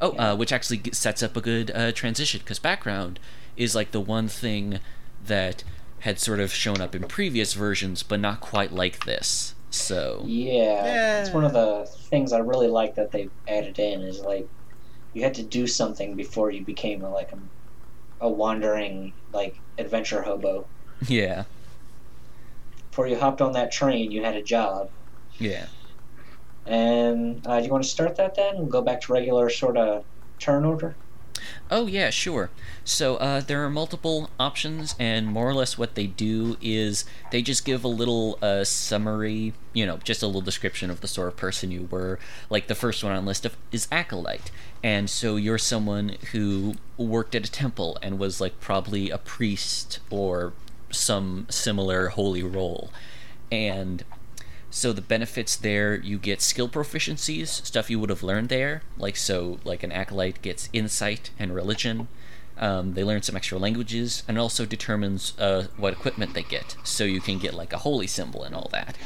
Oh, 0.00 0.12
uh, 0.18 0.36
which 0.36 0.52
actually 0.52 0.82
sets 0.92 1.22
up 1.22 1.36
a 1.36 1.40
good 1.40 1.70
uh, 1.74 1.92
transition 1.92 2.40
because 2.40 2.58
background 2.58 3.18
is 3.56 3.74
like 3.74 3.92
the 3.92 4.00
one 4.00 4.28
thing 4.28 4.80
that 5.26 5.64
had 6.00 6.18
sort 6.18 6.40
of 6.40 6.52
shown 6.52 6.80
up 6.80 6.94
in 6.94 7.04
previous 7.04 7.54
versions, 7.54 8.02
but 8.02 8.20
not 8.20 8.40
quite 8.40 8.72
like 8.72 9.04
this. 9.04 9.54
So 9.70 10.24
yeah, 10.26 11.20
it's 11.20 11.30
one 11.32 11.44
of 11.44 11.52
the 11.52 11.86
things 12.08 12.32
I 12.32 12.38
really 12.38 12.66
like 12.66 12.96
that 12.96 13.12
they 13.12 13.28
added 13.46 13.78
in 13.78 14.00
is 14.02 14.20
like 14.20 14.48
you 15.12 15.22
had 15.22 15.34
to 15.34 15.42
do 15.42 15.66
something 15.66 16.14
before 16.16 16.50
you 16.50 16.64
became 16.64 17.02
a, 17.02 17.10
like 17.10 17.32
a, 17.32 17.38
a 18.20 18.28
wandering 18.28 19.12
like 19.32 19.60
adventure 19.78 20.22
hobo. 20.22 20.66
Yeah, 21.08 21.44
Before 22.90 23.06
you 23.06 23.18
hopped 23.18 23.40
on 23.40 23.52
that 23.52 23.72
train, 23.72 24.10
you 24.10 24.22
had 24.22 24.36
a 24.36 24.42
job. 24.42 24.90
yeah. 25.38 25.66
And 26.66 27.44
uh, 27.46 27.58
do 27.58 27.66
you 27.66 27.72
want 27.72 27.82
to 27.84 27.90
start 27.90 28.16
that 28.16 28.34
then? 28.34 28.56
We'll 28.58 28.66
go 28.66 28.82
back 28.82 29.00
to 29.02 29.12
regular 29.12 29.48
sort 29.50 29.76
of 29.76 30.04
turn 30.38 30.64
order. 30.64 30.94
Oh 31.70 31.86
yeah, 31.86 32.10
sure. 32.10 32.50
So 32.84 33.16
uh, 33.16 33.40
there 33.40 33.64
are 33.64 33.70
multiple 33.70 34.28
options, 34.38 34.94
and 34.98 35.26
more 35.26 35.48
or 35.48 35.54
less 35.54 35.78
what 35.78 35.94
they 35.94 36.06
do 36.06 36.58
is 36.60 37.06
they 37.30 37.40
just 37.40 37.64
give 37.64 37.82
a 37.82 37.88
little 37.88 38.38
uh, 38.42 38.62
summary, 38.64 39.54
you 39.72 39.86
know, 39.86 39.96
just 40.04 40.22
a 40.22 40.26
little 40.26 40.42
description 40.42 40.90
of 40.90 41.00
the 41.00 41.08
sort 41.08 41.28
of 41.28 41.36
person 41.36 41.70
you 41.70 41.88
were. 41.90 42.18
Like 42.50 42.66
the 42.66 42.74
first 42.74 43.02
one 43.02 43.12
on 43.14 43.24
the 43.24 43.28
list 43.28 43.46
of, 43.46 43.56
is 43.72 43.88
acolyte, 43.90 44.50
and 44.82 45.08
so 45.08 45.36
you're 45.36 45.58
someone 45.58 46.16
who 46.32 46.74
worked 46.98 47.34
at 47.34 47.48
a 47.48 47.50
temple 47.50 47.96
and 48.02 48.18
was 48.18 48.40
like 48.40 48.60
probably 48.60 49.08
a 49.08 49.18
priest 49.18 49.98
or 50.10 50.52
some 50.90 51.46
similar 51.48 52.08
holy 52.08 52.42
role, 52.42 52.90
and 53.50 54.04
so 54.70 54.92
the 54.92 55.02
benefits 55.02 55.56
there, 55.56 55.96
you 55.96 56.16
get 56.16 56.40
skill 56.40 56.68
proficiencies, 56.68 57.48
stuff 57.66 57.90
you 57.90 57.98
would 57.98 58.10
have 58.10 58.22
learned 58.22 58.48
there. 58.48 58.82
Like 58.96 59.16
so, 59.16 59.58
like 59.64 59.82
an 59.82 59.90
acolyte 59.90 60.42
gets 60.42 60.68
insight 60.72 61.30
and 61.38 61.52
religion. 61.54 62.06
Um, 62.56 62.92
they 62.94 63.02
learn 63.02 63.22
some 63.22 63.36
extra 63.36 63.58
languages, 63.58 64.22
and 64.28 64.38
also 64.38 64.66
determines 64.66 65.36
uh, 65.38 65.68
what 65.76 65.94
equipment 65.94 66.34
they 66.34 66.42
get. 66.42 66.76
So 66.84 67.04
you 67.04 67.20
can 67.20 67.38
get 67.38 67.54
like 67.54 67.72
a 67.72 67.78
holy 67.78 68.06
symbol 68.06 68.44
and 68.44 68.54
all 68.54 68.68
that. 68.70 68.96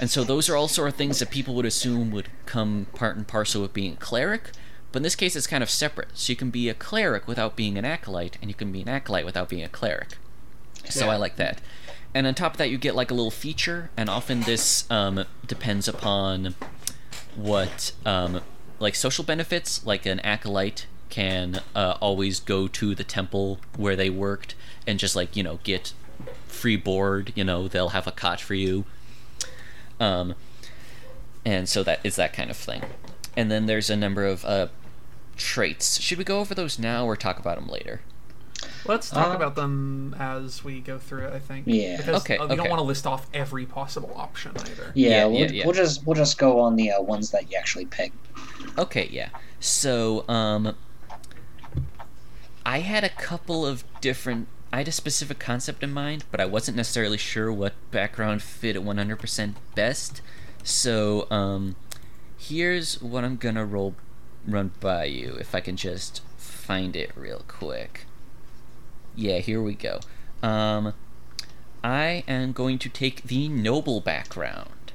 And 0.00 0.10
so 0.10 0.24
those 0.24 0.48
are 0.48 0.56
all 0.56 0.66
sort 0.66 0.88
of 0.88 0.94
things 0.96 1.18
that 1.20 1.30
people 1.30 1.54
would 1.54 1.66
assume 1.66 2.10
would 2.10 2.28
come 2.46 2.86
part 2.94 3.16
and 3.16 3.28
parcel 3.28 3.62
with 3.62 3.74
being 3.74 3.92
a 3.92 3.96
cleric. 3.96 4.50
But 4.90 4.98
in 4.98 5.02
this 5.04 5.14
case, 5.14 5.36
it's 5.36 5.46
kind 5.46 5.62
of 5.62 5.70
separate. 5.70 6.08
So 6.14 6.32
you 6.32 6.36
can 6.36 6.50
be 6.50 6.68
a 6.68 6.74
cleric 6.74 7.28
without 7.28 7.54
being 7.54 7.78
an 7.78 7.84
acolyte, 7.84 8.38
and 8.40 8.50
you 8.50 8.54
can 8.54 8.72
be 8.72 8.82
an 8.82 8.88
acolyte 8.88 9.26
without 9.26 9.48
being 9.48 9.62
a 9.62 9.68
cleric. 9.68 10.16
So 10.88 11.06
Yeah. 11.06 11.12
I 11.12 11.16
like 11.16 11.36
that. 11.36 11.60
And 12.14 12.26
on 12.26 12.34
top 12.34 12.52
of 12.52 12.58
that, 12.58 12.70
you 12.70 12.76
get 12.78 12.94
like 12.94 13.10
a 13.10 13.14
little 13.14 13.30
feature, 13.30 13.90
and 13.96 14.10
often 14.10 14.42
this 14.42 14.90
um, 14.90 15.24
depends 15.46 15.88
upon 15.88 16.54
what, 17.34 17.92
um, 18.04 18.42
like 18.78 18.94
social 18.94 19.24
benefits. 19.24 19.84
Like 19.86 20.04
an 20.04 20.20
acolyte 20.20 20.86
can 21.08 21.60
uh, 21.74 21.96
always 22.00 22.40
go 22.40 22.68
to 22.68 22.94
the 22.94 23.04
temple 23.04 23.60
where 23.76 23.96
they 23.96 24.10
worked 24.10 24.54
and 24.86 24.98
just 24.98 25.14
like 25.14 25.36
you 25.36 25.42
know 25.42 25.58
get 25.62 25.92
free 26.46 26.76
board. 26.76 27.32
You 27.34 27.44
know 27.44 27.66
they'll 27.68 27.90
have 27.90 28.06
a 28.06 28.12
cot 28.12 28.40
for 28.40 28.54
you. 28.54 28.84
Um, 29.98 30.34
and 31.44 31.68
so 31.68 31.82
that 31.82 32.00
is 32.04 32.16
that 32.16 32.32
kind 32.32 32.50
of 32.50 32.56
thing. 32.56 32.82
And 33.36 33.50
then 33.50 33.66
there's 33.66 33.88
a 33.88 33.96
number 33.96 34.26
of 34.26 34.44
uh, 34.44 34.68
traits. 35.36 36.00
Should 36.00 36.18
we 36.18 36.24
go 36.24 36.40
over 36.40 36.54
those 36.54 36.78
now 36.78 37.06
or 37.06 37.16
talk 37.16 37.38
about 37.38 37.58
them 37.58 37.68
later? 37.68 38.02
Let's 38.84 39.10
talk 39.10 39.32
Uh, 39.32 39.36
about 39.36 39.54
them 39.54 40.14
as 40.18 40.64
we 40.64 40.80
go 40.80 40.98
through 40.98 41.26
it. 41.26 41.32
I 41.32 41.38
think. 41.38 41.66
Yeah. 41.66 41.96
Because 41.98 42.22
Okay, 42.22 42.36
uh, 42.36 42.46
we 42.46 42.56
don't 42.56 42.68
want 42.68 42.80
to 42.80 42.84
list 42.84 43.06
off 43.06 43.26
every 43.32 43.64
possible 43.66 44.12
option 44.16 44.52
either. 44.56 44.92
Yeah, 44.94 45.08
Yeah, 45.10 45.26
we'll, 45.26 45.40
yeah, 45.40 45.50
yeah. 45.52 45.64
we'll 45.66 45.74
just 45.74 46.06
we'll 46.06 46.16
just 46.16 46.38
go 46.38 46.60
on 46.60 46.76
the 46.76 46.90
uh, 46.90 47.00
ones 47.02 47.30
that 47.30 47.50
you 47.50 47.56
actually 47.56 47.86
pick. 47.86 48.12
Okay, 48.78 49.08
yeah. 49.12 49.28
So, 49.60 50.28
um, 50.28 50.74
I 52.66 52.80
had 52.80 53.04
a 53.04 53.08
couple 53.08 53.64
of 53.66 53.84
different. 54.00 54.48
I 54.72 54.78
had 54.78 54.88
a 54.88 54.92
specific 54.92 55.38
concept 55.38 55.82
in 55.82 55.92
mind, 55.92 56.24
but 56.30 56.40
I 56.40 56.46
wasn't 56.46 56.76
necessarily 56.76 57.18
sure 57.18 57.52
what 57.52 57.74
background 57.90 58.42
fit 58.42 58.74
it 58.74 58.82
100% 58.82 59.54
best. 59.74 60.22
So, 60.64 61.30
um, 61.30 61.76
here's 62.38 63.00
what 63.02 63.22
I'm 63.22 63.36
gonna 63.36 63.66
roll, 63.66 63.94
run 64.46 64.72
by 64.80 65.04
you 65.04 65.36
if 65.38 65.54
I 65.54 65.60
can 65.60 65.76
just 65.76 66.22
find 66.38 66.96
it 66.96 67.10
real 67.14 67.44
quick. 67.46 68.06
Yeah, 69.14 69.38
here 69.38 69.62
we 69.62 69.74
go. 69.74 70.00
Um, 70.42 70.94
I 71.84 72.24
am 72.28 72.52
going 72.52 72.78
to 72.78 72.88
take 72.88 73.24
the 73.24 73.48
noble 73.48 74.00
background. 74.00 74.92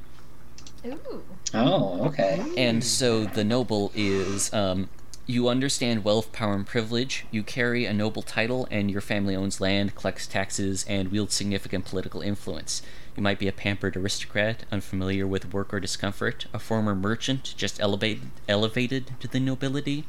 Ooh. 0.85 1.23
Oh, 1.53 2.05
okay. 2.07 2.53
And 2.57 2.83
so 2.83 3.25
the 3.25 3.43
noble 3.43 3.91
is 3.95 4.53
um, 4.53 4.89
you 5.25 5.49
understand 5.49 6.05
wealth, 6.05 6.31
power, 6.31 6.53
and 6.53 6.65
privilege. 6.65 7.25
You 7.31 7.43
carry 7.43 7.85
a 7.85 7.93
noble 7.93 8.21
title, 8.21 8.67
and 8.71 8.89
your 8.89 9.01
family 9.01 9.35
owns 9.35 9.59
land, 9.59 9.95
collects 9.95 10.27
taxes, 10.27 10.85
and 10.87 11.11
wields 11.11 11.35
significant 11.35 11.85
political 11.85 12.21
influence. 12.21 12.81
You 13.15 13.23
might 13.23 13.39
be 13.39 13.47
a 13.47 13.53
pampered 13.53 13.97
aristocrat, 13.97 14.63
unfamiliar 14.71 15.27
with 15.27 15.51
work 15.51 15.73
or 15.73 15.79
discomfort, 15.79 16.45
a 16.53 16.59
former 16.59 16.95
merchant 16.95 17.53
just 17.57 17.81
elevated, 17.81 18.29
elevated 18.47 19.11
to 19.19 19.27
the 19.27 19.39
nobility, 19.39 20.05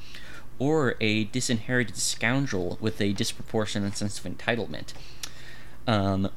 or 0.59 0.97
a 1.01 1.25
disinherited 1.25 1.97
scoundrel 1.97 2.79
with 2.81 3.01
a 3.01 3.13
disproportionate 3.13 3.97
sense 3.97 4.19
of 4.19 4.25
entitlement. 4.31 4.93
Um, 5.87 6.31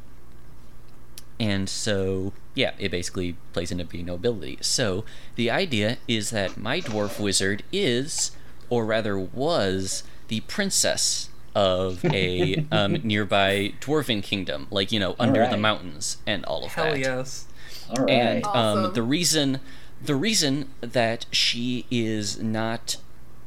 and 1.39 1.67
so, 1.67 2.33
yeah, 2.53 2.73
it 2.77 2.91
basically 2.91 3.35
plays 3.53 3.71
into 3.71 3.83
being 3.85 4.05
nobility. 4.05 4.57
So, 4.61 5.03
the 5.35 5.49
idea 5.49 5.97
is 6.07 6.29
that 6.29 6.55
my 6.57 6.81
dwarf 6.81 7.19
wizard 7.19 7.63
is, 7.71 8.31
or 8.69 8.85
rather 8.85 9.17
was, 9.17 10.03
the 10.27 10.41
princess 10.41 11.29
of 11.55 12.05
a 12.05 12.63
um, 12.71 12.93
nearby 13.03 13.73
dwarven 13.81 14.21
kingdom, 14.21 14.67
like, 14.69 14.91
you 14.91 14.99
know, 14.99 15.15
under 15.19 15.47
the 15.47 15.57
mountains 15.57 16.17
and 16.27 16.45
all 16.45 16.63
of 16.65 16.73
Hell 16.73 16.91
that. 16.91 16.99
yes. 16.99 17.45
All 17.89 18.05
right. 18.05 18.09
And 18.09 18.45
um, 18.45 18.51
Awesome. 18.53 18.93
the 18.93 19.03
reason, 19.03 19.59
the 20.01 20.15
reason 20.15 20.69
that 20.79 21.25
she 21.31 21.85
is 21.89 22.39
not 22.39 22.97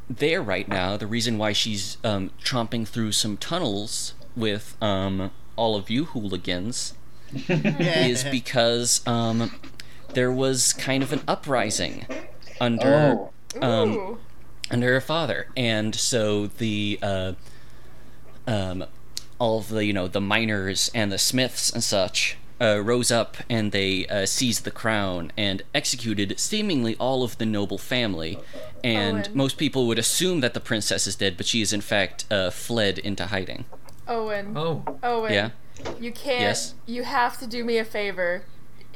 there 0.09 0.43
right 0.43 0.69
now, 0.69 0.97
the 0.97 1.07
reason 1.07 1.39
why 1.39 1.53
she's 1.53 1.97
um, 2.05 2.31
tromping 2.43 2.87
through 2.87 3.13
some 3.13 3.37
tunnels 3.37 4.15
with 4.37 4.77
um, 4.83 5.31
all 5.57 5.77
of 5.77 5.91
you 5.91 6.07
hooligans 6.07 6.95
is 7.49 8.25
because 8.25 9.07
um, 9.07 9.51
there 10.13 10.31
was 10.31 10.73
kind 10.73 11.03
of 11.03 11.13
an 11.13 11.23
uprising 11.27 12.07
under 12.61 13.31
oh, 13.61 13.63
um, 13.63 14.19
under 14.71 14.93
her 14.93 15.01
father, 15.01 15.49
and 15.57 15.95
so 15.95 16.47
the 16.47 16.99
uh, 17.03 17.33
um, 18.47 18.85
all 19.39 19.59
of 19.59 19.69
the 19.69 19.85
you 19.85 19.93
know 19.93 20.07
the 20.07 20.21
miners 20.21 20.91
and 20.95 21.11
the 21.11 21.19
smiths 21.19 21.71
and 21.71 21.83
such 21.83 22.37
uh, 22.61 22.81
rose 22.83 23.11
up 23.11 23.37
and 23.49 23.73
they 23.73 24.07
uh, 24.07 24.27
seized 24.27 24.65
the 24.65 24.71
crown 24.71 25.33
and 25.37 25.63
executed 25.75 26.39
seemingly 26.39 26.97
all 26.97 27.23
of 27.23 27.39
the 27.39 27.47
noble 27.47 27.79
family. 27.79 28.39
And 28.83 29.27
Owen. 29.27 29.31
most 29.37 29.59
people 29.59 29.87
would 29.87 29.99
assume 29.99 30.41
that 30.41 30.55
the 30.55 30.61
princess 30.61 31.07
is 31.07 31.17
dead, 31.17 31.37
but 31.37 31.47
she 31.47 31.61
is 31.61 31.73
in 31.73 31.81
fact 31.81 32.27
uh, 32.31 32.51
fled 32.51 32.99
into 32.99 33.27
hiding. 33.27 33.65
Owen. 34.07 34.53
Oh, 34.57 34.85
Owen. 35.03 35.33
Yeah. 35.33 35.51
You 36.01 36.13
can't. 36.13 36.41
Yes? 36.41 36.75
You 36.87 37.03
have 37.03 37.39
to 37.41 37.47
do 37.47 37.65
me 37.65 37.79
a 37.79 37.85
favor. 37.85 38.43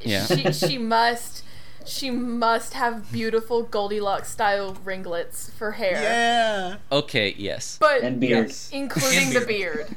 Yeah. 0.02 0.26
She 0.26 0.52
she 0.52 0.78
must. 0.78 1.44
She 1.84 2.10
must 2.10 2.74
have 2.74 3.10
beautiful 3.10 3.62
Goldilocks 3.62 4.30
style 4.30 4.76
ringlets 4.84 5.50
for 5.50 5.72
hair. 5.72 5.94
Yeah. 6.02 6.76
Okay, 6.92 7.34
yes. 7.38 7.78
But 7.80 8.02
and 8.02 8.20
beard. 8.20 8.48
yes. 8.48 8.70
including 8.72 9.28
And 9.28 9.36
the 9.36 9.46
beard. 9.46 9.96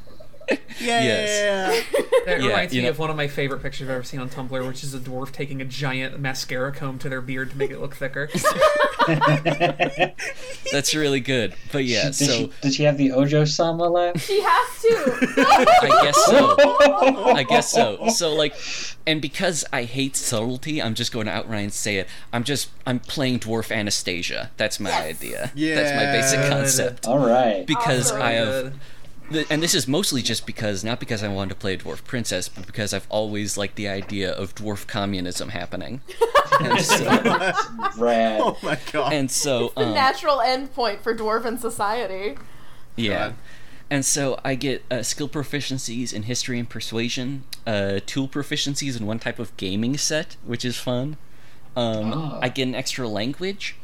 Beard. 0.57 0.59
Yeah. 0.81 1.81
That 2.25 2.39
Yeah, 2.41 2.47
reminds 2.49 2.73
you 2.73 2.81
me 2.81 2.85
know- 2.85 2.91
of 2.91 2.99
one 2.99 3.09
of 3.09 3.15
my 3.15 3.27
favorite 3.27 3.63
pictures 3.63 3.87
I've 3.89 3.95
ever 3.95 4.03
seen 4.03 4.19
on 4.19 4.29
Tumblr, 4.29 4.67
which 4.67 4.83
is 4.83 4.93
a 4.93 4.99
dwarf 4.99 5.31
taking 5.31 5.59
a 5.59 5.65
giant 5.65 6.19
mascara 6.19 6.71
comb 6.71 6.99
to 6.99 7.09
their 7.09 7.19
beard 7.21 7.49
to 7.51 7.57
make 7.57 7.71
it 7.71 7.79
look 7.79 7.95
thicker. 7.95 8.29
That's 10.71 10.93
really 10.95 11.19
good. 11.19 11.55
But 11.71 11.85
yeah, 11.85 12.05
did, 12.05 12.15
so 12.15 12.25
she, 12.25 12.51
did 12.61 12.73
she 12.73 12.83
have 12.83 12.97
the 12.97 13.11
Ojo 13.11 13.45
Sama 13.45 13.87
laugh? 13.87 14.21
She 14.21 14.39
has 14.41 14.81
to. 14.81 15.45
I 15.81 15.99
guess 16.03 16.25
so. 16.25 16.55
I 17.35 17.43
guess 17.43 17.71
so. 17.71 18.07
So 18.09 18.33
like, 18.33 18.55
and 19.07 19.21
because 19.21 19.65
I 19.73 19.83
hate 19.83 20.15
subtlety, 20.15 20.81
I'm 20.81 20.93
just 20.93 21.11
going 21.11 21.25
to 21.25 21.31
outright 21.31 21.73
say 21.73 21.97
it. 21.97 22.07
I'm 22.31 22.43
just 22.43 22.69
I'm 22.85 22.99
playing 22.99 23.39
dwarf 23.39 23.71
Anastasia. 23.75 24.51
That's 24.57 24.79
my 24.79 24.91
idea. 24.91 25.51
Yeah. 25.55 25.75
That's 25.75 25.95
my 25.95 26.05
basic 26.11 26.49
concept. 26.51 27.07
All 27.07 27.19
right. 27.19 27.65
Because 27.65 28.11
Awesome. 28.11 28.21
I 28.21 28.31
have, 28.33 28.73
Good. 29.31 29.47
and 29.49 29.61
this 29.63 29.73
is 29.73 29.87
mostly 29.87 30.21
just 30.21 30.45
because 30.45 30.83
not 30.83 30.99
because 30.99 31.23
I 31.23 31.27
wanted 31.27 31.49
to 31.49 31.55
play 31.55 31.73
a 31.73 31.77
dwarf 31.77 32.03
princess, 32.03 32.47
but 32.49 32.65
because 32.65 32.93
I've 32.93 33.07
always 33.09 33.57
liked 33.57 33.75
the 33.75 33.87
idea 33.87 34.31
of 34.31 34.53
dwarf 34.55 34.87
communism 34.87 35.49
happening. 35.49 36.01
and 36.61 36.79
so, 36.79 37.05
Rad. 37.97 38.41
Oh 38.41 38.57
my 38.61 38.77
god. 38.91 39.13
and 39.13 39.29
so 39.31 39.71
the 39.75 39.87
um, 39.87 39.93
natural 39.93 40.37
endpoint 40.37 40.99
for 41.01 41.15
dwarven 41.15 41.59
society. 41.59 42.37
Yeah. 42.95 43.29
God. 43.29 43.35
And 43.89 44.05
so 44.05 44.39
I 44.45 44.55
get 44.55 44.83
uh, 44.89 45.03
skill 45.03 45.27
proficiencies 45.27 46.13
in 46.13 46.23
history 46.23 46.57
and 46.59 46.69
persuasion, 46.69 47.43
uh, 47.67 47.99
tool 48.05 48.27
proficiencies 48.29 48.97
in 48.97 49.05
one 49.05 49.19
type 49.19 49.37
of 49.37 49.55
gaming 49.57 49.97
set, 49.97 50.37
which 50.45 50.63
is 50.63 50.77
fun. 50.77 51.17
Um, 51.75 52.13
Ah. 52.13 52.39
I 52.41 52.47
get 52.49 52.67
an 52.69 52.75
extra 52.75 53.07
language, 53.07 53.75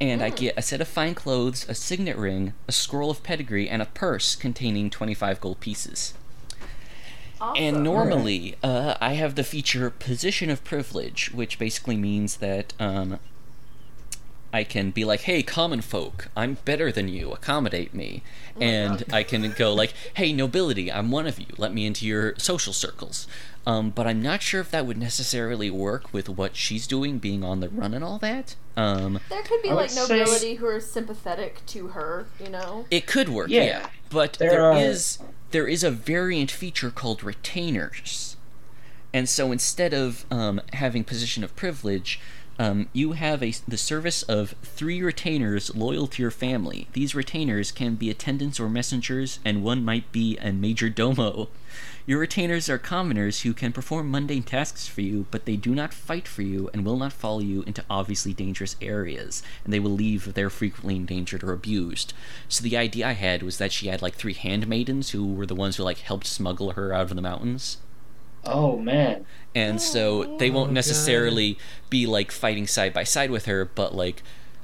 and 0.00 0.22
I 0.22 0.30
get 0.30 0.54
a 0.56 0.62
set 0.62 0.80
of 0.80 0.88
fine 0.88 1.14
clothes, 1.14 1.68
a 1.68 1.74
signet 1.74 2.16
ring, 2.16 2.54
a 2.66 2.72
scroll 2.72 3.10
of 3.10 3.22
pedigree, 3.22 3.68
and 3.68 3.82
a 3.82 3.86
purse 3.86 4.34
containing 4.34 4.88
25 4.88 5.40
gold 5.40 5.60
pieces. 5.60 6.14
Awesome. 7.40 7.62
And 7.62 7.84
normally, 7.84 8.56
uh, 8.62 8.96
I 9.00 9.14
have 9.14 9.34
the 9.34 9.44
feature 9.44 9.90
Position 9.90 10.50
of 10.50 10.62
Privilege, 10.64 11.30
which 11.32 11.58
basically 11.58 11.96
means 11.96 12.36
that 12.36 12.74
um, 12.78 13.18
I 14.52 14.64
can 14.64 14.90
be 14.90 15.04
like, 15.04 15.22
hey, 15.22 15.42
common 15.42 15.80
folk, 15.80 16.28
I'm 16.36 16.58
better 16.64 16.90
than 16.90 17.08
you, 17.08 17.30
accommodate 17.32 17.94
me. 17.94 18.22
and 18.60 19.04
I 19.12 19.22
can 19.22 19.50
go 19.52 19.72
like, 19.72 19.94
hey, 20.14 20.32
nobility, 20.32 20.90
I'm 20.90 21.10
one 21.10 21.26
of 21.26 21.38
you, 21.38 21.46
let 21.56 21.72
me 21.72 21.86
into 21.86 22.06
your 22.06 22.34
social 22.36 22.72
circles. 22.72 23.26
Um, 23.66 23.90
but 23.90 24.06
I'm 24.06 24.22
not 24.22 24.40
sure 24.42 24.60
if 24.60 24.70
that 24.70 24.86
would 24.86 24.96
necessarily 24.96 25.70
work 25.70 26.12
with 26.14 26.28
what 26.30 26.56
she's 26.56 26.86
doing, 26.86 27.18
being 27.18 27.44
on 27.44 27.60
the 27.60 27.68
run 27.68 27.92
and 27.92 28.02
all 28.02 28.18
that. 28.18 28.56
Um, 28.76 29.20
there 29.28 29.42
could 29.42 29.60
be 29.62 29.68
I 29.68 29.74
would 29.74 29.80
like 29.82 29.90
say- 29.90 30.00
nobility 30.18 30.54
who 30.54 30.66
are 30.66 30.80
sympathetic 30.80 31.64
to 31.66 31.88
her, 31.88 32.26
you 32.42 32.48
know. 32.48 32.86
It 32.90 33.06
could 33.06 33.28
work, 33.28 33.50
yeah. 33.50 33.62
Yeah. 33.64 33.88
But 34.08 34.34
There 34.34 34.50
there 34.50 34.64
are- 34.72 34.78
is 34.78 35.18
there 35.50 35.66
is 35.68 35.84
a 35.84 35.90
variant 35.90 36.50
feature 36.50 36.90
called 36.90 37.22
retainers, 37.22 38.36
and 39.12 39.28
so 39.28 39.52
instead 39.52 39.92
of 39.92 40.24
um, 40.30 40.60
having 40.72 41.04
position 41.04 41.44
of 41.44 41.54
privilege, 41.54 42.18
um, 42.60 42.90
you 42.92 43.12
have 43.12 43.42
a 43.42 43.54
the 43.66 43.78
service 43.78 44.22
of 44.24 44.54
three 44.62 45.00
retainers 45.00 45.74
loyal 45.74 46.06
to 46.06 46.20
your 46.20 46.30
family. 46.30 46.88
These 46.92 47.14
retainers 47.14 47.72
can 47.72 47.94
be 47.94 48.10
attendants 48.10 48.60
or 48.60 48.68
messengers, 48.68 49.38
and 49.46 49.64
one 49.64 49.82
might 49.82 50.12
be 50.12 50.36
a 50.36 50.52
major 50.52 50.90
domo. 50.90 51.48
Your 52.04 52.18
retainers 52.18 52.68
are 52.68 52.76
commoners 52.76 53.40
who 53.40 53.54
can 53.54 53.72
perform 53.72 54.10
mundane 54.10 54.42
tasks 54.42 54.86
for 54.86 55.00
you, 55.00 55.24
but 55.30 55.46
they 55.46 55.56
do 55.56 55.74
not 55.74 55.94
fight 55.94 56.28
for 56.28 56.42
you 56.42 56.68
and 56.74 56.84
will 56.84 56.98
not 56.98 57.14
follow 57.14 57.40
you 57.40 57.62
into 57.62 57.84
obviously 57.88 58.34
dangerous 58.34 58.76
areas, 58.82 59.42
and 59.64 59.72
they 59.72 59.80
will 59.80 59.92
leave 59.92 60.28
if 60.28 60.34
they're 60.34 60.50
frequently 60.50 60.96
endangered 60.96 61.42
or 61.42 61.52
abused. 61.52 62.12
So 62.46 62.62
the 62.62 62.76
idea 62.76 63.06
I 63.06 63.12
had 63.12 63.42
was 63.42 63.56
that 63.56 63.72
she 63.72 63.88
had 63.88 64.02
like 64.02 64.16
three 64.16 64.34
handmaidens 64.34 65.10
who 65.10 65.32
were 65.32 65.46
the 65.46 65.54
ones 65.54 65.76
who 65.76 65.84
like 65.84 66.00
helped 66.00 66.26
smuggle 66.26 66.72
her 66.72 66.92
out 66.92 67.10
of 67.10 67.16
the 67.16 67.22
mountains. 67.22 67.78
Oh 68.44 68.76
man. 68.78 69.26
And 69.54 69.80
so 69.82 70.36
they 70.38 70.50
won't 70.50 70.70
God. 70.70 70.74
necessarily 70.74 71.58
be 71.88 72.06
like 72.06 72.30
fighting 72.30 72.66
side 72.66 72.92
by 72.92 73.04
side 73.04 73.30
with 73.30 73.46
her, 73.46 73.64
but 73.64 73.94
like 73.94 74.22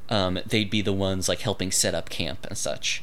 um, 0.09 0.39
they'd 0.47 0.71
be 0.71 0.83
the 0.83 0.93
ones 0.93 1.29
like 1.29 1.41
helping 1.41 1.71
set 1.73 1.95
up 1.95 2.09
camp 2.09 2.47
and 2.47 2.57
such. 2.57 3.03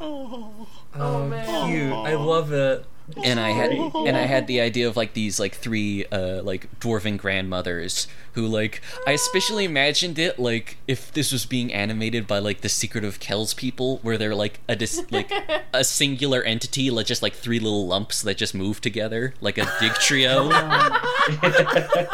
Oh. 0.00 0.68
Oh, 0.94 1.26
man. 1.26 1.68
cute. 1.68 1.92
I 1.92 2.14
love 2.14 2.52
it. 2.52 2.84
And 3.24 3.40
I 3.40 3.50
had 3.50 3.72
and 3.94 4.16
I 4.16 4.22
had 4.22 4.46
the 4.46 4.60
idea 4.60 4.88
of 4.88 4.96
like 4.96 5.14
these 5.14 5.40
like 5.40 5.54
three 5.54 6.04
uh 6.06 6.42
like 6.42 6.68
dwarven 6.80 7.16
grandmothers 7.16 8.06
who 8.32 8.46
like 8.46 8.80
I 9.06 9.12
especially 9.12 9.64
imagined 9.64 10.18
it 10.18 10.38
like 10.38 10.76
if 10.86 11.12
this 11.12 11.32
was 11.32 11.46
being 11.46 11.72
animated 11.72 12.26
by 12.26 12.38
like 12.38 12.60
the 12.60 12.68
Secret 12.68 13.04
of 13.04 13.20
Kells 13.20 13.54
people 13.54 13.98
where 14.02 14.18
they're 14.18 14.34
like 14.34 14.60
a 14.68 14.76
dis- 14.76 15.04
like 15.10 15.30
a 15.72 15.82
singular 15.84 16.42
entity 16.42 16.90
like 16.90 17.06
just 17.06 17.22
like 17.22 17.34
three 17.34 17.58
little 17.58 17.86
lumps 17.86 18.22
that 18.22 18.36
just 18.36 18.54
move 18.54 18.80
together 18.80 19.34
like 19.40 19.58
a 19.58 19.62
Dugtrio. 19.62 20.50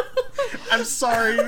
I'm 0.70 0.84
sorry. 0.84 1.38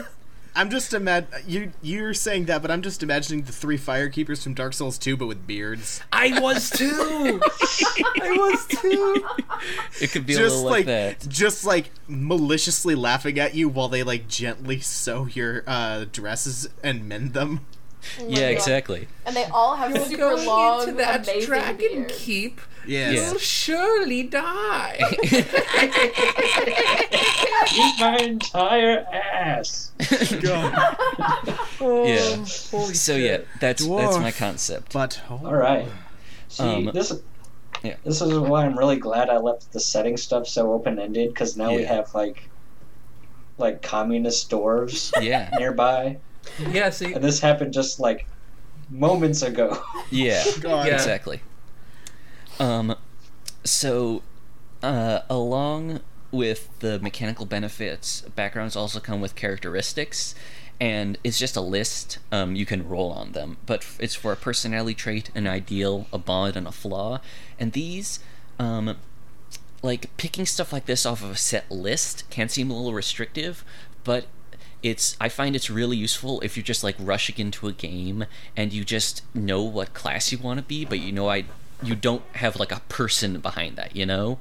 I'm 0.56 0.70
just 0.70 0.90
imag 0.92 1.26
you 1.46 1.72
you're 1.82 2.14
saying 2.14 2.46
that, 2.46 2.62
but 2.62 2.70
I'm 2.70 2.80
just 2.80 3.02
imagining 3.02 3.44
the 3.44 3.52
three 3.52 3.76
firekeepers 3.78 4.42
from 4.42 4.54
Dark 4.54 4.72
Souls 4.72 4.96
2, 4.96 5.16
but 5.16 5.26
with 5.26 5.46
beards. 5.46 6.00
I 6.12 6.40
was 6.40 6.70
too. 6.70 7.40
I 8.20 8.30
was 8.38 8.66
too. 8.66 9.24
It 10.00 10.10
could 10.12 10.24
be 10.24 10.32
a 10.34 10.38
just 10.38 10.56
little 10.56 10.70
like, 10.70 10.86
like, 10.86 10.86
that. 10.86 11.28
just 11.28 11.64
like 11.66 11.90
maliciously 12.08 12.94
laughing 12.94 13.38
at 13.38 13.54
you 13.54 13.68
while 13.68 13.88
they 13.88 14.02
like 14.02 14.28
gently 14.28 14.80
sew 14.80 15.26
your 15.26 15.62
uh, 15.66 16.06
dresses 16.10 16.68
and 16.82 17.06
mend 17.06 17.34
them. 17.34 17.66
Yeah, 18.20 18.40
God. 18.40 18.52
exactly. 18.52 19.08
And 19.26 19.36
they 19.36 19.44
all 19.44 19.76
have 19.76 19.90
You're 19.90 20.04
super 20.06 20.16
going 20.16 20.46
long, 20.46 20.82
into 20.82 20.94
that 20.94 21.28
amazing 21.28 21.46
dragon 21.46 21.76
beards. 21.92 22.14
keep. 22.16 22.60
Yes. 22.86 23.14
Yeah. 23.14 23.28
You'll 23.30 23.38
surely 23.38 24.22
die. 24.24 24.98
Eat 27.74 27.94
my 28.00 28.16
entire 28.22 29.06
ass. 29.12 29.90
God. 30.40 30.96
Oh, 31.78 32.06
Yeah. 32.06 32.36
Holy 32.70 32.94
So 32.94 33.14
shit. 33.16 33.20
yeah, 33.42 33.46
that's 33.60 33.86
that's 33.86 34.16
my 34.18 34.30
concept. 34.32 34.92
But 34.94 35.20
oh, 35.28 35.40
All 35.44 35.54
right. 35.54 35.86
See, 36.48 36.62
Um, 36.62 36.90
this 36.94 37.12
yeah. 37.82 37.96
this 38.02 38.22
is 38.22 38.38
why 38.38 38.64
I'm 38.64 38.78
really 38.78 38.96
glad 38.96 39.28
I 39.28 39.36
left 39.36 39.72
the 39.72 39.80
setting 39.80 40.16
stuff 40.16 40.46
so 40.48 40.72
open 40.72 40.98
ended 40.98 41.28
because 41.34 41.56
now 41.56 41.74
we 41.74 41.82
have 41.84 42.14
like 42.14 42.48
like 43.58 43.82
communist 43.82 44.48
dwarves 44.50 45.12
Yeah. 45.22 45.50
nearby, 45.58 46.16
Yeah, 46.70 46.88
see, 46.90 47.12
and 47.12 47.22
this 47.22 47.40
happened 47.40 47.72
just 47.74 48.00
like 48.00 48.26
moments 48.90 49.42
ago. 49.42 49.78
Yeah. 50.10 50.42
God. 50.60 50.86
Yeah. 50.86 50.94
Exactly. 50.94 51.40
Um, 52.58 52.96
so, 53.64 54.22
uh, 54.82 55.20
along 55.28 56.00
with 56.30 56.68
the 56.80 56.98
mechanical 56.98 57.46
benefits, 57.46 58.22
backgrounds 58.34 58.76
also 58.76 59.00
come 59.00 59.20
with 59.20 59.34
characteristics, 59.34 60.34
and 60.80 61.18
it's 61.24 61.38
just 61.38 61.56
a 61.56 61.60
list. 61.60 62.18
Um, 62.30 62.54
you 62.54 62.66
can 62.66 62.88
roll 62.88 63.10
on 63.10 63.32
them, 63.32 63.56
but 63.66 63.86
it's 63.98 64.14
for 64.14 64.32
a 64.32 64.36
personality 64.36 64.94
trait, 64.94 65.30
an 65.34 65.46
ideal, 65.46 66.06
a 66.12 66.18
bond, 66.18 66.56
and 66.56 66.66
a 66.66 66.72
flaw. 66.72 67.20
And 67.58 67.72
these, 67.72 68.20
um, 68.58 68.96
like 69.82 70.14
picking 70.16 70.46
stuff 70.46 70.72
like 70.72 70.86
this 70.86 71.06
off 71.06 71.22
of 71.22 71.30
a 71.30 71.36
set 71.36 71.70
list 71.70 72.28
can 72.30 72.48
seem 72.48 72.70
a 72.70 72.76
little 72.76 72.94
restrictive, 72.94 73.64
but 74.04 74.26
it's 74.82 75.16
I 75.20 75.28
find 75.28 75.56
it's 75.56 75.70
really 75.70 75.96
useful 75.96 76.40
if 76.42 76.56
you're 76.56 76.64
just 76.64 76.84
like 76.84 76.96
rushing 76.98 77.36
into 77.38 77.66
a 77.66 77.72
game 77.72 78.26
and 78.56 78.72
you 78.72 78.84
just 78.84 79.22
know 79.34 79.62
what 79.62 79.94
class 79.94 80.30
you 80.30 80.38
want 80.38 80.58
to 80.58 80.64
be, 80.64 80.84
but 80.84 80.98
you 80.98 81.12
know 81.12 81.28
I 81.28 81.44
you 81.82 81.94
don't 81.94 82.22
have 82.36 82.56
like 82.56 82.72
a 82.72 82.80
person 82.88 83.40
behind 83.40 83.76
that, 83.76 83.94
you 83.96 84.06
know? 84.06 84.38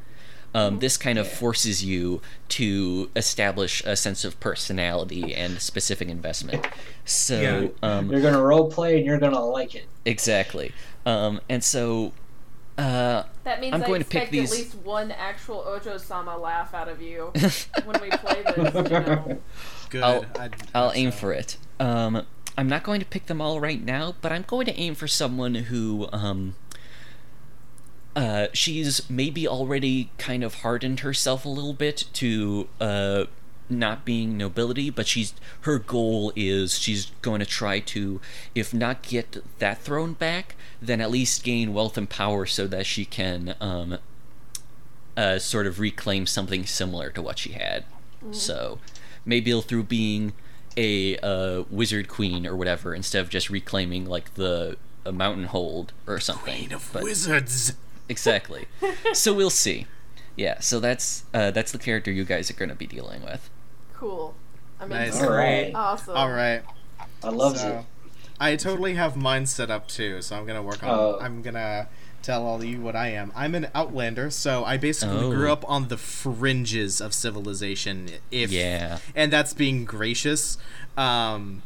Um, 0.54 0.80
this 0.80 0.96
kind 0.96 1.20
of 1.20 1.28
forces 1.30 1.84
you 1.84 2.22
to 2.50 3.10
establish 3.14 3.84
a 3.86 3.98
sense 3.98 4.24
of 4.24 4.40
personality 4.40 5.36
and 5.36 5.60
specific 5.62 6.08
investment. 6.08 6.66
So, 7.04 7.42
Yeah. 7.42 7.68
um, 7.90 8.10
You're 8.10 8.22
gonna 8.22 8.42
role 8.42 8.72
play 8.72 8.96
and 8.98 9.06
you're 9.06 9.18
gonna 9.20 9.44
like 9.44 9.76
it. 9.76 9.86
exactly. 10.06 10.72
Um, 11.06 11.42
and 11.50 11.62
so, 11.62 12.14
uh, 12.78 13.24
That 13.44 13.60
means 13.60 13.74
I'm 13.74 13.84
I 13.84 13.86
going 13.88 14.02
to 14.02 14.08
pick 14.08 14.30
these- 14.30 14.52
at 14.52 14.58
least 14.58 14.76
one 14.76 15.12
actual 15.12 15.60
Ojo-sama 15.68 16.38
laugh 16.38 16.74
out 16.74 16.88
of 16.88 17.02
you 17.02 17.32
when 17.86 18.02
we 18.02 18.10
play 18.12 18.44
this. 18.56 18.74
You 18.74 19.00
know. 19.00 19.38
Good. 19.90 20.04
I'll- 20.04 20.26
I'd- 20.40 20.58
I'll 20.74 20.92
aim 20.96 21.12
say. 21.12 21.18
for 21.18 21.34
it. 21.34 21.58
Um, 21.82 22.26
I'm 22.58 22.70
not 22.70 22.84
going 22.84 23.02
to 23.02 23.06
pick 23.06 23.26
them 23.26 23.42
all 23.42 23.60
right 23.60 23.84
now, 23.84 24.16
but 24.22 24.32
I'm 24.32 24.44
going 24.48 24.66
to 24.68 24.80
aim 24.80 24.96
for 24.96 25.08
someone 25.08 25.56
who, 25.56 26.08
um, 26.14 26.56
uh, 28.16 28.48
she's 28.54 29.10
maybe 29.10 29.48
already 29.48 30.10
kind 30.18 30.44
of 30.44 30.56
hardened 30.56 31.02
herself 31.02 31.46
a 31.46 31.50
little 31.50 31.74
bit 31.74 32.06
to, 32.14 32.68
uh, 32.80 33.26
not 33.70 34.06
being 34.06 34.38
nobility, 34.38 34.90
but 34.90 35.08
she's 35.08 35.34
her 35.62 35.80
goal 35.80 36.32
is 36.36 36.78
she's 36.78 37.08
going 37.22 37.40
to 37.40 37.46
try 37.46 37.80
to, 37.80 38.22
if 38.54 38.74
not 38.74 39.02
get 39.02 39.44
that 39.60 39.80
throne 39.82 40.14
back, 40.14 40.56
then 40.82 41.02
at 41.02 41.10
least 41.10 41.44
gain 41.44 41.74
wealth 41.74 41.98
and 41.98 42.10
power 42.10 42.46
so 42.46 42.68
that 42.68 42.86
she 42.86 43.06
can, 43.06 43.56
um, 43.60 43.98
uh, 45.18 45.40
sort 45.40 45.66
of 45.66 45.80
reclaim 45.80 46.28
something 46.28 46.66
similar 46.66 47.10
to 47.10 47.22
what 47.22 47.40
she 47.40 47.54
had. 47.54 47.86
So 48.32 48.80
maybe 49.24 49.60
through 49.62 49.84
being 49.84 50.34
a 50.78 51.18
uh, 51.18 51.64
wizard 51.70 52.08
queen 52.08 52.46
or 52.46 52.56
whatever 52.56 52.94
instead 52.94 53.22
of 53.22 53.30
just 53.30 53.50
reclaiming 53.50 54.06
like 54.06 54.34
the 54.34 54.78
a 55.06 55.12
mountain 55.12 55.46
hold 55.46 55.94
or 56.08 56.20
something. 56.20 56.56
Queen 56.58 56.74
of 56.74 56.90
But- 56.92 57.04
Wizards. 57.04 57.74
Exactly. 58.10 58.66
so 59.14 59.34
we'll 59.34 59.50
see. 59.50 59.88
Yeah, 60.36 60.60
so 60.60 60.80
that's 60.80 61.24
uh, 61.34 61.52
that's 61.52 61.72
the 61.72 61.78
character 61.80 62.12
you 62.12 62.26
guys 62.26 62.50
are 62.52 62.56
going 62.56 62.70
to 62.70 62.76
be 62.76 62.88
dealing 62.88 63.24
with. 63.24 63.50
Cool. 63.94 64.36
I'm 64.80 64.90
Nice. 64.90 65.16
into 65.16 65.28
All 65.28 65.34
it. 65.34 65.38
right. 65.38 65.72
Awesome. 65.74 66.18
All 66.18 66.30
right. 66.32 66.62
I 67.24 67.30
love 67.30 67.58
so, 67.58 67.80
it. 67.80 67.86
I 68.40 68.56
totally 68.58 68.96
have 68.96 69.16
mine 69.16 69.46
set 69.46 69.72
up 69.72 69.88
too, 69.88 70.22
so 70.22 70.36
I'm 70.36 70.46
gonna 70.46 70.62
work 70.62 70.84
on. 70.84 70.90
Oh. 70.90 71.18
I'm 71.22 71.42
gonna 71.42 71.88
tell 72.22 72.46
all 72.46 72.58
of 72.58 72.66
you 72.66 72.82
what 72.82 72.94
I 72.96 73.08
am. 73.10 73.32
I'm 73.34 73.56
an 73.56 73.70
outlander, 73.74 74.30
so 74.30 74.66
I 74.66 74.76
basically 74.76 75.24
Oh. 75.24 75.32
grew 75.32 75.50
up 75.50 75.64
on 75.70 75.88
the 75.88 75.96
fringes 75.96 77.00
of 77.00 77.14
civilization. 77.14 78.10
If 78.32 78.52
Yeah. 78.52 78.98
and 79.16 79.32
that's 79.32 79.54
being 79.54 79.86
gracious. 79.86 80.58
Um, 80.98 81.62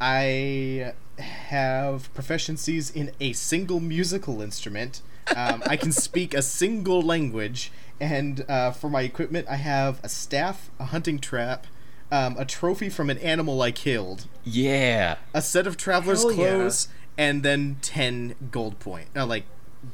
I 0.00 0.92
have 1.18 2.12
proficiencies 2.14 2.94
in 2.94 3.10
a 3.20 3.32
single 3.32 3.80
musical 3.80 4.40
instrument. 4.40 5.00
Um, 5.36 5.62
I 5.66 5.76
can 5.76 5.92
speak 5.92 6.34
a 6.34 6.42
single 6.42 7.00
language, 7.02 7.70
and 8.00 8.44
uh, 8.48 8.72
for 8.72 8.90
my 8.90 9.02
equipment, 9.02 9.46
I 9.48 9.56
have 9.56 10.00
a 10.02 10.08
staff, 10.08 10.70
a 10.80 10.86
hunting 10.86 11.18
trap, 11.20 11.66
um, 12.10 12.36
a 12.38 12.44
trophy 12.44 12.88
from 12.88 13.08
an 13.08 13.18
animal 13.18 13.62
I 13.62 13.70
killed, 13.70 14.26
Yeah. 14.44 15.16
a 15.32 15.40
set 15.40 15.66
of 15.66 15.76
traveler's 15.76 16.22
Hell 16.22 16.32
yeah. 16.32 16.36
clothes, 16.36 16.88
and 17.16 17.42
then 17.42 17.76
ten 17.82 18.34
gold 18.50 18.78
point, 18.80 19.08
uh, 19.16 19.24
like 19.26 19.44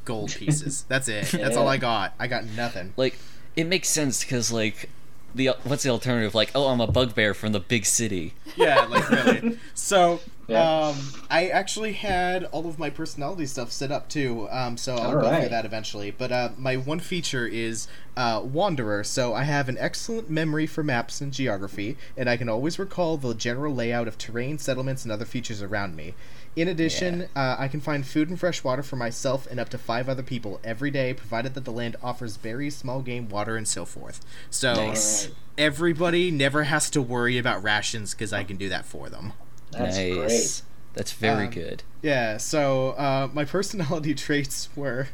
gold 0.05 0.35
pieces. 0.35 0.85
That's 0.89 1.09
it. 1.09 1.27
That's 1.33 1.57
all 1.57 1.69
I 1.69 1.77
got. 1.77 2.15
I 2.19 2.27
got 2.27 2.45
nothing. 2.45 2.93
Like 2.97 3.19
it 3.57 3.65
makes 3.65 3.89
sense 3.89 4.25
cuz 4.25 4.51
like 4.53 4.89
the 5.35 5.51
what's 5.65 5.83
the 5.83 5.91
alternative 5.91 6.35
like 6.35 6.51
oh 6.55 6.69
I'm 6.69 6.81
a 6.81 6.87
bugbear 6.87 7.35
from 7.35 7.53
the 7.53 7.61
big 7.61 7.85
city. 7.87 8.35
Yeah, 8.57 8.85
like 8.87 9.09
really. 9.11 9.59
So, 9.75 10.21
Yeah. 10.49 10.89
um, 10.89 10.97
I 11.29 11.49
actually 11.49 11.93
had 11.93 12.45
all 12.45 12.67
of 12.67 12.79
my 12.79 12.89
personality 12.89 13.45
stuff 13.45 13.71
set 13.71 13.93
up 13.93 14.09
too. 14.09 14.49
Um, 14.51 14.79
so 14.79 14.95
I'll 14.95 15.09
All 15.09 15.13
go 15.13 15.21
through 15.21 15.31
right. 15.31 15.51
that 15.51 15.67
eventually. 15.67 16.11
But 16.11 16.33
uh, 16.33 16.49
my 16.57 16.77
one 16.77 17.01
feature 17.01 17.47
is 17.47 17.87
uh, 18.17 18.41
wanderer. 18.43 19.05
So 19.05 19.35
I 19.35 19.43
have 19.45 19.69
an 19.69 19.77
excellent 19.79 20.31
memory 20.31 20.67
for 20.67 20.83
maps 20.83 21.21
and 21.21 21.33
geography, 21.35 21.99
and 22.17 22.31
I 22.31 22.39
can 22.39 22.49
always 22.49 22.79
recall 22.79 23.19
the 23.19 23.35
general 23.35 23.75
layout 23.75 24.09
of 24.09 24.17
terrain, 24.17 24.57
settlements, 24.59 25.05
and 25.05 25.13
other 25.13 25.27
features 25.27 25.61
around 25.63 25.95
me. 25.95 26.15
In 26.57 26.67
addition, 26.67 27.29
uh, 27.37 27.57
I 27.59 27.69
can 27.69 27.81
find 27.81 28.05
food 28.05 28.31
and 28.31 28.41
fresh 28.41 28.65
water 28.65 28.83
for 28.83 28.97
myself 28.97 29.47
and 29.49 29.61
up 29.61 29.69
to 29.69 29.79
five 29.79 30.09
other 30.09 30.23
people 30.25 30.61
every 30.65 30.91
day, 30.91 31.13
provided 31.13 31.55
that 31.55 31.65
the 31.67 31.71
land 31.71 31.95
offers 32.03 32.37
berries, 32.39 32.75
small 32.75 33.01
game, 33.03 33.29
water, 33.29 33.55
and 33.57 33.69
so 33.69 33.85
forth. 33.85 34.25
So 34.51 34.75
Nice. 34.75 35.29
Everybody 35.59 36.31
never 36.31 36.65
has 36.65 36.89
to 36.91 37.03
worry 37.03 37.37
about 37.37 37.63
rations 37.63 38.15
because 38.15 38.33
I 38.33 38.45
can 38.45 38.57
do 38.57 38.69
that 38.71 38.87
for 38.87 39.09
them. 39.09 39.35
That's 39.73 39.97
nice. 39.97 40.15
great. 40.15 40.63
That's 40.95 41.13
very 41.13 41.45
Um, 41.47 41.51
good. 41.53 41.83
Yeah, 42.03 42.37
so 42.39 42.91
uh, 42.91 43.29
my 43.33 43.45
personality 43.45 44.15
traits 44.17 44.69
were 44.75 45.09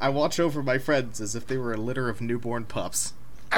I 0.00 0.08
watch 0.08 0.40
over 0.40 0.62
my 0.62 0.78
friends 0.78 1.20
as 1.20 1.34
if 1.36 1.46
they 1.46 1.56
were 1.56 1.72
a 1.72 1.76
litter 1.76 2.08
of 2.08 2.20
newborn 2.20 2.64
pups. 2.64 3.12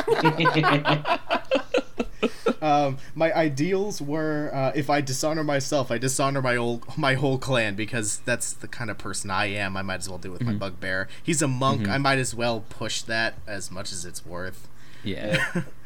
Um, 2.60 2.98
my 3.14 3.32
ideals 3.32 4.02
were 4.02 4.50
uh, 4.52 4.72
if 4.74 4.90
I 4.90 5.00
dishonor 5.00 5.44
myself, 5.44 5.92
I 5.92 5.98
dishonor 5.98 6.42
my 6.42 6.56
old 6.56 6.84
my 6.98 7.14
whole 7.14 7.38
clan 7.38 7.76
because 7.76 8.18
that's 8.24 8.52
the 8.52 8.66
kind 8.66 8.90
of 8.90 8.98
person 8.98 9.30
I 9.30 9.46
am. 9.46 9.76
I 9.76 9.82
might 9.82 10.00
as 10.00 10.08
well 10.08 10.18
do 10.18 10.32
with 10.32 10.42
my 10.42 10.52
bugbear. 10.54 11.06
He's 11.22 11.40
a 11.40 11.46
monk. 11.46 11.86
I 11.88 11.98
might 11.98 12.18
as 12.18 12.34
well 12.34 12.64
push 12.68 13.02
that 13.02 13.34
as 13.46 13.70
much 13.70 13.92
as 13.92 14.04
it's 14.04 14.26
worth. 14.26 14.66
Yeah. 15.04 15.62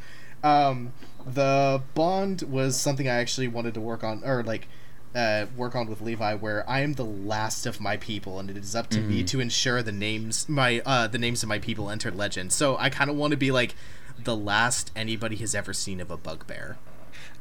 Um, 0.43 0.93
the 1.27 1.83
bond 1.95 2.43
was 2.43 2.81
something 2.81 3.09
I 3.09 3.15
actually 3.15 3.49
wanted 3.49 3.75
to 3.75 3.81
work 3.81 4.03
on, 4.03 4.23
or 4.25 4.43
like, 4.43 4.69
uh, 5.15 5.47
work 5.57 5.77
on 5.77 5.89
with 5.89 6.01
Levi, 6.01 6.35
where 6.35 6.69
I 6.69 6.81
am 6.81 6.95
the 6.95 7.05
last 7.05 7.67
of 7.67 7.81
my 7.81 7.97
people, 7.97 8.39
and 8.39 8.51
it 8.51 8.57
is 8.57 8.75
up 8.75 8.89
to 8.91 9.01
me 9.01 9.23
to 9.25 9.41
ensure 9.41 9.83
the 9.83 9.93
names, 9.93 10.49
my 10.49 10.81
uh, 10.87 11.07
the 11.07 11.19
names 11.19 11.43
of 11.43 11.49
my 11.49 11.59
people 11.59 11.91
enter 11.91 12.11
legend. 12.11 12.53
So 12.53 12.77
I 12.79 12.89
kind 12.89 13.11
of 13.11 13.17
want 13.17 13.33
to 13.33 13.37
be 13.37 13.51
like 13.51 13.75
the 14.19 14.37
last 14.37 14.91
anybody 14.97 15.37
has 15.37 15.55
ever 15.55 15.73
seen 15.73 16.01
of 16.01 16.11
a 16.11 16.17
bugbear. 16.17 16.79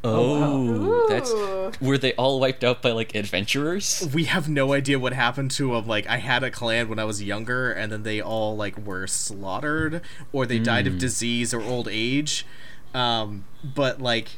Oh, 0.04 1.08
that's 1.08 1.32
were 1.80 1.98
they 1.98 2.14
all 2.14 2.40
wiped 2.40 2.64
out 2.64 2.82
by 2.82 2.92
like 2.92 3.14
adventurers? 3.14 4.10
We 4.14 4.26
have 4.26 4.50
no 4.50 4.74
idea 4.74 4.98
what 4.98 5.14
happened 5.14 5.52
to 5.52 5.74
them. 5.74 5.86
Like 5.88 6.08
I 6.08 6.18
had 6.18 6.44
a 6.44 6.50
clan 6.50 6.90
when 6.90 7.00
I 7.00 7.06
was 7.06 7.22
younger, 7.22 7.72
and 7.72 7.92
then 7.92 8.04
they 8.04 8.20
all 8.20 8.56
like 8.56 8.78
were 8.78 9.06
slaughtered, 9.08 10.02
or 10.34 10.46
they 10.46 10.60
died 10.60 10.88
of 10.88 10.98
disease 10.98 11.54
or 11.54 11.62
old 11.62 11.88
age. 11.90 12.46
Um, 12.94 13.46
but 13.64 14.02
like 14.02 14.30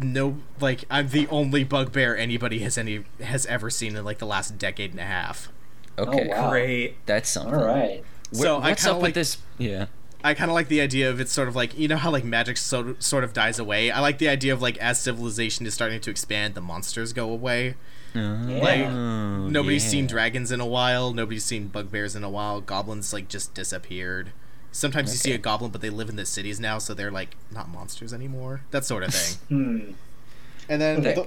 no 0.00 0.36
like 0.60 0.84
I'm 0.90 1.08
the 1.08 1.26
only 1.28 1.64
bugbear 1.64 2.16
anybody 2.16 2.60
has 2.60 2.78
any 2.78 3.04
has 3.20 3.46
ever 3.46 3.70
seen 3.70 3.96
in 3.96 4.04
like 4.04 4.18
the 4.18 4.26
last 4.26 4.58
decade 4.58 4.90
and 4.92 5.00
a 5.00 5.04
half. 5.04 5.48
Okay, 5.98 6.28
wow. 6.28 6.50
Great. 6.50 7.04
that's 7.06 7.28
something. 7.28 7.54
All 7.54 7.64
right. 7.66 8.04
Wh- 8.32 8.36
So 8.36 8.56
I 8.58 8.70
what's 8.70 8.82
kinda 8.84 8.96
up 8.96 9.02
like- 9.02 9.08
with 9.08 9.14
this? 9.14 9.38
Yeah. 9.58 9.86
I 10.22 10.34
kind 10.34 10.50
of 10.50 10.54
like 10.56 10.66
the 10.66 10.80
idea 10.80 11.08
of 11.10 11.20
it's 11.20 11.30
sort 11.32 11.46
of 11.48 11.54
like 11.56 11.78
you 11.78 11.86
know 11.88 11.96
how 11.96 12.10
like 12.10 12.24
magic 12.24 12.56
so, 12.56 12.96
sort 12.98 13.22
of 13.24 13.32
dies 13.32 13.58
away. 13.60 13.90
I 13.92 14.00
like 14.00 14.18
the 14.18 14.28
idea 14.28 14.52
of 14.52 14.60
like 14.60 14.76
as 14.78 15.00
civilization 15.00 15.64
is 15.64 15.74
starting 15.74 16.00
to 16.00 16.10
expand, 16.10 16.54
the 16.54 16.60
monsters 16.60 17.12
go 17.12 17.30
away. 17.30 17.74
Like 18.14 18.80
Oh, 18.86 19.48
nobody's 19.48 19.84
yeah. 19.84 19.90
seen 19.90 20.06
dragons 20.08 20.50
in 20.50 20.60
a 20.60 20.66
while. 20.66 21.12
Nobody's 21.12 21.44
seen 21.44 21.68
bugbears 21.68 22.16
in 22.16 22.24
a 22.24 22.28
while. 22.30 22.60
Goblins 22.60 23.12
like 23.12 23.28
just 23.28 23.54
disappeared. 23.54 24.32
Sometimes 24.78 25.10
you 25.12 25.16
see 25.18 25.32
a 25.32 25.38
goblin, 25.38 25.70
but 25.72 25.80
they 25.80 25.90
live 25.90 26.08
in 26.08 26.16
the 26.16 26.24
cities 26.24 26.60
now, 26.60 26.78
so 26.78 26.94
they're 26.94 27.10
like 27.10 27.36
not 27.50 27.68
monsters 27.68 28.12
anymore. 28.12 28.60
That 28.70 28.84
sort 28.84 29.02
of 29.02 29.12
thing. 29.14 29.36
Hmm. 29.48 29.90
and 30.68 30.80
then 30.80 30.98
Okay. 31.00 31.14
the, 31.14 31.26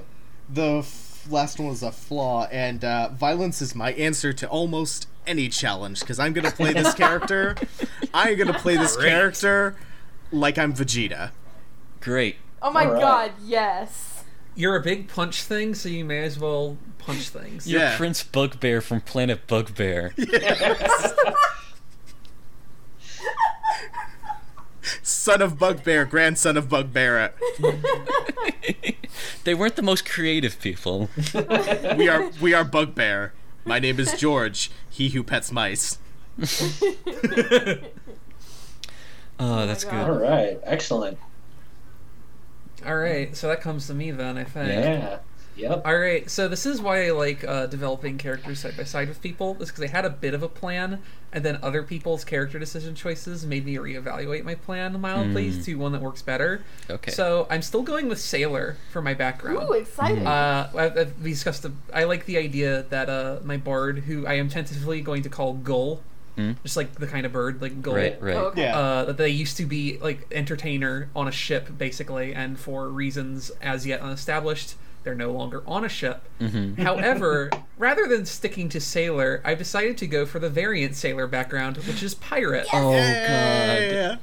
the 0.53 0.77
f- 0.79 1.27
last 1.29 1.59
one 1.59 1.67
was 1.69 1.83
a 1.83 1.91
flaw, 1.91 2.47
and 2.51 2.83
uh, 2.85 3.09
violence 3.09 3.61
is 3.61 3.75
my 3.75 3.91
answer 3.93 4.31
to 4.33 4.47
almost 4.47 5.07
any 5.27 5.49
challenge 5.49 5.99
because 5.99 6.17
I'm 6.19 6.33
gonna 6.33 6.51
play 6.51 6.73
this 6.73 6.93
character. 6.93 7.55
I'm 8.13 8.37
gonna 8.37 8.57
play 8.57 8.77
this 8.77 8.95
Great. 8.95 9.09
character 9.09 9.75
like 10.31 10.57
I'm 10.57 10.73
Vegeta. 10.73 11.31
Great. 11.99 12.37
Oh 12.61 12.71
my 12.71 12.85
All 12.85 12.93
right. 12.93 13.01
god, 13.01 13.31
yes. 13.43 14.23
You're 14.55 14.75
a 14.75 14.81
big 14.81 15.07
punch 15.07 15.43
thing, 15.43 15.75
so 15.75 15.89
you 15.89 16.05
may 16.05 16.23
as 16.23 16.39
well 16.39 16.77
punch 16.99 17.29
things. 17.29 17.67
You're 17.67 17.81
Yeah. 17.81 17.97
Prince 17.97 18.23
Bugbear 18.23 18.81
from 18.81 19.01
Planet 19.01 19.45
Bugbear. 19.47 20.13
Son 25.01 25.41
of 25.41 25.57
Bugbear, 25.57 26.05
grandson 26.05 26.57
of 26.57 26.69
Bugbear. 26.69 27.33
they 29.43 29.53
weren't 29.53 29.75
the 29.75 29.81
most 29.81 30.05
creative 30.09 30.59
people. 30.59 31.09
We 31.97 32.07
are 32.09 32.29
we 32.41 32.53
are 32.53 32.63
Bugbear. 32.63 33.33
My 33.65 33.79
name 33.79 33.99
is 33.99 34.13
George, 34.13 34.71
he 34.89 35.09
who 35.09 35.23
pets 35.23 35.51
mice. 35.51 35.97
Oh, 39.43 39.65
that's 39.65 39.83
oh 39.85 39.89
God. 39.89 40.05
Good. 40.07 40.13
All 40.13 40.19
right, 40.19 40.59
Excellent. 40.63 41.17
All 42.85 42.95
right, 42.95 43.35
so 43.35 43.47
that 43.47 43.61
comes 43.61 43.87
to 43.87 43.93
me 43.95 44.11
then, 44.11 44.37
I 44.37 44.43
think. 44.43 44.67
Yeah. 44.69 45.19
Yep. 45.61 45.81
All 45.85 45.97
right, 45.97 46.29
so 46.29 46.47
this 46.47 46.65
is 46.65 46.81
why 46.81 47.05
I 47.07 47.11
like 47.11 47.43
uh, 47.43 47.67
developing 47.67 48.17
characters 48.17 48.59
side 48.59 48.75
by 48.77 48.83
side 48.83 49.07
with 49.07 49.21
people. 49.21 49.57
Is 49.59 49.69
because 49.69 49.83
I 49.83 49.87
had 49.87 50.05
a 50.05 50.09
bit 50.09 50.33
of 50.33 50.41
a 50.43 50.49
plan, 50.49 51.01
and 51.31 51.43
then 51.45 51.59
other 51.61 51.83
people's 51.83 52.23
character 52.23 52.57
decision 52.59 52.95
choices 52.95 53.45
made 53.45 53.65
me 53.65 53.75
reevaluate 53.75 54.43
my 54.43 54.55
plan 54.55 54.99
mildly 54.99 55.51
to 55.63 55.75
one 55.75 55.91
that 55.91 56.01
works 56.01 56.21
better. 56.21 56.63
Okay. 56.89 57.11
So 57.11 57.47
I'm 57.49 57.61
still 57.61 57.83
going 57.83 58.07
with 58.09 58.19
Sailor 58.19 58.77
for 58.91 59.01
my 59.01 59.13
background. 59.13 59.69
Ooh, 59.69 59.73
exciting. 59.73 60.25
Uh, 60.27 60.69
I've, 60.75 60.97
I've 60.97 61.23
discussed. 61.23 61.63
The, 61.63 61.71
I 61.93 62.05
like 62.05 62.25
the 62.25 62.37
idea 62.37 62.83
that 62.89 63.09
uh, 63.09 63.39
my 63.43 63.57
bard, 63.57 63.99
who 63.99 64.25
I 64.25 64.33
am 64.33 64.49
tentatively 64.49 65.01
going 65.01 65.21
to 65.23 65.29
call 65.29 65.53
Gull, 65.53 66.01
Mm. 66.37 66.55
just 66.63 66.77
like 66.77 66.95
the 66.95 67.07
kind 67.07 67.25
of 67.25 67.33
bird 67.33 67.61
like 67.61 67.81
Gull, 67.81 67.93
Right, 67.95 68.17
right. 68.21 68.35
Oh, 68.37 68.45
okay. 68.45 68.61
Yeah. 68.61 68.79
uh, 68.79 69.03
that 69.03 69.17
they 69.17 69.27
used 69.27 69.57
to 69.57 69.65
be 69.65 69.97
like 70.01 70.25
entertainer 70.31 71.09
on 71.13 71.27
a 71.27 71.31
ship 71.31 71.77
basically 71.77 72.33
and 72.33 72.57
for 72.57 72.87
reasons 72.87 73.51
as 73.61 73.85
yet 73.85 73.99
unestablished 74.01 74.75
they're 75.03 75.15
no 75.15 75.31
longer 75.31 75.63
on 75.67 75.83
a 75.85 75.89
ship 75.89 76.23
Mm-hmm. 76.39 76.81
however 76.83 77.49
rather 77.77 78.07
than 78.07 78.25
sticking 78.25 78.69
to 78.69 78.79
sailor 78.79 79.41
i've 79.45 79.57
decided 79.59 79.97
to 79.99 80.07
go 80.07 80.25
for 80.25 80.39
the 80.39 80.49
variant 80.49 80.95
sailor 80.95 81.27
background 81.27 81.77
which 81.77 82.01
is 82.03 82.15
pirate 82.15 82.67
Oh 82.73 82.91
god. 82.91 82.97
Yeah. 83.01 84.15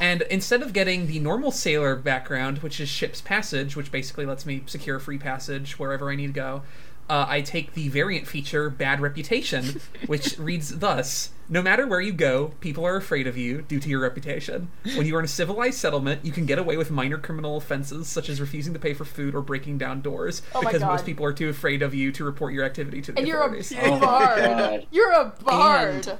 and 0.00 0.22
instead 0.22 0.62
of 0.62 0.72
getting 0.72 1.06
the 1.06 1.18
normal 1.20 1.50
sailor 1.52 1.94
background 1.96 2.58
which 2.58 2.80
is 2.80 2.88
ship's 2.88 3.20
passage 3.20 3.76
which 3.76 3.92
basically 3.92 4.26
lets 4.26 4.44
me 4.44 4.62
secure 4.66 4.98
free 4.98 5.18
passage 5.18 5.78
wherever 5.78 6.10
i 6.10 6.16
need 6.16 6.28
to 6.28 6.32
go 6.32 6.62
uh, 7.08 7.26
I 7.28 7.40
take 7.40 7.74
the 7.74 7.88
variant 7.88 8.26
feature 8.26 8.68
Bad 8.70 9.00
Reputation, 9.00 9.80
which 10.06 10.38
reads 10.38 10.78
thus 10.78 11.30
No 11.48 11.62
matter 11.62 11.86
where 11.86 12.00
you 12.00 12.12
go, 12.12 12.52
people 12.60 12.84
are 12.84 12.96
afraid 12.96 13.26
of 13.26 13.36
you 13.36 13.62
due 13.62 13.80
to 13.80 13.88
your 13.88 14.00
reputation. 14.00 14.70
When 14.94 15.06
you 15.06 15.16
are 15.16 15.18
in 15.20 15.24
a 15.24 15.28
civilized 15.28 15.78
settlement, 15.78 16.24
you 16.24 16.32
can 16.32 16.44
get 16.46 16.58
away 16.58 16.76
with 16.76 16.90
minor 16.90 17.16
criminal 17.18 17.56
offenses 17.56 18.08
such 18.08 18.28
as 18.28 18.40
refusing 18.40 18.72
to 18.74 18.78
pay 18.78 18.92
for 18.94 19.04
food 19.06 19.34
or 19.34 19.40
breaking 19.40 19.78
down 19.78 20.00
doors 20.02 20.42
Oh 20.54 20.60
because 20.60 20.82
most 20.82 21.06
people 21.06 21.24
are 21.24 21.32
too 21.32 21.48
afraid 21.48 21.80
of 21.82 21.94
you 21.94 22.12
to 22.12 22.24
report 22.24 22.52
your 22.52 22.64
activity 22.64 23.00
to 23.02 23.12
the 23.12 23.18
and 23.18 23.26
you're 23.28 23.40
a 23.40 23.46
authorities. 23.46 23.72
Oh 23.80 23.90
my 23.98 24.00
bard. 24.06 24.38
God. 24.38 24.86
You're 24.90 25.12
a 25.12 25.32
bard. 25.44 26.18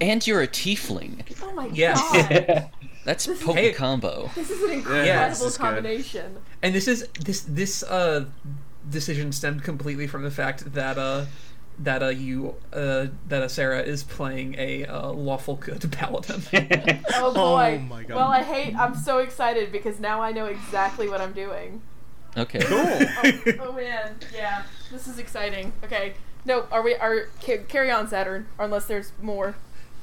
And 0.00 0.26
you're 0.26 0.40
a 0.40 0.48
tiefling. 0.48 1.22
oh 1.42 1.52
my 1.54 1.66
Yes. 1.66 2.00
god. 2.00 2.70
That's 3.04 3.26
This 3.26 3.42
potent 3.42 3.58
Hey. 3.66 3.72
combo. 3.72 4.30
This 4.34 4.48
is 4.48 4.62
an 4.62 4.70
Yeah, 4.70 4.74
incredible 4.76 5.28
this 5.28 5.42
is 5.42 5.58
good. 5.58 5.62
combination. 5.62 6.36
and 6.62 6.74
this 6.74 6.88
is 6.88 7.06
this 7.20 7.42
this 7.42 7.82
uh 7.82 8.24
decision 8.88 9.32
stemmed 9.32 9.62
completely 9.62 10.06
from 10.06 10.22
the 10.22 10.30
fact 10.30 10.74
that 10.74 10.98
uh 10.98 11.24
that 11.78 12.02
uh, 12.02 12.08
you 12.08 12.54
uh, 12.72 13.06
that 13.28 13.42
uh, 13.42 13.48
Sarah 13.48 13.80
is 13.80 14.04
playing 14.04 14.54
a 14.58 14.84
uh, 14.86 15.10
lawful 15.10 15.56
good 15.56 15.90
paladin. 15.92 16.42
Oh 17.14 17.32
boy. 17.34 17.82
my 17.88 18.04
God. 18.04 18.16
Well, 18.16 18.28
I 18.28 18.42
hate. 18.42 18.76
I'm 18.76 18.94
so 18.94 19.18
excited 19.18 19.72
because 19.72 19.98
now 19.98 20.20
I 20.20 20.32
know 20.32 20.46
exactly 20.46 21.08
what 21.08 21.20
I'm 21.20 21.32
doing. 21.32 21.82
Okay. 22.36 22.60
Cool. 22.60 22.78
Oh, 22.78 23.42
oh 23.68 23.72
man, 23.72 24.16
yeah, 24.34 24.64
this 24.90 25.06
is 25.06 25.18
exciting. 25.18 25.72
Okay, 25.84 26.14
no, 26.44 26.66
are 26.70 26.82
we? 26.82 26.94
Are 26.94 27.28
carry 27.40 27.90
on, 27.90 28.08
Saturn? 28.08 28.46
Or 28.58 28.64
unless 28.64 28.86
there's 28.86 29.12
more. 29.22 29.56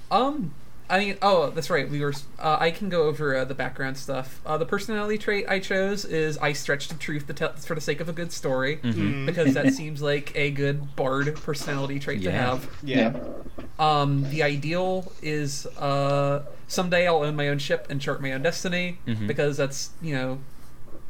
Um, 0.10 0.54
I 0.92 1.00
mean, 1.00 1.18
oh, 1.22 1.50
that's 1.52 1.70
right. 1.70 1.90
We 1.90 2.02
were. 2.02 2.14
Uh, 2.38 2.58
I 2.60 2.70
can 2.70 2.90
go 2.90 3.04
over 3.04 3.36
uh, 3.36 3.46
the 3.46 3.56
background 3.56 3.96
stuff. 3.98 4.42
Uh, 4.46 4.58
the 4.58 4.66
personality 4.66 5.18
trait 5.18 5.46
I 5.48 5.60
chose 5.60 6.04
is 6.04 6.38
I 6.40 6.52
stretch 6.52 6.90
the 6.90 6.96
truth 6.96 7.28
to 7.28 7.34
tell 7.34 7.54
for 7.54 7.76
the 7.76 7.82
sake 7.82 8.02
of 8.02 8.10
a 8.10 8.14
good 8.14 8.34
story, 8.34 8.78
Mhm. 8.84 9.26
because 9.26 9.54
that 9.54 9.74
seems 9.80 10.02
like 10.02 10.34
a 10.36 10.52
good 10.52 10.96
bard 10.98 11.34
personality 11.38 11.98
trait 12.00 12.22
to 12.24 12.32
have. 12.32 12.70
Yeah. 12.84 13.16
Um, 13.80 14.30
the 14.30 14.44
ideal 14.44 15.12
is 15.22 15.66
uh, 15.78 16.44
someday 16.68 17.08
I'll 17.08 17.24
own 17.24 17.36
my 17.38 17.48
own 17.48 17.58
ship 17.60 17.88
and 17.90 18.02
chart 18.02 18.22
my 18.22 18.34
own 18.34 18.42
destiny, 18.42 19.00
Mhm. 19.08 19.28
because 19.28 19.56
that's 19.56 19.92
you 20.02 20.14
know, 20.14 20.40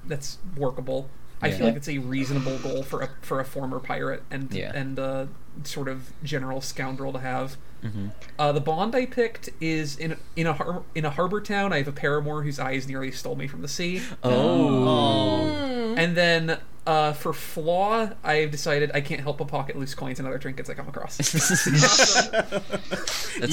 that's 0.05 0.37
workable. 0.55 1.09
I 1.41 1.47
Yeah. 1.47 1.57
feel 1.57 1.65
like 1.67 1.75
it's 1.75 1.89
a 1.89 1.97
reasonable 1.97 2.57
goal 2.59 2.83
for 2.83 3.01
a 3.01 3.09
for 3.21 3.39
a 3.39 3.45
former 3.45 3.79
pirate 3.79 4.23
and 4.31 4.51
Yeah. 4.53 4.71
and 4.75 4.99
uh, 4.99 5.25
sort 5.63 5.87
of 5.87 6.11
general 6.23 6.61
scoundrel 6.61 7.11
to 7.13 7.19
have. 7.19 7.57
hmm 7.81 8.09
Uh, 8.37 8.51
the 8.51 8.61
bond 8.61 8.95
I 8.95 9.05
picked 9.07 9.49
is 9.59 9.97
in 9.97 10.17
in 10.35 10.45
a 10.47 10.53
har- 10.53 10.83
in 10.95 11.03
a 11.05 11.09
harbor 11.09 11.41
town. 11.41 11.73
I 11.73 11.77
have 11.77 11.87
a 11.87 11.91
paramour 11.91 12.43
whose 12.43 12.59
eyes 12.59 12.87
nearly 12.87 13.11
stole 13.11 13.35
me 13.35 13.47
from 13.47 13.61
the 13.61 13.67
sea, 13.67 14.01
Oh. 14.23 15.47
Hmm. 15.93 15.97
and 15.97 16.15
then 16.15 16.57
uh, 16.87 17.13
for 17.13 17.31
flaw, 17.31 18.09
I've 18.23 18.49
decided 18.49 18.89
I 18.95 19.01
can't 19.01 19.21
help 19.21 19.37
but 19.37 19.47
pocket 19.47 19.77
loose 19.77 19.93
coins 19.93 20.17
and 20.19 20.27
other 20.27 20.39
trinkets 20.39 20.67
I 20.69 20.73
come 20.73 20.87
across. 20.87 21.17
That's 21.17 21.67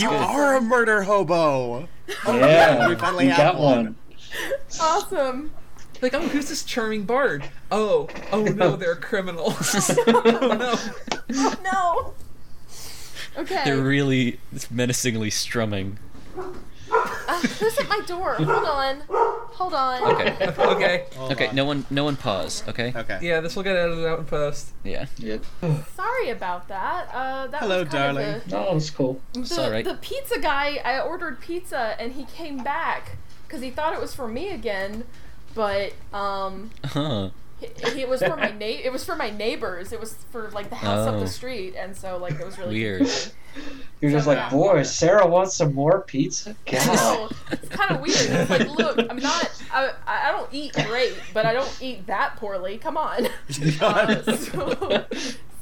you 0.02 0.08
good. 0.08 0.12
are 0.16 0.56
a 0.56 0.60
murder 0.60 1.02
hobo. 1.02 1.88
Yeah, 2.26 2.88
We 2.88 2.94
finally 2.96 3.24
you 3.26 3.30
have 3.32 3.54
got 3.54 3.60
one. 3.60 3.84
one. 3.84 3.96
Awesome. 4.80 5.50
Like, 6.02 6.14
oh, 6.14 6.20
who's 6.28 6.48
this 6.48 6.62
charming 6.62 7.04
bard? 7.04 7.44
Oh, 7.70 8.08
oh 8.32 8.44
no, 8.44 8.76
they're 8.76 8.96
criminals. 8.96 9.90
oh 10.06 10.56
no. 10.58 10.74
Oh, 11.34 11.54
no. 11.62 12.14
Okay. 13.42 13.62
They're 13.64 13.82
really 13.82 14.40
menacingly 14.70 15.30
strumming. 15.30 15.98
Uh, 16.90 17.40
who's 17.40 17.78
at 17.78 17.88
my 17.88 18.00
door? 18.06 18.34
Hold 18.36 18.48
on. 18.64 19.02
Hold 19.08 19.74
on. 19.74 20.02
Okay. 20.14 20.46
Okay. 20.48 21.06
Hold 21.16 21.32
Okay. 21.32 21.48
on. 21.48 21.54
No 21.54 21.64
one. 21.64 21.84
No 21.90 22.04
one 22.04 22.16
pause. 22.16 22.64
Okay. 22.66 22.92
Okay. 22.96 23.18
Yeah, 23.22 23.40
this 23.40 23.54
will 23.54 23.62
get 23.62 23.76
edited 23.76 24.06
out 24.06 24.18
in 24.20 24.24
post. 24.24 24.70
Yeah. 24.84 25.06
Yep. 25.18 25.44
Sorry 25.94 26.30
about 26.30 26.68
that. 26.68 27.08
Uh, 27.12 27.46
that 27.48 27.60
Hello, 27.60 27.82
was 27.84 27.92
darling. 27.92 28.26
Of 28.36 28.46
a, 28.46 28.50
No, 28.50 28.76
it's 28.76 28.90
cool. 28.90 29.20
It's 29.34 29.54
the, 29.54 29.64
alright. 29.64 29.84
the 29.84 29.94
pizza 30.00 30.40
guy, 30.40 30.80
I 30.84 31.00
ordered 31.00 31.40
pizza 31.40 31.94
and 32.00 32.12
he 32.14 32.24
came 32.24 32.58
back 32.64 33.16
because 33.46 33.60
he 33.60 33.70
thought 33.70 33.92
it 33.92 34.00
was 34.00 34.14
for 34.14 34.26
me 34.28 34.50
again, 34.50 35.04
but 35.54 35.92
um, 36.12 36.70
Huh. 36.84 37.30
it, 37.60 37.96
it 37.96 38.08
was 38.08 38.22
for 38.22 38.36
my 38.36 38.50
na- 38.50 38.66
It 38.66 38.92
was 38.92 39.04
for 39.04 39.16
my 39.16 39.30
neighbors. 39.30 39.92
It 39.92 40.00
was 40.00 40.14
for 40.30 40.50
like 40.50 40.70
the 40.70 40.76
house 40.76 41.06
up 41.06 41.14
Oh. 41.16 41.20
the 41.20 41.26
street, 41.28 41.74
and 41.76 41.96
so 41.96 42.16
like 42.18 42.34
it 42.40 42.44
was 42.46 42.58
really 42.58 42.74
Weird. 42.74 42.98
confusing. 43.00 43.32
You're 44.00 44.12
just 44.12 44.28
like, 44.28 44.38
yeah. 44.38 44.50
boy, 44.50 44.82
Sarah 44.84 45.26
wants 45.26 45.54
some 45.56 45.74
more 45.74 46.02
pizza. 46.02 46.54
God. 46.70 46.86
No, 46.86 47.28
it's 47.50 47.68
kind 47.70 47.90
of 47.90 48.00
weird. 48.00 48.14
It's 48.16 48.50
like, 48.50 48.68
look, 48.68 48.98
I'm 49.10 49.16
not. 49.16 49.50
I, 49.72 49.90
I 50.06 50.30
don't 50.30 50.48
eat 50.52 50.74
great, 50.86 51.14
but 51.34 51.44
I 51.44 51.52
don't 51.54 51.78
eat 51.82 52.06
that 52.06 52.36
poorly. 52.36 52.78
Come 52.78 52.96
on. 52.96 53.26
Uh, 53.80 54.22
so, 54.36 55.04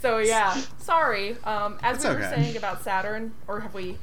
so 0.02 0.18
yeah, 0.18 0.60
sorry. 0.78 1.36
Um, 1.44 1.78
as 1.82 1.96
It's 1.96 2.04
we 2.04 2.10
were 2.10 2.18
okay. 2.20 2.34
saying 2.34 2.56
about 2.58 2.82
Saturn, 2.82 3.32
or 3.48 3.60
have 3.60 3.72
we? 3.72 3.96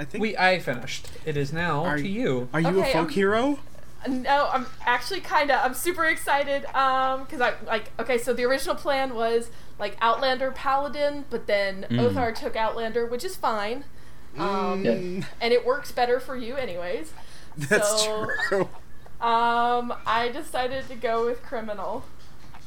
I 0.00 0.04
think. 0.04 0.20
We 0.22 0.36
I 0.36 0.58
finished. 0.58 1.06
It 1.24 1.36
is 1.36 1.52
now 1.52 1.84
Are 1.84 1.96
to 1.98 2.08
you. 2.08 2.48
Are 2.52 2.60
you 2.60 2.68
Okay, 2.80 2.90
a 2.90 2.92
folk 2.92 3.02
um, 3.04 3.08
hero? 3.10 3.58
No, 4.06 4.48
I'm 4.52 4.66
actually 4.86 5.20
kind 5.20 5.50
of. 5.50 5.60
I'm 5.64 5.74
super 5.74 6.04
excited. 6.04 6.64
Um, 6.74 7.24
because 7.24 7.40
I 7.40 7.54
like. 7.66 7.90
Okay, 7.98 8.18
so 8.18 8.32
the 8.32 8.44
original 8.44 8.76
plan 8.76 9.14
was 9.14 9.50
like 9.78 9.96
Outlander 10.00 10.50
Paladin, 10.52 11.24
but 11.30 11.46
then 11.46 11.86
Mm. 11.90 12.10
Othar 12.12 12.34
took 12.34 12.54
Outlander, 12.56 13.06
which 13.06 13.24
is 13.24 13.36
fine. 13.36 13.84
Um, 14.36 14.84
Mm, 14.84 15.24
and 15.40 15.52
it 15.52 15.66
works 15.66 15.90
better 15.90 16.20
for 16.20 16.36
you, 16.36 16.54
anyways. 16.56 17.12
That's 17.56 18.04
so- 18.04 18.26
true. 18.48 18.68
Um, 19.20 19.92
I 20.06 20.28
decided 20.32 20.86
to 20.88 20.94
go 20.94 21.26
with 21.26 21.42
Criminal. 21.42 22.04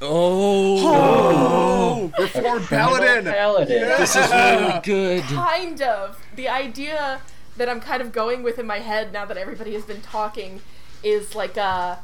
Oh. 0.02 2.12
Oh, 2.14 2.20
reformed 2.20 2.66
paladin. 2.66 3.26
Paladin. 3.26 3.82
Yeah. 3.82 3.98
This 3.98 4.16
is 4.16 4.32
really 4.32 4.80
good. 4.84 5.24
Kind 5.24 5.82
of. 5.82 6.20
The 6.36 6.50
idea 6.50 7.22
that 7.58 7.70
I'm 7.70 7.80
kind 7.80 8.02
of 8.02 8.12
going 8.12 8.44
with 8.44 8.60
in 8.60 8.68
my 8.68 8.80
head 8.80 9.14
now 9.14 9.26
that 9.26 9.38
everybody 9.38 9.74
has 9.74 9.84
been 9.86 10.02
talking 10.02 10.62
is 11.04 11.36
like 11.36 11.58
a 11.58 12.00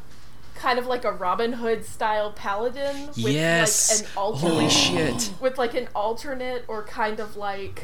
kind 0.55 0.79
of 0.79 0.87
like 0.87 1.05
a 1.05 1.11
Robin 1.11 1.53
Hood 1.53 1.85
style 1.85 2.31
paladin 2.31 3.07
with 3.07 3.17
Yes. 3.19 4.01
like 4.01 4.09
an 4.09 4.17
alternate 4.17 4.49
Holy 4.51 4.69
shit. 4.69 5.31
with 5.39 5.57
like 5.57 5.75
an 5.75 5.87
alternate 5.95 6.65
or 6.67 6.83
kind 6.83 7.19
of 7.19 7.37
like 7.37 7.83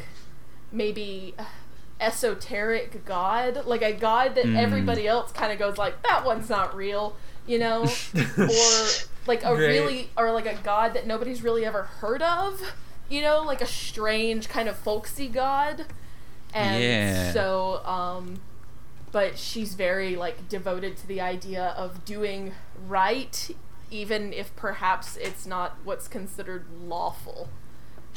maybe 0.72 1.34
uh, 1.38 1.44
esoteric 2.00 3.04
god, 3.04 3.64
like 3.66 3.82
a 3.82 3.92
god 3.92 4.34
that 4.34 4.44
Mm. 4.44 4.56
everybody 4.56 5.06
else 5.06 5.32
kind 5.32 5.52
of 5.52 5.58
goes 5.58 5.78
like 5.78 6.02
that 6.02 6.24
one's 6.24 6.48
not 6.50 6.74
real, 6.76 7.16
you 7.46 7.58
know, 7.58 7.82
or 8.38 8.86
like 9.26 9.44
a 9.44 9.52
Right. 9.52 9.58
really 9.58 10.10
or 10.16 10.32
like 10.32 10.46
a 10.46 10.54
god 10.62 10.94
that 10.94 11.06
nobody's 11.06 11.42
really 11.42 11.64
ever 11.64 11.82
heard 11.84 12.22
of, 12.22 12.60
you 13.08 13.20
know, 13.20 13.42
like 13.42 13.60
a 13.60 13.66
strange 13.66 14.48
kind 14.48 14.68
of 14.68 14.76
folksy 14.76 15.28
god. 15.28 15.84
And 16.52 16.82
Yeah. 16.82 17.32
so 17.32 17.84
um 17.86 18.40
but 19.14 19.38
she's 19.38 19.74
very 19.74 20.16
like 20.16 20.48
devoted 20.48 20.96
to 20.96 21.06
the 21.06 21.20
idea 21.20 21.66
of 21.76 22.04
doing 22.04 22.52
right 22.88 23.48
even 23.90 24.32
if 24.32 24.54
perhaps 24.56 25.16
it's 25.16 25.46
not 25.46 25.76
what's 25.84 26.08
considered 26.08 26.64
lawful. 26.82 27.48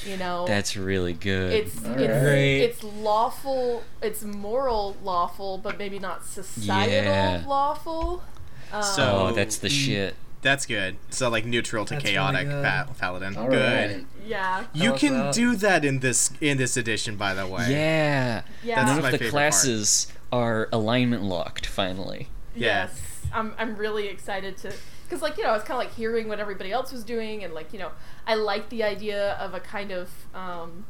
You 0.05 0.17
know, 0.17 0.45
That's 0.47 0.75
really 0.75 1.13
good. 1.13 1.51
it's 1.53 1.77
All 1.85 1.91
it's, 1.91 1.99
right. 2.01 2.21
Great. 2.21 2.61
it's 2.63 2.83
lawful, 2.83 3.83
it's 4.01 4.23
moral 4.23 4.95
lawful, 5.03 5.59
but 5.59 5.77
maybe 5.77 5.99
not 5.99 6.25
societal 6.25 7.11
Yeah. 7.13 7.43
lawful. 7.47 8.23
Um, 8.71 8.83
oh, 8.97 9.31
that's 9.33 9.57
the 9.57 9.67
Mm. 9.69 9.85
shit. 9.85 10.15
That's 10.47 10.65
good. 10.65 10.95
So 11.09 11.29
like 11.29 11.45
neutral 11.45 11.83
to 11.85 11.95
That's 11.95 12.03
really 12.05 12.13
chaotic 12.15 12.47
good. 12.47 12.63
pa- 12.63 12.87
paladin. 12.97 13.35
All 13.35 13.49
good. 13.49 13.91
right. 13.97 14.05
yeah, 14.25 14.63
You 14.73 14.93
can 14.93 15.13
that. 15.13 15.33
do 15.33 15.55
that 15.57 15.83
in 15.83 15.99
this 15.99 16.31
in 16.39 16.57
this 16.57 16.77
edition, 16.77 17.17
by 17.17 17.33
the 17.33 17.45
way. 17.45 17.67
Yeah. 17.69 18.43
yeah. 18.63 18.75
That's 18.75 18.87
None 18.91 19.01
my 19.01 19.07
of 19.07 19.11
the 19.11 19.17
favorite 19.17 19.31
classes 19.31 20.07
are 20.31 20.69
alignment 20.71 21.23
locked. 21.23 21.65
Finally. 21.65 22.29
Yeah. 22.55 22.65
Yes, 22.83 23.21
I'm. 23.33 23.53
I'm 23.57 23.75
really 23.75 24.07
excited 24.07 24.55
to, 24.59 24.73
because 25.03 25.21
like 25.21 25.37
you 25.37 25.43
know, 25.43 25.49
I 25.49 25.53
was 25.53 25.63
kind 25.63 25.79
of 25.81 25.85
like 25.85 25.93
hearing 25.95 26.27
what 26.29 26.39
everybody 26.39 26.71
else 26.71 26.91
was 26.93 27.03
doing, 27.03 27.43
and 27.43 27.53
like 27.53 27.73
you 27.73 27.79
know, 27.79 27.91
I 28.25 28.35
like 28.35 28.69
the 28.69 28.83
idea 28.83 29.33
of 29.33 29.53
a 29.53 29.59
kind 29.59 29.91
of 29.91 30.09
um, 30.33 30.85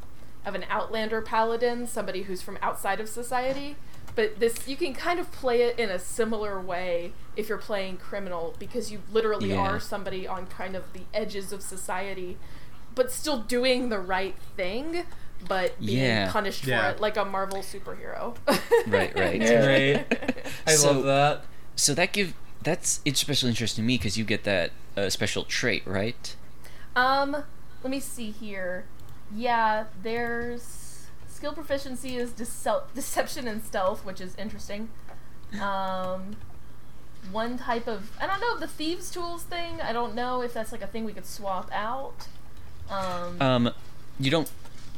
of 0.46 0.56
an 0.56 0.64
outlander 0.70 1.22
paladin, 1.22 1.88
somebody 1.88 2.22
who's 2.24 2.42
from 2.42 2.58
outside 2.62 3.00
of 3.00 3.10
society. 3.10 3.76
But 4.18 4.40
this, 4.42 4.68
you 4.68 4.76
can 4.76 4.94
kind 4.94 5.20
of 5.20 5.32
play 5.32 5.62
it 5.62 5.78
in 5.80 5.90
a 5.90 6.00
similar 6.00 6.60
way 6.60 7.14
if 7.38 7.48
you're 7.48 7.58
playing 7.60 7.98
criminal, 7.98 8.56
because 8.60 8.92
you 8.92 9.02
literally 9.12 9.50
Yeah. 9.52 9.60
are 9.60 9.80
somebody 9.80 10.28
on 10.28 10.48
kind 10.48 10.76
of 10.76 10.92
the 10.92 11.04
edges 11.14 11.54
of 11.54 11.62
society, 11.62 12.38
but 12.96 13.12
still 13.12 13.38
doing 13.38 13.90
the 13.90 14.00
right 14.00 14.36
thing, 14.56 15.06
but 15.48 15.80
being 15.80 16.00
Yeah. 16.04 16.32
punished 16.32 16.66
Yeah. 16.66 16.82
for 16.90 16.96
it, 16.96 17.00
like 17.00 17.16
a 17.16 17.24
Marvel 17.26 17.60
superhero. 17.60 18.36
Right, 18.88 19.16
right. 19.16 19.40
Yeah. 19.42 19.66
Right. 19.66 20.48
I 20.66 20.72
So- 20.74 20.92
love 20.94 21.04
that. 21.04 21.46
So 21.76 21.94
that 21.94 22.12
give 22.12 22.34
that's 22.64 23.02
especially 23.06 23.50
interesting 23.52 23.84
to 23.84 23.88
me 23.88 23.98
because 24.00 24.18
you 24.18 24.26
get 24.26 24.44
that 24.46 24.72
uh, 24.98 25.10
special 25.12 25.44
trait, 25.44 25.84
right? 25.86 26.36
Um, 26.96 27.44
let 27.84 27.92
me 27.92 28.00
see 28.00 28.32
here. 28.32 28.86
Yeah, 29.34 29.86
there's 30.02 30.77
skill 31.38 31.54
proficiency 31.54 32.18
is 32.18 32.32
decel- 32.32 32.84
deception 32.96 33.48
and 33.48 33.64
stealth, 33.64 34.04
which 34.04 34.20
is 34.20 34.36
interesting. 34.38 34.90
Um, 35.62 36.36
one 37.32 37.58
type 37.58 37.88
of 37.88 38.12
I 38.20 38.26
don't 38.28 38.42
know 38.42 38.58
the 38.58 38.68
thieves 38.68 39.12
tools 39.12 39.44
thing. 39.44 39.80
I 39.82 39.94
don't 39.94 40.16
know 40.16 40.42
if 40.42 40.54
that's 40.54 40.72
like 40.72 40.82
a 40.82 40.88
thing 40.88 41.06
we 41.06 41.14
could 41.14 41.26
swap 41.28 41.70
out. 41.72 42.28
Um, 42.90 43.42
Um, 43.42 43.70
you 44.20 44.32
don't 44.32 44.50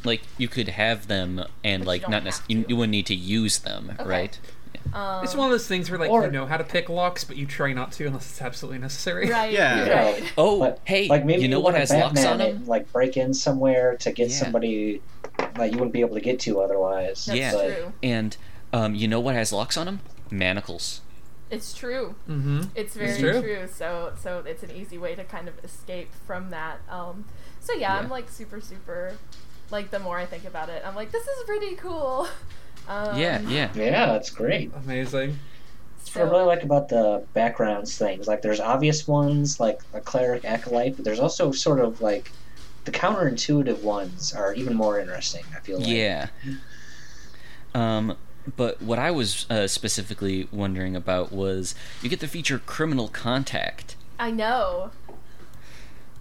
like 0.05 0.21
you 0.37 0.47
could 0.47 0.69
have 0.69 1.07
them 1.07 1.43
and 1.63 1.85
like 1.85 2.03
don't 2.03 2.23
necessarily 2.23 2.55
you, 2.61 2.65
you 2.69 2.75
wouldn't 2.77 2.91
need 2.91 3.05
to 3.07 3.15
use 3.15 3.59
them, 3.59 3.91
Okay. 3.99 4.09
right? 4.09 4.39
um, 4.93 5.23
It's 5.23 5.35
one 5.35 5.45
of 5.47 5.51
those 5.51 5.67
things 5.67 5.89
where 5.91 5.99
like 5.99 6.09
Or- 6.09 6.23
you 6.23 6.31
know 6.31 6.45
how 6.45 6.55
to 6.57 6.63
pick 6.63 6.87
locks, 6.87 7.23
but 7.25 7.35
you 7.35 7.45
try 7.45 7.73
not 7.73 7.91
to 7.93 8.05
unless 8.05 8.29
it's 8.29 8.41
absolutely 8.41 8.79
necessary. 8.79 9.29
right. 9.29 9.51
Yeah. 9.51 9.89
Right. 10.05 10.23
Oh, 10.37 10.55
Like- 10.55 10.77
hey, 10.87 11.07
Like 11.09 11.25
maybe 11.25 11.41
you 11.41 11.47
know 11.49 11.59
want 11.59 11.73
what 11.75 11.79
to 11.79 11.79
has 11.79 11.91
locks 11.91 12.13
Batman 12.21 12.33
on 12.33 12.41
it, 12.41 12.53
them? 12.53 12.65
like 12.67 12.91
break 12.93 13.17
in 13.17 13.33
somewhere 13.33 13.97
to 13.97 14.11
get 14.11 14.29
Yeah. 14.29 14.35
somebody 14.35 15.01
that 15.55 15.71
you 15.71 15.77
wouldn't 15.77 15.93
be 15.93 16.01
able 16.01 16.15
to 16.15 16.21
get 16.21 16.39
to 16.41 16.61
otherwise. 16.61 17.25
That's 17.25 17.39
Yeah. 17.39 17.51
True. 17.51 17.93
And 18.03 18.35
um, 18.73 18.95
you 18.95 19.07
know 19.07 19.19
what 19.19 19.35
has 19.35 19.51
locks 19.51 19.77
on 19.77 19.85
them? 19.85 19.99
Manacles. 20.31 21.01
It's 21.49 21.73
true. 21.73 22.15
Mm-hmm. 22.29 22.61
It's 22.75 22.95
very 22.95 23.19
true. 23.19 23.41
true. 23.41 23.67
So 23.73 24.13
so 24.21 24.43
it's 24.45 24.61
an 24.63 24.71
easy 24.71 24.97
way 24.97 25.15
to 25.15 25.23
kind 25.23 25.47
of 25.47 25.55
escape 25.63 26.09
from 26.27 26.51
that. 26.51 26.77
Um, 26.89 27.25
so 27.59 27.73
yeah, 27.73 27.79
Yeah. 27.95 27.99
I'm 27.99 28.09
like 28.09 28.29
super 28.29 28.61
super 28.61 29.17
Like 29.71 29.89
the 29.91 29.99
more 29.99 30.17
I 30.19 30.25
think 30.25 30.45
about 30.45 30.69
it, 30.69 30.83
I'm 30.85 30.95
like, 30.95 31.11
this 31.11 31.23
is 31.27 31.43
pretty 31.45 31.75
cool. 31.75 32.27
Um, 32.87 33.19
yeah, 33.19 33.39
yeah. 33.41 33.69
Yeah, 33.75 34.15
it's 34.15 34.31
great. 34.31 34.71
Amazing. 34.83 35.37
That's 35.99 36.15
what 36.15 36.25
I 36.25 36.29
really 36.31 36.45
like 36.45 36.63
about 36.63 36.89
the 36.89 37.23
backgrounds 37.35 37.95
things. 37.95 38.27
Like, 38.27 38.41
there's 38.41 38.59
obvious 38.59 39.07
ones, 39.07 39.59
like 39.59 39.81
a 39.93 40.01
cleric 40.01 40.43
acolyte, 40.43 40.95
but 40.95 41.05
there's 41.05 41.19
also 41.19 41.51
sort 41.51 41.79
of 41.81 42.01
like 42.01 42.31
the 42.85 42.91
counterintuitive 42.91 43.81
ones 43.81 44.33
are 44.33 44.53
even 44.53 44.75
more 44.75 44.99
interesting. 44.99 45.43
I 45.55 45.59
feel 45.59 45.79
like. 45.79 45.87
Yeah. 45.87 46.27
Um, 47.73 48.17
but 48.55 48.81
what 48.81 48.99
I 48.99 49.11
was 49.11 49.45
uh, 49.49 49.67
specifically 49.67 50.47
wondering 50.51 50.95
about 50.95 51.31
was 51.31 51.75
you 52.01 52.09
get 52.09 52.19
the 52.19 52.27
feature 52.27 52.59
criminal 52.59 53.07
contact. 53.07 53.95
I 54.17 54.31
know, 54.31 54.91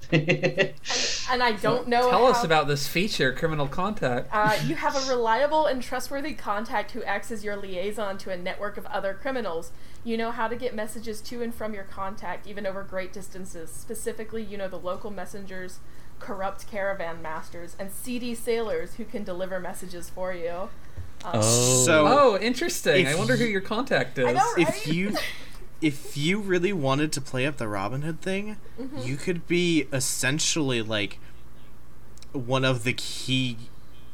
and 0.13 1.43
I 1.43 1.53
don't 1.61 1.87
know. 1.87 2.09
Tell 2.09 2.27
us 2.27 2.43
about 2.43 2.67
this 2.67 2.87
feature, 2.89 3.31
Criminal 3.35 3.69
Contact. 3.69 4.29
Uh, 4.33 4.57
you 4.65 4.75
have 4.75 4.97
a 4.97 5.07
reliable 5.11 5.67
and 5.67 5.83
trustworthy 5.83 6.33
contact 6.33 6.93
who 6.93 7.03
acts 7.03 7.31
as 7.31 7.45
your 7.45 7.57
liaison 7.57 8.17
to 8.19 8.31
a 8.31 8.37
network 8.37 8.79
of 8.79 8.87
other 8.87 9.13
criminals. 9.13 9.71
You 10.05 10.17
know 10.17 10.31
how 10.31 10.49
to 10.49 10.57
get 10.57 10.75
messages 10.75 11.21
to 11.23 11.43
and 11.43 11.55
from 11.55 11.75
your 11.75 11.85
contact, 11.85 12.47
even 12.47 12.67
over 12.67 12.83
great 12.83 13.13
distances. 13.13 13.71
Specifically, 13.71 14.43
you 14.43 14.57
know 14.57 14.69
the 14.69 14.79
local 14.79 15.11
messengers, 15.11 15.79
corrupt 16.21 16.67
caravan 16.71 17.21
masters, 17.23 17.77
and 17.79 17.91
seedy 17.93 18.35
sailors 18.35 18.95
who 18.95 19.05
can 19.05 19.25
deliver 19.25 19.59
messages 19.61 20.11
for 20.11 20.33
you. 20.33 20.69
Um, 21.25 21.33
Oh. 21.35 21.85
So 21.85 22.07
Oh, 22.07 22.39
interesting. 22.39 23.07
I 23.07 23.15
wonder 23.15 23.37
who 23.37 23.45
your 23.45 23.61
contact 23.61 24.19
is. 24.19 24.27
I 24.27 24.33
know, 24.33 24.53
right? 24.57 24.69
if 24.69 24.87
you 24.87 25.17
if 25.81 26.17
you 26.17 26.41
really 26.41 26.73
wanted 26.73 27.13
to 27.13 27.21
play 27.21 27.47
up 27.47 27.57
the 27.57 27.69
Robin 27.69 28.03
Hood 28.03 28.21
thing, 28.21 28.57
you 28.99 29.17
could 29.17 29.47
be 29.47 29.87
essentially 29.93 30.83
like 30.83 31.19
one 32.33 32.65
of 32.65 32.85
the 32.85 32.93
key 32.93 33.57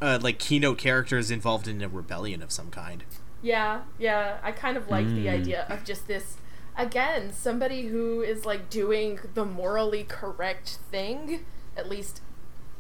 uh, 0.01 0.19
like 0.21 0.39
keynote 0.39 0.79
characters 0.79 1.31
involved 1.31 1.67
in 1.67 1.81
a 1.83 1.89
rebellion 1.89 2.43
of 2.43 2.53
some 2.53 2.71
kind. 2.71 3.05
Yeah, 3.43 3.83
yeah. 3.99 4.39
I 4.43 4.53
kind 4.53 4.77
of 4.77 4.89
like 4.91 5.07
the 5.07 5.27
Mm. 5.27 5.41
idea 5.41 5.67
of 5.69 5.85
just 5.85 6.07
this 6.07 6.37
again, 6.77 7.33
somebody 7.33 7.87
who 7.87 8.21
is 8.21 8.45
like 8.45 8.69
doing 8.71 9.19
the 9.35 9.45
morally 9.45 10.05
correct 10.05 10.79
thing, 10.91 11.45
at 11.77 11.89
least 11.89 12.21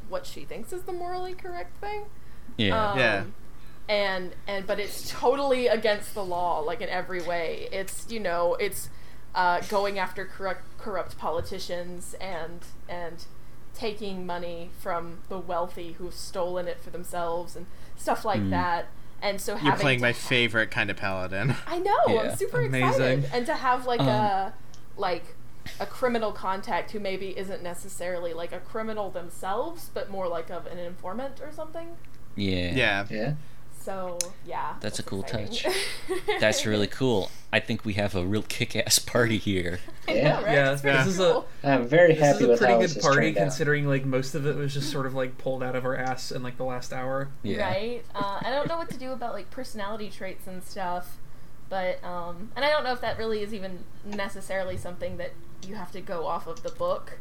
what 0.08 0.26
she 0.26 0.44
thinks 0.44 0.72
is 0.72 0.82
the 0.82 0.92
morally 0.92 1.34
correct 1.34 1.76
thing. 1.80 2.04
Yeah. 2.56 2.90
Um, 2.90 2.98
Yeah. 2.98 3.24
And 3.88 4.34
and 4.46 4.66
but 4.66 4.78
it's 4.80 5.10
totally 5.10 5.66
against 5.66 6.14
the 6.14 6.24
law, 6.24 6.60
like 6.60 6.80
in 6.80 6.88
every 6.88 7.20
way. 7.22 7.68
It's 7.70 8.06
you 8.10 8.18
know, 8.20 8.54
it's 8.54 8.88
uh, 9.34 9.60
going 9.68 9.98
after 9.98 10.24
corrupt 10.24 10.62
corrupt 10.78 11.18
politicians 11.18 12.14
and 12.20 12.60
and 12.88 13.24
taking 13.74 14.24
money 14.24 14.70
from 14.78 15.18
the 15.28 15.38
wealthy 15.38 15.92
who've 15.98 16.14
stolen 16.14 16.66
it 16.68 16.80
for 16.80 16.88
themselves 16.90 17.56
and 17.56 17.66
stuff 17.96 18.24
like 18.24 18.48
that. 18.50 18.86
And 19.20 19.38
so 19.40 19.56
You're 19.58 19.76
playing 19.76 20.00
my 20.00 20.12
ha- 20.12 20.18
favorite 20.18 20.70
kind 20.70 20.90
of 20.90 20.96
paladin. 20.96 21.54
I 21.66 21.78
know. 21.78 21.96
Yeah. 22.08 22.20
I'm 22.30 22.36
super 22.36 22.60
Amazing. 22.62 22.88
excited, 22.88 23.30
and 23.34 23.44
to 23.46 23.54
have 23.54 23.86
like 23.86 24.00
Um, 24.00 24.08
a 24.08 24.52
like 24.96 25.34
a 25.80 25.86
criminal 25.86 26.32
contact 26.32 26.90
who 26.92 27.00
maybe 27.00 27.36
isn't 27.38 27.62
necessarily 27.62 28.32
like 28.34 28.52
a 28.52 28.60
criminal 28.60 29.10
themselves, 29.10 29.90
but 29.94 30.10
more 30.10 30.28
like 30.28 30.50
of 30.50 30.66
an 30.66 30.78
informant 30.78 31.40
or 31.40 31.52
something. 31.52 31.88
yeah. 32.36 32.72
Yeah. 32.74 33.06
Yeah. 33.10 33.32
So 33.80 34.16
yeah, 34.46 34.76
That's 34.80 34.98
a 34.98 35.02
cool 35.02 35.22
exciting. 35.24 35.70
That's 36.40 36.64
really 36.64 36.86
cool. 36.86 37.30
I 37.52 37.60
think 37.60 37.84
we 37.84 37.92
have 37.94 38.14
a 38.14 38.24
real 38.24 38.40
kick-ass 38.40 38.98
party 39.14 39.36
here. 39.36 39.78
I 40.08 40.12
know, 40.14 40.18
Yeah. 40.20 40.34
right? 40.42 40.52
Yeah, 40.54 40.72
It's 40.72 40.80
pretty 40.80 40.96
this 40.98 41.06
is 41.08 41.18
a 41.20 41.32
cool. 41.32 41.46
I'm 41.62 41.86
very 41.86 42.14
this 42.14 42.22
happy 42.22 42.36
is 42.38 42.44
a 42.44 42.48
with 42.48 42.58
pretty 42.60 42.86
good 42.94 43.02
party 43.02 43.16
turned 43.20 43.36
out. 43.36 43.40
considering 43.42 43.86
like 43.86 44.06
most 44.06 44.34
of 44.34 44.46
it 44.46 44.56
was 44.56 44.72
just 44.72 44.90
sort 44.90 45.04
of 45.04 45.12
like 45.14 45.36
pulled 45.36 45.62
out 45.62 45.76
of 45.76 45.84
our 45.84 45.94
ass 45.96 46.32
in 46.32 46.42
like 46.42 46.56
the 46.56 46.64
last 46.64 46.94
hour. 46.94 47.28
Yeah. 47.42 47.62
Right. 47.62 48.04
Uh, 48.14 48.38
I 48.40 48.50
don't 48.52 48.68
know 48.68 48.78
what 48.78 48.88
to 48.88 48.96
do 48.96 49.12
about 49.12 49.34
like 49.34 49.50
personality 49.50 50.08
traits 50.08 50.46
and 50.46 50.62
stuff, 50.64 51.18
but 51.68 52.02
um, 52.04 52.50
and 52.56 52.64
I 52.64 52.70
don't 52.70 52.84
know 52.84 52.92
if 52.92 53.00
that 53.00 53.18
really 53.18 53.42
is 53.42 53.52
even 53.54 53.80
necessarily 54.04 54.76
something 54.76 55.16
that 55.18 55.32
you 55.66 55.74
have 55.74 55.90
to 55.92 56.00
go 56.00 56.26
off 56.26 56.46
of 56.46 56.62
the 56.62 56.70
book, 56.70 57.18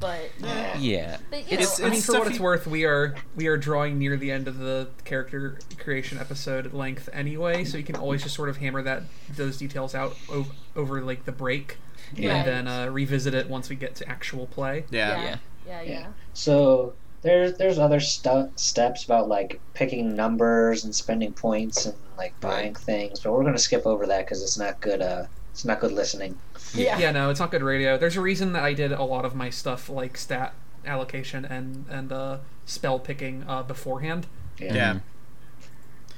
but 0.00 0.30
Yeah. 0.78 1.18
but 1.30 1.40
you 1.40 1.44
It's- 1.58 1.78
know, 1.78 1.86
I 1.86 1.88
mean, 1.90 1.98
it's 1.98 2.06
for 2.06 2.18
what 2.18 2.28
it's 2.28 2.38
you- 2.38 2.42
worth, 2.42 2.66
we 2.66 2.84
are 2.84 3.14
we 3.36 3.46
are 3.46 3.56
drawing 3.56 3.98
near 3.98 4.16
the 4.16 4.30
end 4.30 4.48
of 4.48 4.58
the 4.58 4.88
character 5.04 5.58
creation 5.78 6.18
episode 6.18 6.72
length 6.72 7.08
anyway, 7.12 7.64
so 7.64 7.76
you 7.78 7.84
can 7.84 7.96
always 7.96 8.22
just 8.22 8.34
sort 8.34 8.48
of 8.48 8.56
hammer 8.58 8.82
that 8.82 9.02
those 9.36 9.58
details 9.58 9.94
out 9.94 10.16
o- 10.30 10.46
over 10.74 11.00
like 11.02 11.24
the 11.24 11.32
break, 11.32 11.78
Yeah. 12.14 12.36
and 12.36 12.48
then 12.48 12.68
uh, 12.68 12.90
revisit 12.90 13.34
it 13.34 13.48
once 13.48 13.68
we 13.68 13.76
get 13.76 13.94
to 13.96 14.08
actual 14.08 14.46
play. 14.46 14.84
Yeah. 14.90 15.08
yeah, 15.22 15.36
yeah, 15.66 15.82
yeah. 15.82 15.82
Yeah. 16.00 16.06
So 16.32 16.94
there's 17.22 17.56
there's 17.58 17.78
other 17.78 18.00
stu- 18.00 18.50
steps 18.56 19.04
about 19.04 19.28
like 19.28 19.60
picking 19.74 20.14
numbers 20.16 20.84
and 20.84 20.94
spending 20.94 21.32
points 21.32 21.86
and 21.86 21.94
like 22.16 22.38
buying 22.40 22.74
things, 22.74 23.20
but 23.20 23.32
we're 23.32 23.44
gonna 23.44 23.58
skip 23.58 23.86
over 23.86 24.06
that 24.06 24.24
because 24.24 24.42
it's 24.42 24.58
not 24.58 24.80
good. 24.80 25.02
Uh, 25.02 25.26
it's 25.52 25.64
not 25.64 25.80
good 25.80 25.92
listening. 25.92 26.36
Yeah. 26.74 26.98
Yeah, 26.98 27.12
no, 27.12 27.30
it's 27.30 27.38
not 27.40 27.50
good 27.50 27.62
radio. 27.62 27.96
There's 27.96 28.16
a 28.16 28.20
reason 28.20 28.52
that 28.54 28.64
I 28.64 28.74
did 28.74 28.90
a 28.92 29.04
lot 29.04 29.24
of 29.24 29.34
my 29.34 29.50
stuff 29.50 29.88
like 29.88 30.16
stat 30.16 30.54
allocation 30.86 31.44
and 31.44 31.86
and 31.88 32.12
uh, 32.12 32.38
spell 32.66 32.98
picking 32.98 33.44
uh, 33.48 33.62
beforehand. 33.62 34.26
Yeah. 34.58 34.74
Yeah. 34.74 34.98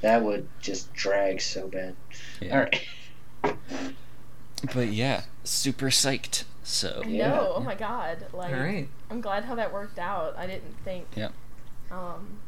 That 0.02 0.22
would 0.22 0.48
just 0.60 0.92
drag 0.94 1.40
so 1.40 1.68
bad. 1.68 1.96
Yeah. 2.40 2.54
All 2.54 2.64
right. 2.64 3.56
But 4.74 4.88
yeah, 4.88 5.22
super 5.44 5.86
psyched. 5.86 6.44
So 6.62 7.02
I 7.04 7.08
Yeah. 7.08 7.28
know. 7.28 7.52
Oh 7.56 7.60
my 7.60 7.74
god. 7.74 8.26
Like 8.32 8.52
All 8.52 8.58
right. 8.60 8.88
I'm 9.10 9.20
glad 9.20 9.44
how 9.44 9.54
that 9.54 9.72
worked 9.72 9.98
out. 9.98 10.34
I 10.36 10.46
didn't 10.46 10.74
think. 10.84 11.06
Yeah. 11.14 11.28
Um. 11.90 12.38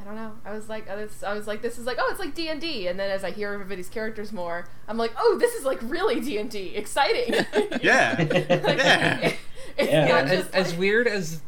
I 0.00 0.04
don't 0.04 0.14
know. 0.16 0.32
I 0.44 0.52
was 0.52 0.68
like, 0.68 0.88
I 0.88 0.94
was, 0.96 1.22
I 1.24 1.34
was 1.34 1.46
like, 1.46 1.60
this 1.62 1.78
is 1.78 1.84
like, 1.86 1.98
oh, 2.00 2.08
it's 2.10 2.20
like 2.20 2.34
D 2.34 2.48
and 2.48 2.60
D. 2.60 2.86
And 2.86 2.98
then 2.98 3.10
as 3.10 3.24
I 3.24 3.30
hear 3.30 3.52
everybody's 3.52 3.88
characters 3.88 4.32
more, 4.32 4.66
I'm 4.86 4.96
like, 4.96 5.12
oh, 5.18 5.36
this 5.40 5.54
is 5.54 5.64
like 5.64 5.78
really 5.82 6.20
D 6.20 6.38
and 6.38 6.50
D. 6.50 6.74
Exciting. 6.76 7.34
Yeah. 7.82 8.16
Like, 8.48 8.78
Yeah. 8.78 9.32
It's 9.76 9.90
Yeah. 9.90 10.06
not 10.08 10.24
as, 10.24 10.30
just 10.42 10.54
as 10.54 10.74
weird 10.74 11.06
as 11.06 11.40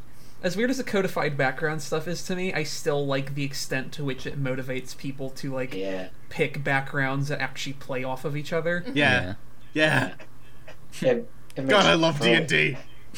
as 0.43 0.57
weird 0.57 0.71
as 0.71 0.79
the 0.79 0.85
codified 0.85 1.37
background 1.37 1.83
stuff 1.83 2.09
is 2.09 2.23
to 2.25 2.35
me, 2.35 2.53
I 2.55 2.63
still 2.63 3.07
like 3.07 3.35
the 3.35 3.45
extent 3.45 3.93
to 3.93 4.05
which 4.05 4.25
it 4.27 4.43
motivates 4.43 4.97
people 4.97 5.29
to 5.31 5.53
like 5.53 5.75
Yeah. 5.75 6.09
pick 6.31 6.65
backgrounds 6.65 7.29
that 7.29 7.41
actually 7.41 7.75
play 7.75 8.05
off 8.05 8.25
of 8.25 8.37
each 8.37 8.53
other. 8.53 8.85
Yeah. 8.95 9.35
Yeah. 9.75 10.13
It, 11.03 11.29
it 11.57 11.69
God, 11.69 11.85
I 11.87 11.95
love 11.95 12.21
D 12.21 12.33
and 12.33 12.47
D. 12.49 12.77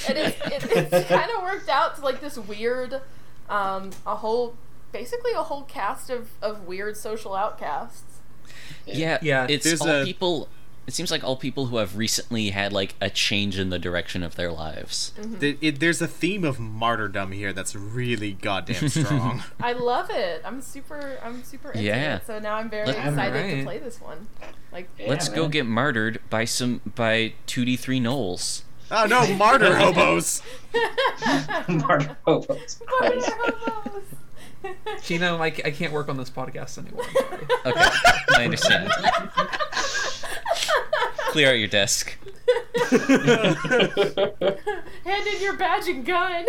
it 0.09 0.17
is 0.17 0.33
it, 0.47 0.93
it's 0.93 1.09
kind 1.09 1.31
of 1.37 1.43
worked 1.43 1.69
out 1.69 1.97
to 1.97 2.03
like 2.03 2.21
this 2.21 2.37
weird 2.39 3.01
um 3.49 3.91
a 4.07 4.17
whole 4.17 4.57
basically 4.93 5.33
a 5.33 5.43
whole 5.43 5.63
cast 5.63 6.11
of 6.11 6.29
of 6.43 6.67
weird 6.67 6.97
social 6.97 7.35
outcasts 7.35 8.05
yeah, 8.87 9.19
Yeah. 9.23 9.47
It's 9.49 9.65
There's 9.65 9.81
all 9.81 10.03
a- 10.03 10.05
people. 10.05 10.49
It 10.85 10.93
seems 10.95 11.13
like 11.13 11.23
all 11.23 11.37
people 11.37 11.67
who 11.67 11.77
have 11.77 11.97
recently 11.97 12.51
had 12.51 12.73
like 12.73 12.97
a 13.01 13.09
change 13.09 13.57
in 13.57 13.71
the 13.71 13.79
direction 13.79 14.25
of 14.25 14.35
their 14.35 14.51
lives. 14.51 15.13
Mm-hmm. 15.17 15.39
Th- 15.39 15.59
it- 15.61 15.79
there's 15.81 16.03
a 16.03 16.09
theme 16.09 16.43
of 16.43 16.59
martyrdom 16.59 17.31
here 17.31 17.53
that's 17.53 17.77
really 17.77 18.33
goddamn 18.33 18.89
strong. 18.89 19.45
i 19.61 19.73
love 19.73 20.11
it 20.11 20.43
i'm 20.45 20.61
super 20.61 21.19
i'm 21.23 21.45
super 21.45 21.71
into 21.71 21.85
Yeah. 21.85 22.17
it 22.17 22.27
so 22.27 22.41
now 22.41 22.57
i'm 22.57 22.69
very 22.69 22.87
Let- 22.89 22.97
excited 23.07 23.59
to 23.59 23.63
play 23.65 23.79
this 23.79 24.01
one 24.01 24.27
like 24.73 24.89
Yeah, 24.99 25.09
Let's 25.11 25.29
go 25.29 25.47
get 25.49 25.67
martyred 25.67 26.19
by 26.29 26.45
some 26.47 26.81
by 26.97 27.35
two 27.47 27.65
D 27.65 27.77
three 27.77 28.01
gnolls. 28.01 28.63
oh 28.91 29.07
no, 29.07 29.33
martyr 29.37 29.77
hobos. 29.83 30.43
Martyr 31.69 32.17
hobos. 32.27 32.81
What 32.81 33.05
are 33.05 33.21
Christ. 33.21 33.33
hobos? 33.39 34.03
Gino, 35.03 35.39
I, 35.39 35.47
I 35.47 35.71
can't 35.71 35.93
work 35.93 36.09
on 36.09 36.17
this 36.17 36.31
podcast 36.31 36.79
anymore. 36.79 37.05
I'm. 37.65 37.73
Okay, 37.73 37.89
I 38.37 38.45
understand. 38.45 38.91
Clear 41.31 41.51
out 41.51 41.59
your 41.59 41.69
desk. 41.69 42.17
hand 42.91 43.57
in 45.27 45.41
your 45.41 45.57
badge 45.57 45.89
and 45.89 46.05
gun 46.05 46.47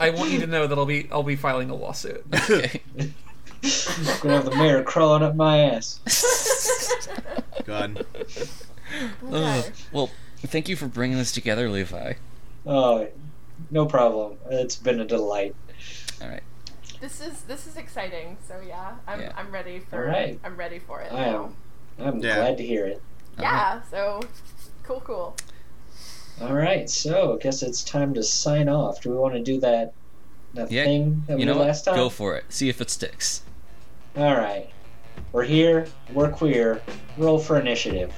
I 0.00 0.10
want 0.10 0.30
you 0.30 0.40
to 0.40 0.46
know 0.46 0.66
that 0.66 0.76
I'll 0.76 0.86
be 0.86 1.08
I'll 1.10 1.22
be 1.22 1.36
filing 1.36 1.70
a 1.70 1.74
lawsuit. 1.74 2.24
Okay. 2.32 2.82
gonna 4.22 4.34
have 4.34 4.44
the 4.44 4.54
mayor 4.56 4.82
crawling 4.82 5.22
up 5.22 5.34
my 5.34 5.58
ass. 5.58 6.00
God. 7.64 8.04
Ugh. 9.30 9.72
well, 9.92 10.10
thank 10.42 10.68
you 10.68 10.76
for 10.76 10.86
bringing 10.86 11.16
this 11.16 11.32
together, 11.32 11.68
Levi. 11.68 12.14
Oh, 12.66 13.08
no 13.70 13.86
problem. 13.86 14.36
It's 14.50 14.76
been 14.76 15.00
a 15.00 15.04
delight. 15.04 15.54
All 16.22 16.28
right. 16.28 16.42
this 17.00 17.20
is 17.20 17.42
this 17.42 17.66
is 17.66 17.76
exciting 17.76 18.36
so 18.46 18.54
yeah 18.66 18.92
i'm, 19.06 19.20
Yeah. 19.20 19.32
I'm 19.36 19.50
ready 19.50 19.80
for 19.80 19.98
Alright. 20.06 20.38
i'm 20.44 20.56
ready 20.56 20.78
for 20.78 21.00
it 21.00 21.12
I 21.12 21.24
am. 21.24 21.54
I'm 21.98 22.18
Yeah. 22.20 22.36
glad 22.36 22.56
to 22.58 22.64
hear 22.66 22.86
it. 22.86 23.00
yeah 23.38 23.80
so 23.90 24.20
cool 24.84 25.00
cool 25.00 25.36
All 26.40 26.52
right, 26.54 26.90
so 26.90 27.34
I 27.34 27.42
guess 27.42 27.62
it's 27.62 27.84
time 27.84 28.12
to 28.14 28.22
sign 28.24 28.68
off. 28.68 29.00
Do 29.00 29.10
we 29.10 29.16
want 29.16 29.34
to 29.34 29.40
do 29.40 29.60
that? 29.60 29.92
That 30.54 30.68
Yeah, 30.72 30.82
thing 30.84 31.22
that 31.28 31.34
You 31.34 31.38
we 31.38 31.44
know 31.44 31.52
did 31.52 31.58
what? 31.60 31.66
last 31.68 31.84
time. 31.84 31.94
Go 31.94 32.08
for 32.08 32.36
it. 32.36 32.44
See 32.48 32.68
if 32.68 32.80
it 32.80 32.90
sticks. 32.90 33.42
All 34.16 34.34
right. 34.34 34.68
We're 35.30 35.44
here. 35.44 35.86
We're 36.12 36.30
queer. 36.32 36.82
Roll 37.18 37.38
for 37.38 37.60
initiative. 37.60 38.12